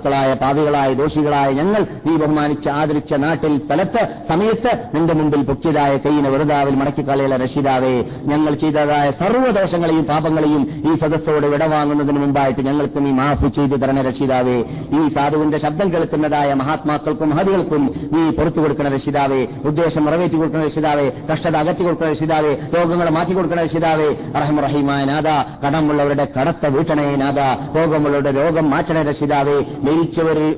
സാധുക്കളായ 0.00 0.34
പാവികളായ 0.34 0.94
ദോഷികളായ 0.94 1.48
ഞങ്ങൾ 1.52 1.82
നീ 2.06 2.12
ബഹുമാനിച്ച് 2.16 2.68
ആദരിച്ച 2.68 3.14
നാട്ടിൽ 3.14 3.58
സ്ഥലത്ത് 3.58 4.02
സമയത്ത് 4.28 4.72
നിന്റെ 4.94 5.14
മുമ്പിൽ 5.14 5.42
പൊക്കിയതായ 5.42 5.92
കൈയിനെ 5.96 6.30
വെറുതാവിൽ 6.30 6.74
മടക്കിക്കളയല 6.74 7.36
രക്ഷിതാവേ. 7.36 7.92
ഞങ്ങൾ 8.24 8.52
ചെയ്തതായ 8.54 9.10
സർവദോഷങ്ങളെയും 9.10 10.04
പാപങ്ങളെയും 10.04 10.62
ഈ 10.92 10.96
സദസ്സോട് 10.98 11.46
വിടവാങ്ങുന്നതിന് 11.46 12.18
മുമ്പായിട്ട് 12.18 12.60
ഞങ്ങൾക്ക് 12.60 13.04
നീ 13.04 13.10
മാഫ് 13.10 13.48
ചെയ്തു 13.56 13.76
തരണ 13.82 14.00
രക്ഷിതാവേ. 14.08 14.56
ഈ 15.00 15.02
സാധുവിന്റെ 15.14 15.58
ശബ്ദം 15.58 15.92
കേൾക്കുന്നതായ 15.92 16.54
മഹാത്മാക്കൾക്കും 16.54 17.30
മഹതികൾക്കും 17.30 17.82
നീ 18.12 18.22
പുറത്തു 18.30 18.60
കൊടുക്കണ 18.60 18.88
രക്ഷിതാവേ. 18.88 19.40
ഉദ്ദേശം 19.64 20.04
നിറവേറ്റി 20.04 20.36
കൊടുക്കണ 20.36 20.64
രക്ഷിതാവേ. 20.64 21.06
കഷ്ടത 21.32 21.56
അകറ്റി 21.56 21.82
കൊടുക്കണ 21.82 22.08
രക്ഷിതാവേ. 22.10 22.52
രോഗങ്ങളെ 22.76 23.10
മാറ്റി 23.10 23.32
കൊടുക്കണ 23.32 23.62
രക്ഷിതാവേ. 23.62 24.08
റഹമുറഹിമായ 24.36 25.04
നാഥ 25.04 25.28
കടമുള്ളവരുടെ 25.66 26.26
കടത്ത 26.38 26.66
വീട്ടണേ 26.66 27.06
നാഥ. 27.16 27.40
രോഗമുള്ളവരുടെ 27.76 28.32
രോഗം 28.40 28.70
മാറ്റണേ 28.70 29.02
രക്ഷിതാവേ. 29.02 29.56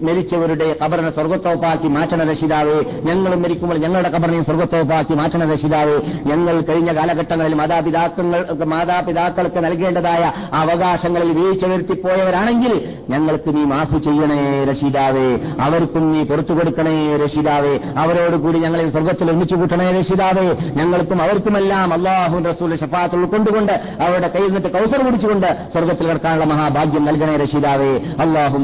മരിച്ചവരുടെ 0.07 0.76
കബറിനെ 0.83 1.11
സ്വർഗത്തോപ്പാക്കി 1.11 1.89
മാറ്റണ 1.89 2.22
രക്ഷിതാവേ 2.30 2.76
ഞങ്ങൾ 3.05 3.35
മരിക്കുമ്പോൾ 3.35 3.78
ഞങ്ങളുടെ 3.78 4.09
കബറിനെയും 4.09 4.45
സ്വർഗത്തോപ്പാക്കി 4.45 5.14
മാറ്റണ 5.14 5.53
രക്ഷിതാവേ 5.53 5.97
ഞങ്ങൾ 6.26 6.61
കഴിഞ്ഞ 6.61 6.91
കാലഘട്ടങ്ങളിൽ 6.93 7.55
മാതാപിതാക്കൾ 7.55 8.26
മാതാപിതാക്കൾക്ക് 8.74 9.64
നൽകേണ്ടതായ 9.64 10.22
അവകാശങ്ങളിൽ 10.53 11.33
വീഴ്ച 11.33 11.64
വരുത്തിപ്പോയവരാണെങ്കിൽ 11.64 12.74
ഞങ്ങൾക്ക് 13.09 13.51
നീ 13.57 13.64
മാഫു 13.64 13.99
ചെയ്യണേ 13.99 14.41
രക്ഷിതാവേ 14.70 15.28
അവർക്കും 15.66 16.12
നീ 16.12 16.22
പുറത്തു 16.22 16.53
കൊടുക്കണേ 16.53 16.97
രക്ഷിതാവേ 17.16 17.74
അവരോടുകൂടി 17.97 18.59
ഞങ്ങളെ 18.59 18.91
സ്വർഗത്തിൽ 18.91 19.30
ഒന്നിച്ചു 19.30 19.55
കൂട്ടണേ 19.55 19.89
രക്ഷിതാവേ 19.99 20.47
ഞങ്ങൾക്കും 20.76 21.22
അവർക്കുമെല്ലാം 21.22 21.93
അള്ളാഹു 21.93 22.37
റസൂൽ 22.51 22.76
ഷഫാത്ത് 22.76 23.16
ഉൾക്കൊണ്ടുകൊണ്ട് 23.16 23.74
അവരുടെ 24.01 24.28
കയ്യിൽ 24.28 24.49
നിന്നിട്ട് 24.49 24.68
കൗസർ 24.68 25.01
കുടിച്ചുകൊണ്ട് 25.05 25.49
സ്വർഗത്തിൽ 25.72 26.07
കിടക്കാനുള്ള 26.07 26.45
മഹാഭാഗ്യം 26.45 27.05
നൽകണേ 27.05 27.37
രക്ഷിതാവേ. 27.37 27.93
അള്ളാഹു 28.18 28.57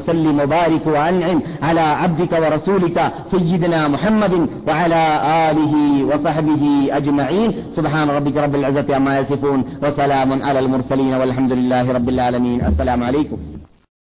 وسلم 0.00 0.40
وبارك 0.40 0.86
وأنعم 0.86 1.40
على 1.62 1.80
عبدك 1.80 2.32
ورسولك 2.32 3.12
سيدنا 3.30 3.88
محمد 3.88 4.48
وعلى 4.68 5.02
آله 5.50 6.04
وصحبه 6.04 6.88
أجمعين. 6.92 7.52
سبحان 7.76 8.10
ربك 8.10 8.36
رب 8.36 8.54
العزة 8.54 8.94
عما 8.94 9.18
يصفون 9.18 9.64
وسلام 9.82 10.42
على 10.42 10.58
المرسلين 10.58 11.14
والحمد 11.14 11.52
لله 11.52 11.92
رب 11.92 12.08
العالمين. 12.08 12.64
السلام 12.64 13.02
عليكم. 13.02 13.59